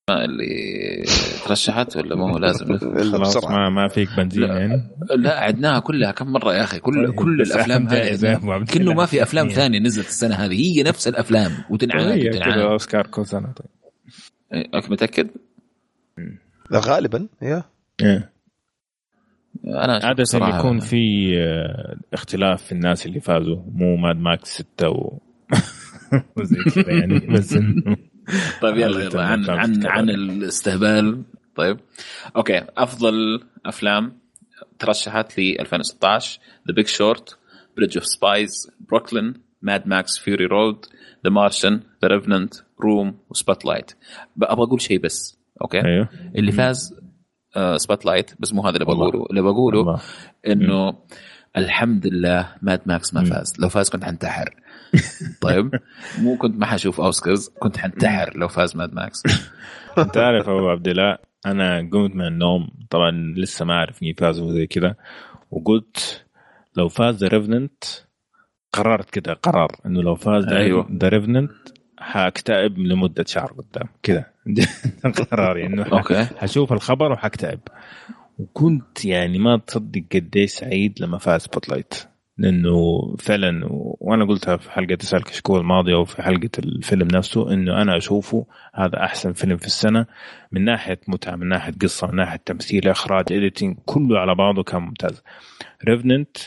اللي 0.10 1.04
ترشحت 1.46 1.98
ولا 1.98 2.16
ما 2.16 2.34
هو 2.34 2.38
لازم 2.38 2.78
خلاص. 2.78 3.46
ما 3.46 3.70
ما 3.70 3.88
فيك 3.88 4.10
بنزين 4.18 4.44
لا. 4.44 4.58
يعني 4.60 4.90
لا 5.16 5.40
عدناها 5.40 5.80
كلها 5.80 6.12
كم 6.12 6.28
مرة 6.28 6.54
يا 6.54 6.64
أخي 6.64 6.80
كل 6.80 7.12
كل 7.20 7.42
الأفلام 7.42 7.88
هذه 7.88 8.36
الله. 8.76 8.94
ما 8.94 9.06
في 9.06 9.24
أفلام 9.24 9.48
إيه. 9.48 9.56
ثانية 9.60 9.80
نزلت 9.80 10.08
السنة 10.08 10.36
هذه 10.36 10.78
هي 10.78 10.84
نفس 10.84 11.08
الأفلام 11.08 11.52
وتنعاد 11.70 12.20
كذا 12.20 12.30
وتنعاد 12.30 12.60
أوسكار 12.60 13.08
كل 13.08 13.26
سنة 13.26 13.52
طيب 13.52 13.68
إيه، 14.54 14.82
متأكد؟ 14.90 15.30
لا 16.72 16.80
غالبا 16.80 17.28
يا 17.42 17.64
إيه. 18.02 18.32
أنا 19.66 20.00
عادة 20.04 20.24
يكون 20.34 20.80
في 20.80 21.34
آه، 21.38 21.98
اختلاف 22.14 22.64
في 22.64 22.72
الناس 22.72 23.06
اللي 23.06 23.20
فازوا 23.20 23.62
مو 23.72 23.96
ماد 23.96 24.16
ماكس 24.16 24.50
ستة 24.50 24.90
و 24.90 25.20
وزي 26.38 26.64
كذا 26.64 26.92
يعني 26.92 27.20
بس 27.20 27.54
إنه 27.54 27.98
طيب 28.62 28.78
يلا 28.78 29.04
يلا 29.04 29.24
عن 29.24 29.50
عن. 29.50 29.86
عن 29.86 30.10
الاستهبال 30.10 31.24
طيب 31.56 31.80
okay 32.36 32.66
أفضل 32.78 33.44
أفلام 33.66 34.18
ترشحت 34.80 35.40
ل 35.40 35.60
2016 35.60 36.40
The 36.68 36.74
Big 36.74 36.88
Short 36.88 37.38
Bridge 37.78 37.98
of 37.98 38.06
Spies 38.06 38.72
Brooklyn 38.80 39.34
Mad 39.62 39.88
Max 39.88 40.18
Fury 40.18 40.46
Road 40.46 40.86
The 41.24 41.30
Martian 41.30 41.80
The 42.02 42.08
Revenant 42.08 42.54
Room 42.82 43.18
و 43.30 43.66
Spotlight 43.66 43.92
أبغى 44.42 44.64
أقول 44.64 44.82
شيء 44.82 45.00
بس 45.00 45.38
okay 45.62 45.86
أيوه 45.86 46.10
اللي 46.36 46.52
فاز 46.52 46.96
Spotlight 47.76 48.32
بس 48.40 48.54
مو 48.54 48.62
هذا 48.62 48.76
اللي. 48.76 48.86
بقوله 48.86 49.26
اللي 49.30 49.42
بقوله. 49.42 50.00
إنه 50.48 50.94
الحمد 51.58 52.08
لله 52.08 52.56
Mad 52.62 52.82
Max 52.86 53.14
ما. 53.14 53.24
فاز 53.24 53.54
لو 53.60 53.70
فاز 53.70 53.90
كنت 53.90 54.04
حنتحر 54.04 54.56
طيب 55.42 55.72
مو 56.20 56.38
كنت 56.38 56.58
ما 56.58 56.66
حشوف 56.66 57.02
أوسكارز 57.02 57.50
كنت 57.60 57.78
حنتحر 57.78 58.38
لو 58.38 58.48
فاز 58.48 58.76
Mad 58.76 58.94
Max. 58.94 59.24
انت 59.98 60.18
عارف 60.18 60.50
أبو 60.50 60.70
عبد 60.70 60.88
الله 60.88 61.18
أنا 61.46 61.78
قمت 61.78 62.16
من 62.16 62.28
النوم 62.28 62.70
طبعا 62.90 63.34
لسه 63.38 63.66
ما 63.66 63.74
أعرف 63.74 64.04
مين 64.04 64.14
فاز 64.14 64.40
وزي 64.40 64.68
كذا 64.68 64.96
وقلت 65.52 66.26
لو 66.78 66.90
فاز 66.90 67.16
The 67.16 67.28
Revenant 67.28 67.84
قررت 68.74 69.10
كذا 69.10 69.34
قرار 69.34 69.76
إنه 69.86 70.02
لو 70.02 70.16
فاز 70.16 70.46
أيوة. 70.48 70.88
The 70.92 71.10
Revenant 71.10 71.52
حأكتئب 72.00 72.78
لمدة 72.78 73.26
شهر 73.28 73.54
قدام 73.54 73.88
كذا. 74.04 74.26
قراري 75.32 75.66
إنه 75.66 75.84
okay. 75.84 76.26
حشوف 76.26 76.74
الخبر 76.74 77.12
وحكتئب 77.12 77.60
وكنت 78.40 79.06
يعني 79.06 79.40
ما 79.40 79.58
تصدق 79.58 80.04
قديش 80.14 80.52
سعيد 80.52 81.02
لما 81.02 81.18
فاز 81.18 81.42
Spotlight 81.42 81.94
لأنه 82.38 83.16
فعلا 83.20 83.62
وأنا 83.72 84.26
قلتها 84.26 84.58
في 84.58 84.72
حلقة 84.72 84.96
تسال 84.96 85.24
كشكول 85.24 85.60
الماضيه 85.60 85.96
وفي 85.96 86.22
حلقة 86.22 86.50
الفيلم 86.60 87.08
نفسه 87.14 87.54
إنه 87.54 87.82
أنا 87.82 87.98
أشوفه 87.98 88.46
هذا 88.74 89.04
أحسن 89.04 89.34
فيلم 89.34 89.58
في 89.58 89.66
السنة 89.66 90.06
من 90.52 90.66
ناحية 90.66 91.00
متعة 91.08 91.36
من 91.36 91.48
ناحية 91.48 91.74
قصة 91.82 92.08
من 92.08 92.16
ناحية 92.16 92.40
تمثيل 92.46 92.90
إخراج 92.90 93.34
editing 93.34 93.78
كله 93.86 94.20
على 94.20 94.36
بعضه 94.36 94.64
كان 94.64 94.82
ممتاز. 94.82 95.24
Revenant 95.88 96.38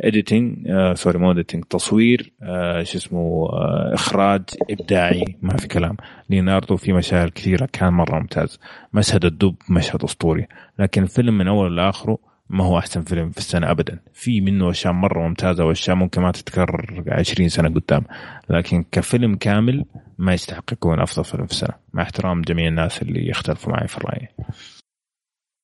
editing 0.00 0.68
sorry 0.94 1.18
مو 1.18 1.30
editing 1.30 1.64
تصوير 1.64 2.32
آه 2.42 2.82
شو 2.82 2.98
اسمه 2.98 3.48
آه 3.52 3.90
إخراج 3.94 4.42
إبداعي 4.70 5.24
ما 5.42 5.56
في 5.56 5.68
كلام. 5.68 5.96
ليناردو 6.30 6.76
في 6.76 6.92
مشاهد 6.92 7.30
كثيرة 7.30 7.68
كان 7.72 7.92
مرة 7.92 8.18
ممتاز. 8.18 8.60
مشهد 8.92 9.24
الدب 9.24 9.54
مشهد 9.70 10.02
أسطوري. 10.04 10.46
لكن 10.78 11.02
الفيلم 11.02 11.38
من 11.38 11.48
أوله 11.48 11.68
لآخره 11.68 12.33
ما 12.50 12.64
هو 12.64 12.78
أحسن 12.78 13.02
فيلم 13.02 13.30
في 13.30 13.38
السنة 13.38 13.70
ابدا. 13.70 13.98
في 14.12 14.40
منه 14.40 14.70
أشياء 14.70 14.92
مرة 14.92 15.28
ممتازة 15.28 15.64
وأشياء 15.64 15.96
ممكن 15.96 16.22
ما 16.22 16.32
تتكرر 16.32 17.04
20 17.08 17.48
سنة 17.48 17.68
قدام. 17.68 18.04
لكن 18.50 18.84
كفيلم 18.92 19.36
كامل 19.36 19.84
ما 20.18 20.34
يستحق 20.34 20.72
يكون 20.72 21.00
أفضل 21.00 21.24
فيلم 21.24 21.46
في 21.46 21.52
السنة. 21.52 21.74
مع 21.92 22.02
احترام 22.02 22.42
جميع 22.42 22.68
الناس 22.68 23.02
اللي 23.02 23.28
يختلفوا 23.28 23.72
معي 23.72 23.88
في 23.88 23.96
الرأي. 23.96 24.28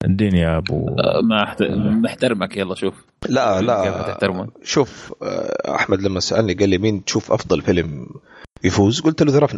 اديني 0.05 0.39
يا 0.39 0.57
ابو 0.57 0.89
آه، 0.89 1.21
ما. 1.21 1.57
محترمك 2.01 2.57
يلا 2.57 2.75
شوف. 2.75 3.05
لا 3.29 3.61
كيف 3.85 4.23
لا. 4.23 4.47
شوف 4.63 5.15
آه، 5.23 5.75
أحمد 5.75 6.03
لما 6.03 6.21
سألني 6.21 6.55
قال 6.55 6.69
لي 6.69 6.79
مين 6.79 7.05
تشوف 7.05 7.33
أفضل 7.33 7.63
فيلم 7.63 8.07
يفوز 8.65 9.01
قلت 9.01 9.23
له 9.23 9.33
The 9.33 9.49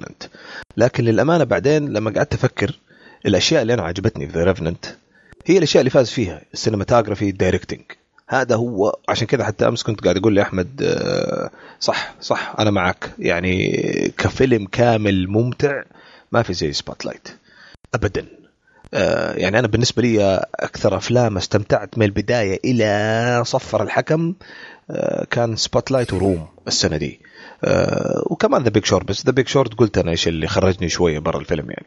لكن 0.76 1.04
للأمانة 1.04 1.44
بعدين 1.44 1.88
لما 1.92 2.10
قعدت 2.10 2.34
أفكر 2.34 2.78
الأشياء 3.26 3.62
اللي 3.62 3.74
أنا 3.74 3.82
عجبتني 3.82 4.28
في 4.28 4.38
The 4.38 4.44
Revenant 4.44 4.86
هي 5.46 5.58
الأشياء 5.58 5.80
اللي 5.80 5.90
فاز 5.90 6.10
فيها 6.10 6.42
ال 6.54 6.59
cinematography 6.59 7.28
ال 7.28 7.34
directing 7.34 7.82
هذا 8.28 8.56
هو 8.56 8.96
عشان 9.08 9.26
كذا 9.26 9.44
حتى 9.44 9.68
أمس 9.68 9.82
كنت 9.82 10.00
قاعد 10.00 10.16
أقول 10.16 10.34
لأحمد 10.34 10.82
آه، 10.82 11.50
صح 11.80 12.14
صح 12.20 12.54
أنا 12.58 12.70
معك. 12.70 13.10
يعني 13.18 13.72
كفيلم 14.18 14.66
كامل 14.66 15.28
ممتع 15.28 15.82
ما 16.32 16.42
في 16.42 16.52
زي 16.52 16.72
Spotlight 16.72 17.28
ابدا. 17.94 18.26
آه، 18.94 19.32
يعني 19.32 19.58
أنا 19.58 19.66
بالنسبة 19.66 20.02
لي 20.02 20.44
أكثر 20.54 20.96
أفلام 20.96 21.36
استمتعت 21.36 21.98
من 21.98 22.06
البداية 22.06 22.60
إلى 22.64 23.42
صفر 23.46 23.82
الحكم 23.82 24.34
آه، 24.90 25.24
كان 25.30 25.56
Spotlight 25.56 25.90
و 25.90 26.12
Room 26.12 26.46
السنة 26.66 26.96
دي. 26.96 27.20
وكمان 28.26 28.62
The 28.62 28.70
Big 28.70 28.84
Short 28.84 29.08
بس 29.08 29.26
The 29.26 29.32
Big 29.32 29.48
Short 29.48 29.74
قلت 29.74 29.98
أنا 29.98 30.10
إيش 30.10 30.28
اللي 30.28 30.46
خرجني 30.46 30.88
شوية 30.88 31.18
برا 31.18 31.40
الفيلم 31.40 31.70
يعني. 31.70 31.86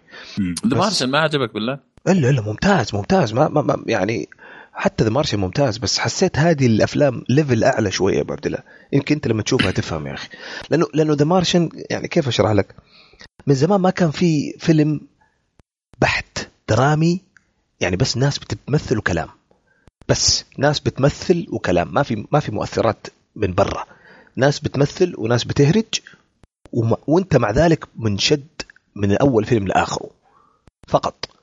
The 0.68 0.78
Martian 0.78 1.10
ما 1.10 1.19
عجبك 1.19 1.53
بالله؟ 1.53 1.95
إلا 2.07 2.30
إلا 2.30 2.41
ممتاز 2.41 2.95
ممتاز. 2.95 3.34
ما, 3.34 3.48
ما, 3.48 3.61
ما 3.61 3.84
يعني 3.88 4.30
حتى 4.73 5.03
The 5.04 5.10
Martian 5.10 5.40
ممتاز 5.40 5.77
بس 5.77 5.99
حسيت 5.99 6.40
هذه 6.40 6.65
الأفلام 6.65 7.23
level 7.30 7.64
أعلى 7.64 7.91
شوية 7.91 8.15
يا 8.15 8.22
ابو 8.22 8.34
عبد 8.34 8.45
الله 8.45 8.60
يمكن 8.94 9.15
أنت 9.15 9.27
لما 9.27 9.44
تشوفها 9.44 9.72
تفهم 9.72 10.07
يا 10.07 10.14
أخي. 10.14 10.30
لأنه 10.69 10.86
لأنه 10.94 11.14
The 11.14 11.26
Martian 11.26 11.70
يعني 11.90 12.07
كيف 12.07 12.27
أشرح 12.27 12.52
لك؟ 12.52 12.76
من 13.48 13.56
زمان 13.56 13.82
ما 13.82 13.90
كان 13.90 14.11
في 14.11 14.53
فيلم 14.60 15.02
بحت 16.02 16.48
درامي 16.69 17.22
يعني 17.80 17.95
بس 17.95 18.18
ناس 18.18 18.40
بتمثل 18.40 18.98
وكلام. 18.98 19.27
بس 20.10 20.45
ناس 20.57 20.80
بتمثل 20.80 21.48
وكلام. 21.49 21.94
ما 21.94 22.03
في 22.03 22.27
ما 22.32 22.40
في 22.40 22.52
مؤثرات 22.52 23.07
من 23.36 23.53
برا. 23.53 23.86
ناس 24.36 24.60
بتمثل 24.60 25.14
وناس 25.18 25.44
بتهرج 25.44 26.02
وما 26.72 26.98
وأنت 27.07 27.38
مع 27.38 27.52
ذلك 27.52 27.86
منشد 27.95 28.48
من 28.95 29.18
اول 29.18 29.45
فيلم 29.45 29.68
لآخره. 29.68 30.10
فقط. 30.88 31.35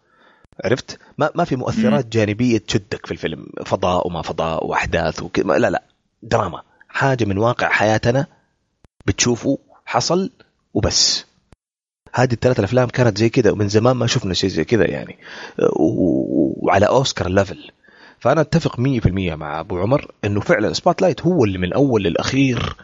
عرفت؟ 0.64 0.98
ما 1.18 1.30
ما 1.34 1.44
في 1.44 1.56
مؤثرات 1.56 2.06
جانبية 2.06 2.58
تشدك 2.58 3.06
في 3.06 3.12
الفيلم. 3.12 3.46
فضاء 3.66 4.06
وما 4.06 4.22
فضاء 4.22 4.66
وأحداث 4.66 5.22
وك... 5.22 5.38
لا 5.38 5.70
لا. 5.70 5.82
دراما. 6.22 6.62
حاجة 6.88 7.24
من 7.24 7.38
واقع 7.38 7.68
حياتنا 7.68 8.26
بتشوفه 9.06 9.58
حصل 9.86 10.30
وبس. 10.74 11.26
هذه 12.14 12.32
الثلاث 12.32 12.58
الأفلام 12.58 12.88
كانت 12.88 13.18
زي 13.18 13.28
كذا 13.28 13.50
ومن 13.50 13.68
زمان 13.68 13.96
ما 13.96 14.06
شفنا 14.06 14.34
شيء 14.34 14.50
زي 14.50 14.64
كذا 14.64 14.90
يعني. 14.90 15.18
وعلى 15.76 16.86
Oscar 16.86 17.28
level 17.28 17.70
فأنا 18.18 18.40
أتفق 18.40 18.76
100% 18.76 18.80
مع 19.08 19.60
أبو 19.60 19.78
عمر 19.78 20.10
إنه 20.24 20.40
فعلا 20.40 20.72
Spotlight 20.72 21.22
هو 21.22 21.44
اللي 21.44 21.58
من 21.58 21.64
الأول 21.64 22.02
للأخير 22.02 22.76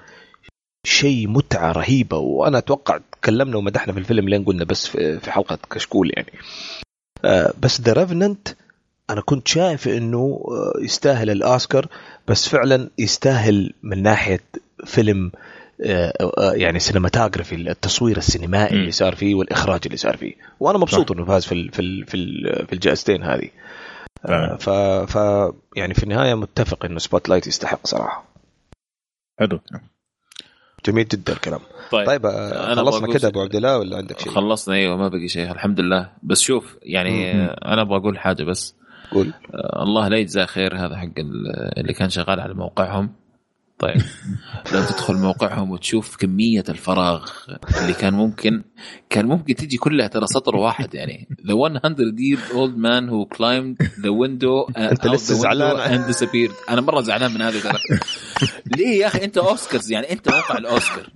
شيء 0.87 1.29
متعة 1.29 1.73
رهيبة. 1.73 2.17
وأنا 2.17 2.59
أتوقع 2.59 2.99
تكلمنا 3.13 3.57
ومدحنا 3.57 3.93
في 3.93 3.99
الفيلم 3.99 4.29
لين 4.29 4.45
قلنا 4.45 4.65
بس 4.65 4.87
في 4.87 5.31
حلقة 5.31 5.59
كشكول 5.71 6.13
يعني. 6.17 6.33
بس 7.61 7.81
The 7.81 7.93
Revenant 7.93 8.49
أنا 9.11 9.21
كنت 9.21 9.49
شايف 9.49 9.89
إنه 9.89 10.45
آه، 10.49 10.83
يستاهل 10.83 11.31
الأوسكار 11.31 11.87
بس 12.29 12.49
فعلا 12.49 12.91
يستاهل 12.99 13.73
من 13.83 14.03
ناحية 14.03 14.41
فيلم 14.85 15.33
آه، 15.85 16.13
آه، 16.39 16.53
يعني 16.53 16.79
cinematography 16.79 17.55
التصوير 17.55 18.17
السينمائي. 18.17 18.77
اللي 18.77 18.91
صار 18.91 19.15
فيه 19.15 19.35
والإخراج 19.35 19.81
اللي 19.87 19.97
صار 19.97 20.17
فيه 20.17 20.35
وأنا 20.61 20.79
مبسوط. 20.79 21.13
إنه 21.13 21.25
فاز 21.25 21.45
في 21.45 21.71
في 21.71 22.05
في, 22.05 22.17
ال 22.17 22.67
في 22.67 22.73
الجائزتين 22.73 23.23
هذه. 23.23 23.51
آه، 24.27 24.57
ف 24.57 24.71
ف 25.13 25.17
يعني 25.77 25.95
في 25.95 26.03
النهاية 26.03 26.35
متفق 26.35 26.85
إنه 26.85 26.99
Spotlight 26.99 27.47
يستحق 27.47 27.87
صراحة 27.87 28.25
حلو 29.41 29.61
جميل 30.89 31.09
جدا 31.09 31.33
الكلام. 31.33 31.61
طيب, 31.93 32.07
طيب 32.07 32.27
آه، 32.27 32.73
أنا 32.73 32.75
خلصنا 32.77 33.13
كده 33.15 33.29
أبو 33.29 33.41
عبد 33.41 33.55
الله 33.55 33.79
ولا 33.79 33.97
عندك 33.97 34.21
شيء؟ 34.21 34.33
خلصنا 34.33 34.75
أيوه 34.75 34.97
ما 34.97 35.09
بقي 35.09 35.29
شيء 35.29 35.51
الحمد 35.51 35.81
لله. 35.81 36.09
بس 36.23 36.41
شوف 36.41 36.77
يعني 36.83 37.35
مم. 37.35 37.41
آه، 37.41 37.73
أنا 37.73 37.83
أبغى 37.83 37.97
أقول 37.99 38.19
حاجة 38.19 38.45
بس. 38.45 38.75
قول. 39.13 39.33
آه، 39.55 39.83
الله 39.83 40.09
لا 40.09 40.17
يجزاه 40.17 40.45
خير 40.47 40.77
هذا 40.77 40.97
حق 40.97 41.05
ال- 41.19 41.79
اللي 41.81 41.93
كان 41.93 42.09
شغال 42.11 42.41
على 42.41 42.55
موقعهم. 42.55 43.11
طيب. 43.79 44.03
لو 44.73 44.85
تدخل 44.85 45.15
موقعهم 45.15 45.71
وتشوف 45.71 46.17
كمية 46.17 46.65
الفراغ 46.69 47.31
اللي 47.81 47.93
كان 47.93 48.15
ممكن. 48.15 48.63
كان 49.11 49.27
ممكن 49.27 49.55
تجي 49.55 49.77
كلها 49.77 50.07
ترى 50.07 50.27
سطر 50.27 50.57
واحد 50.57 50.95
يعني. 50.95 51.29
The 51.43 51.53
100 51.53 51.79
year 52.19 52.39
old 52.53 52.77
man 52.77 53.09
who 53.09 53.37
climbed 53.37 53.87
the 54.05 54.13
window 54.13 54.67
out 54.77 55.07
لسه 55.07 55.35
زعلان. 55.35 56.05
and 56.05 56.15
disappeared. 56.15 56.71
أنا 56.71 56.81
مرة 56.81 57.01
زعلان 57.01 57.35
من 57.35 57.43
هذا 57.43 57.61
ترى. 57.61 57.79
ليه 58.77 59.01
يا 59.01 59.07
أخي؟ 59.07 59.25
أنت 59.25 59.39
أوسكارز 59.39 59.93
يعني. 59.93 60.13
أنت 60.13 60.29
موقع 60.29 60.59
الأوسكار. 60.59 61.11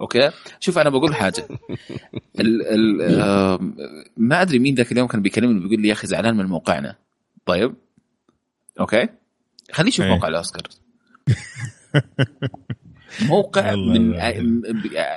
okay؟ 0.00 0.30
شوف 0.60 0.78
أنا 0.78 0.90
بقول 0.90 1.14
حاجة. 1.14 1.48
ال 2.40 2.66
ال 2.66 3.20
آه 3.20 3.60
ما 4.16 4.42
أدري 4.42 4.58
مين 4.58 4.74
ذاك 4.74 4.92
اليوم 4.92 5.06
كان 5.08 5.22
بيكلمني 5.22 5.60
بيقول 5.60 5.82
لي 5.82 5.88
يا 5.88 5.92
أخي 5.92 6.06
زعلان 6.06 6.36
من 6.36 6.46
موقعنا. 6.46 6.96
طيب؟ 7.46 7.74
okay؟ 8.80 9.08
خليه 9.72 9.88
يشوف 9.88 10.04
إيه. 10.04 10.12
موقع 10.12 10.28
الاوسكار 10.28 10.62
موقع 13.28 13.74
من 13.74 14.14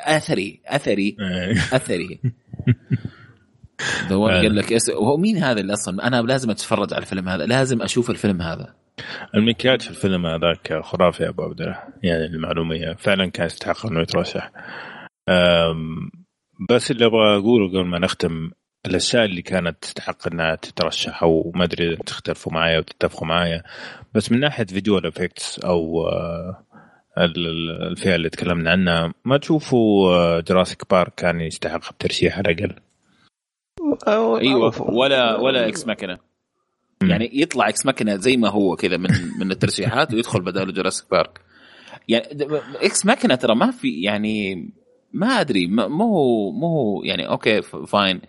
آثري 0.05 0.61
آثري 0.65 1.17
إيه. 1.19 1.51
آثري. 1.51 2.19
هو 4.11 4.27
فعلا. 4.27 4.41
قال 4.41 4.55
لك 4.55 4.89
هو 4.91 5.17
مين 5.17 5.37
هذا 5.37 5.59
اللي 5.59 5.73
أصلا؟ 5.73 6.07
أنا 6.07 6.21
لازم 6.21 6.49
أتفرج 6.49 6.93
على 6.93 7.01
الفيلم 7.01 7.29
هذا 7.29 7.45
لازم 7.45 7.81
أشوف 7.81 8.09
الفيلم 8.09 8.41
هذا. 8.41 8.75
المكياج 9.35 9.81
في 9.81 9.89
الفيلم 9.89 10.25
هذاك 10.25 10.79
خرافي 10.83 11.23
يا 11.23 11.29
أبو 11.29 11.43
عبد 11.43 11.61
الله 11.61 11.83
يعني 12.03 12.25
المعلومية. 12.25 12.93
فعلا 12.93 13.25
كان 13.25 13.45
يستحق 13.45 13.85
إنه 13.85 14.01
يترشح. 14.01 14.51
بس 16.69 16.91
اللي 16.91 17.05
أبغى 17.05 17.37
أقوله 17.37 17.69
قبل 17.69 17.85
ما 17.85 17.99
نختم 17.99 18.51
الأشياء 18.85 19.25
اللي 19.25 19.41
كانت 19.41 19.77
تستحق 19.81 20.27
إنها 20.27 20.55
تترشح 20.55 21.23
أو 21.23 21.51
ما 21.55 21.63
أدري 21.63 21.95
تختلفوا 21.95 22.53
معايا 22.53 22.77
أو 22.77 22.81
تتفقوا 22.81 23.27
معايا 23.27 23.63
بس 24.13 24.31
من 24.31 24.39
ناحية 24.39 24.65
visual 24.65 25.05
effects 25.05 25.59
أو 25.59 26.07
آه، 26.07 26.65
الفئة 27.25 28.15
اللي 28.15 28.29
تكلمنا 28.29 28.71
عنها 28.71 29.13
ما 29.25 29.37
تشوفوا 29.37 30.39
Jurassic 30.41 30.83
Park 30.91 31.13
كان 31.15 31.41
يستحق 31.41 31.89
الترشيح 31.91 32.37
على 32.37 32.51
الأقل 32.51 32.75
أيوه 34.07 34.91
ولا 34.91 35.35
ولا 35.37 35.67
Ex 35.67 35.87
Machina. 35.87 36.17
يعني 37.03 37.29
يطلع 37.33 37.69
Ex 37.69 37.85
Machina 37.85 38.15
زي 38.15 38.37
ما 38.37 38.49
هو 38.49 38.75
كذا 38.75 38.97
من 38.97 39.09
من 39.39 39.51
الترشيحات 39.51 40.13
ويدخل 40.13 40.41
بداله 40.41 40.71
Jurassic 40.71 41.11
Park 41.11 41.41
يعني 42.07 42.25
Ex 42.81 43.05
Machina 43.05 43.35
ترى 43.35 43.55
ما 43.55 43.71
في 43.71 44.01
يعني 44.01 44.69
ما 45.13 45.27
أدري 45.27 45.67
ما- 45.67 45.87
مو 45.87 46.03
هو 46.05 46.51
مو 46.51 46.67
هو 46.67 47.03
يعني 47.03 47.27
okay 47.27 47.61
fine 47.61 48.21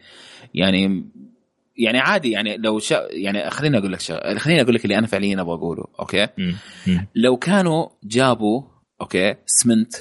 يعني 0.55 1.05
يعني 1.77 1.99
عادي 1.99 2.31
يعني 2.31 2.57
لو 2.57 2.79
شا 2.79 3.09
يعني 3.11 3.51
خليني 3.51 3.79
أقول 3.79 3.93
لك 3.93 4.01
شغله 4.01 4.39
خليني 4.39 4.63
أقول 4.63 4.75
لك 4.75 4.85
اللي 4.85 4.99
أنا 4.99 5.07
فعليا 5.07 5.41
أبغى 5.41 5.55
أقوله 5.55 5.85
okay 6.01 6.29
مم. 6.39 6.55
مم. 6.87 7.07
لو 7.15 7.37
كانوا 7.37 7.89
جابوا 8.05 8.63
okay؟ 9.01 9.35
سمنت 9.47 9.95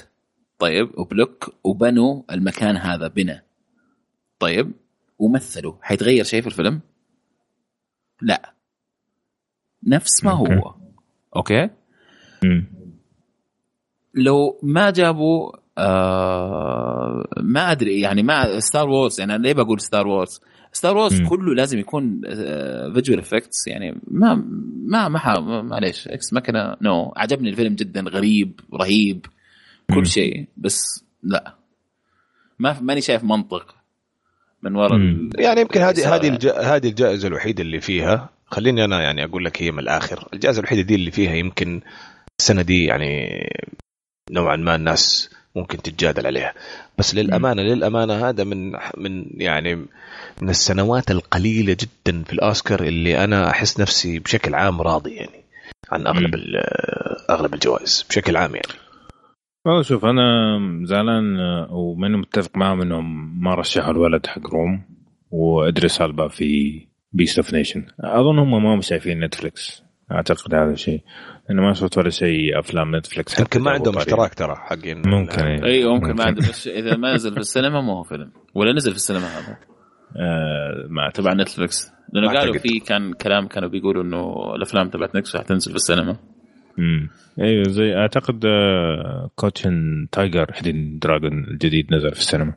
طيب 0.58 0.98
وبلوك. 0.98 1.54
وبنوا 1.64 2.22
المكان 2.30 2.76
هذا 2.76 3.08
بنا 3.08 3.42
طيب 4.38 4.72
ومثلوا. 5.18 5.74
حيتغير 5.82 6.24
شيء 6.24 6.40
في 6.40 6.46
الفيلم؟ 6.46 6.80
لا. 8.22 8.54
نفس 9.86 10.24
ما 10.24 10.30
okay. 10.30 10.54
هو. 10.54 10.74
okay؟ 11.36 11.70
مم. 12.44 12.66
لو 14.14 14.60
ما 14.62 14.90
جابوا 14.90 15.52
آه 15.78 17.24
ما 17.42 17.72
أدري 17.72 18.00
يعني 18.00 18.22
ما 18.22 18.60
Star 18.60 18.88
Wars 18.88 19.20
يعني 19.20 19.38
ليه 19.38 19.52
بقول 19.52 19.80
Star 19.80 20.06
Wars 20.06 20.40
Star 20.72 20.96
Wars. 20.96 21.22
كله 21.22 21.54
لازم 21.54 21.78
يكون 21.78 22.20
visual 22.94 23.18
effects 23.18 23.66
يعني 23.66 24.00
ما 24.10 24.34
ما 24.86 25.08
ما 25.08 25.62
معليش 25.62 26.08
Ex 26.08 26.32
Machina 26.32 26.76
no 26.82 27.12
عجبني 27.16 27.48
الفيلم 27.50 27.74
جدا 27.74 28.00
غريب 28.00 28.60
رهيب. 28.74 29.26
كل 29.94 30.06
شيء 30.06 30.46
بس 30.56 31.04
لا 31.22 31.54
ما 32.58 32.80
ماني 32.80 33.00
شايف 33.00 33.24
منطق 33.24 33.74
من 34.62 34.76
وراء 34.76 35.00
يعني 35.38 35.60
يمكن 35.60 35.80
هذه 35.80 36.14
هذه 36.14 36.28
الج... 36.28 36.46
هذه 36.46 36.88
الجائزة 36.88 37.28
الوحيدة 37.28 37.62
اللي 37.62 37.80
فيها 37.80 38.28
خليني 38.46 38.84
أنا 38.84 39.02
يعني 39.02 39.24
أقول 39.24 39.44
لك 39.44 39.62
هي 39.62 39.70
من 39.70 39.78
الآخر 39.78 40.28
الجائزة 40.34 40.60
الوحيدة 40.60 40.82
دي 40.82 40.94
اللي 40.94 41.10
فيها 41.10 41.34
يمكن 41.34 41.80
السنة 42.40 42.62
دي 42.62 42.84
يعني 42.84 43.40
نوعا 44.30 44.56
ما 44.56 44.74
الناس 44.74 45.30
ممكن 45.56 45.82
تتجادل 45.82 46.26
عليها. 46.26 46.54
بس 46.98 47.14
للأمانة 47.14 47.62
للأمانة 47.62 48.28
هذا 48.28 48.44
من 48.44 48.72
من 48.96 49.24
يعني 49.34 49.74
من 50.42 50.50
السنوات 50.50 51.10
القليلة 51.10 51.76
جدا 51.80 52.22
في 52.22 52.32
الأوسكار 52.32 52.82
اللي 52.82 53.24
أنا 53.24 53.50
أحس 53.50 53.80
نفسي 53.80 54.18
بشكل 54.18 54.54
عام 54.54 54.80
راضي 54.80 55.14
يعني 55.14 55.44
عن 55.92 56.06
أغلب 56.06 56.34
أغلب 57.30 57.54
الجوائز 57.54 58.06
بشكل 58.08 58.36
عام 58.36 58.54
يعني. 58.54 58.80
والله 59.64 59.82
شوف 59.82 60.04
أنا 60.04 60.58
زعلان 60.84 61.38
وماني 61.70 62.16
متفق 62.16 62.56
معهم 62.56 62.80
إنهم 62.80 63.40
ما 63.42 63.54
رشحوا 63.54 63.92
الولد 63.92 64.26
حق 64.26 64.46
Room 64.46 64.82
وإدريس 65.30 66.02
ألبا 66.02 66.28
في 66.28 66.80
Beasts 67.12 67.38
of 67.38 67.54
No 67.54 67.62
Nation 67.62 67.86
أظن 68.00 68.38
هم 68.38 68.62
ما 68.62 68.74
هم 68.74 68.80
شايفين 68.80 69.24
نتفلكس 69.24 69.82
أعتقد 70.12 70.54
هذا 70.54 70.72
الشيء 70.72 71.02
لأنه 71.50 71.62
ما 71.62 71.72
شفت 71.72 71.98
ولا 71.98 72.10
شيء 72.10 72.58
أفلام 72.58 72.96
نتفلكس 72.96 73.40
يمكن 73.40 73.60
ما 73.60 73.70
عندهم. 73.70 73.96
اشتراك 73.98 74.34
ترى 74.34 74.54
حقين 74.56 75.02
ممكن. 75.06 75.42
اي 75.42 75.84
ممكن 75.84 76.12
ما 76.12 76.24
عنده 76.24 76.40
بس 76.40 76.68
إذا 76.68 76.96
ما 76.96 77.14
نزل 77.14 77.32
في 77.32 77.38
السينما 77.38 77.80
ما 77.80 77.92
هو 77.92 78.02
فيلم 78.02 78.32
ولا 78.54 78.72
نزل 78.72 78.90
في 78.90 78.96
السينما 78.96 79.26
هذا 79.26 79.56
آه 80.16 80.86
ما. 80.88 81.10
تبع 81.14 81.32
نتفلكس 81.34 81.92
لأنه 82.12 82.38
قالوا. 82.38 82.58
في 82.58 82.80
كان 82.80 83.12
كلام 83.12 83.46
كانوا 83.46 83.68
بيقولوا 83.68 84.02
إنه 84.02 84.54
الأفلام 84.54 84.88
تبعت 84.88 85.08
نتفلكس 85.16 85.36
حتنزل 85.36 85.70
في 85.70 85.76
السينما 85.76 86.16
امم 86.78 87.08
أيوه 87.40 87.62
زي 87.68 87.94
أعتقد 87.94 88.44
آه، 88.46 89.30
Crouching 89.36 90.06
Tiger 90.12 90.52
Hidden 90.52 90.98
Dragon 90.98 91.44
الجديد 91.44 91.94
نزل 91.94 92.10
في 92.10 92.20
السينما 92.20 92.54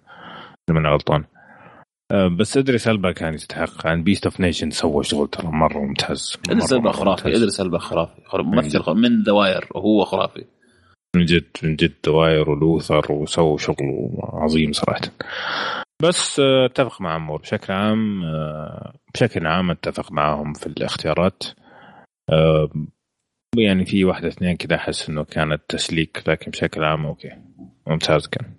إذا 0.70 0.76
ماني 0.76 0.90
غلطان 0.90 1.24
بس 2.14 2.58
إدريس 2.58 2.88
ألبا 2.88 3.12
كان 3.12 3.34
يستحق. 3.34 3.88
عن 3.88 4.04
Beasts 4.04 4.26
of 4.26 4.40
No 4.40 4.48
Nation 4.48 4.72
سوى 4.72 5.04
شغل 5.04 5.28
ترى 5.28 5.48
مرة 5.48 5.78
ممتاز. 5.78 6.38
إدريس 6.50 6.74
ألبا 6.74 6.92
خرافي. 6.92 7.36
إدريس 7.36 7.62
ألبا 7.62 7.78
خرافي. 7.78 8.22
ممثل 8.34 8.94
من 8.96 9.24
The 9.24 9.43
Wire 9.43 9.68
وهو 9.72 10.06
خرافي. 10.06 10.46
من 11.16 11.26
جد 11.26 11.48
من 11.64 11.76
جد 11.76 11.94
The 12.04 12.23
Wire 12.23 12.50
و 12.50 12.59
Luther 12.59 13.12
وسووا 13.12 13.58
شغل 13.58 14.10
عظيم 14.20 14.72
صراحة. 14.72 15.02
بس 16.04 16.40
آه، 16.40 16.66
اتفق 16.66 17.02
مع 17.02 17.14
عمور. 17.14 17.42
بشكل 17.42 17.74
عام 17.74 18.24
آه، 18.24 18.94
بشكل 19.14 19.48
عام 19.48 19.72
اتفق 19.72 20.12
معهم 20.12 20.54
في 20.54 20.68
الاختيارات. 20.68 21.44
آه، 22.30 22.70
يعني 23.58 23.86
في 23.86 24.06
واحدة 24.06 24.28
اثنين 24.28 24.56
كذا 24.56 24.76
أحس 24.76 25.10
إنه 25.10 25.24
كانت 25.24 25.62
تسليك 25.70 26.24
لكن 26.28 26.52
بشكل 26.52 26.84
عام 26.84 27.06
okay. 27.06 27.32
ممتاز 27.88 28.28
كان. 28.28 28.54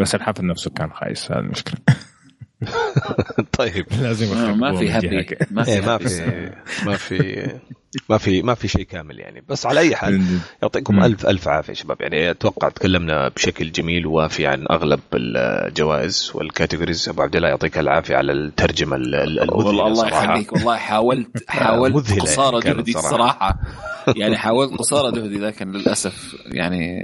بس 0.00 0.14
الحفل 0.14 0.46
نفسه 0.46 0.70
كان 0.70 0.90
خايس 0.90 1.32
هذه 1.32 1.38
المشكلة. 1.38 1.80
طيب 3.58 3.86
لازم 4.00 4.36
آه، 4.36 4.54
ما 4.54 4.76
في 4.78 4.92
كده. 5.22 5.46
ما 5.50 5.62
في 5.62 5.70
إيه 5.70 5.80
ما. 5.80 5.98
في 5.98 6.52
ما 6.86 6.96
في 6.96 7.50
ما 8.08 8.18
في 8.18 8.42
ما 8.42 8.54
في 8.54 8.68
شيء 8.68 8.82
كامل 8.82 9.18
يعني 9.18 9.42
بس 9.48 9.66
على 9.66 9.80
أي 9.80 9.96
حال. 9.96 10.38
يعطيكم. 10.62 11.02
ألف 11.04 11.26
ألف 11.26 11.48
عافية 11.48 11.72
شباب 11.72 12.00
يعني 12.00 12.30
أتوقع 12.30 12.68
تكلمنا 12.68 13.28
بشكل 13.28 13.72
جميل 13.72 14.06
ووافي 14.06 14.46
عن 14.46 14.66
أغلب 14.70 15.00
الجوائز 15.14 16.32
والكاتيجوريز 16.34 17.08
أبو 17.08 17.22
عبد 17.22 17.36
الله 17.36 17.48
يعطيك 17.48 17.78
العافية 17.78 18.16
على 18.16 18.32
الترجمة 18.32 18.96
ال- 18.96 19.14
ال- 19.14 19.40
المذهلة 19.40 19.66
والله 19.66 19.86
الله 19.86 19.94
صراحة. 19.94 20.24
يخليك 20.32 20.52
والله 20.52 20.76
حاولت 20.76 21.44
حاولت 21.50 21.94
مذهلة 21.94 22.22
قصارى 22.22 22.52
يعني 22.56 22.60
كانت 22.74 22.78
جهدي. 22.88 22.98
الصراحه 22.98 23.58
يعني 24.16 24.36
حاولت 24.36 24.78
قصارى 24.78 25.12
جهدي 25.20 25.38
لكن 25.38 25.72
للأسف 25.72 26.36
يعني 26.46 27.02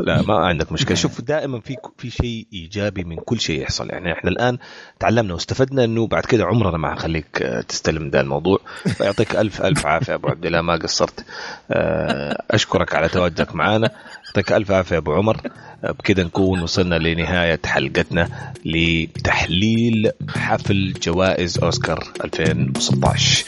لا 0.00 0.22
ما 0.22 0.34
عندك 0.34 0.72
مشكلة 0.72 0.94
شوف 0.96 1.20
دائما 1.20 1.60
في 1.60 1.76
في 1.98 2.10
شيء 2.10 2.46
إيجابي 2.52 3.04
من 3.04 3.16
كل 3.16 3.40
شيء 3.40 3.60
يحصل 3.62 3.90
يعني 3.90 4.12
إحنا 4.12 4.30
الآن 4.30 4.58
تعلمنا 5.00 5.34
واستفدنا 5.34 5.84
إنه 5.84 6.06
بعد 6.06 6.24
كده 6.24 6.44
عمرنا 6.44 6.78
ما 6.78 6.90
حنخليك 6.90 7.42
آه، 7.42 7.60
تستلم 7.60 8.10
ده 8.10 8.20
الموضوع 8.20 8.58
فيعطيك 8.86 9.36
ألف 9.36 9.62
ألف 9.62 9.86
عافية 9.86 10.09
أبو 10.14 10.28
عبد 10.28 10.46
الله 10.46 10.60
ما 10.60 10.76
قصرت. 10.76 11.24
آه، 11.70 12.42
أشكرك 12.50 12.94
على 12.94 13.08
تواجدك 13.08 13.54
معنا 13.54 13.90
يعطيك 14.26 14.52
ألف 14.52 14.70
عافية 14.70 14.96
أبو 14.96 15.12
عمر. 15.12 15.40
بكده 15.82 16.22
نكون 16.22 16.62
وصلنا 16.62 16.94
لنهاية 16.94 17.60
حلقتنا 17.64 18.28
لتحليل 18.64 20.10
حفل 20.28 20.92
جوائز 21.02 21.58
أوسكار 21.58 22.12
2016 22.24 23.44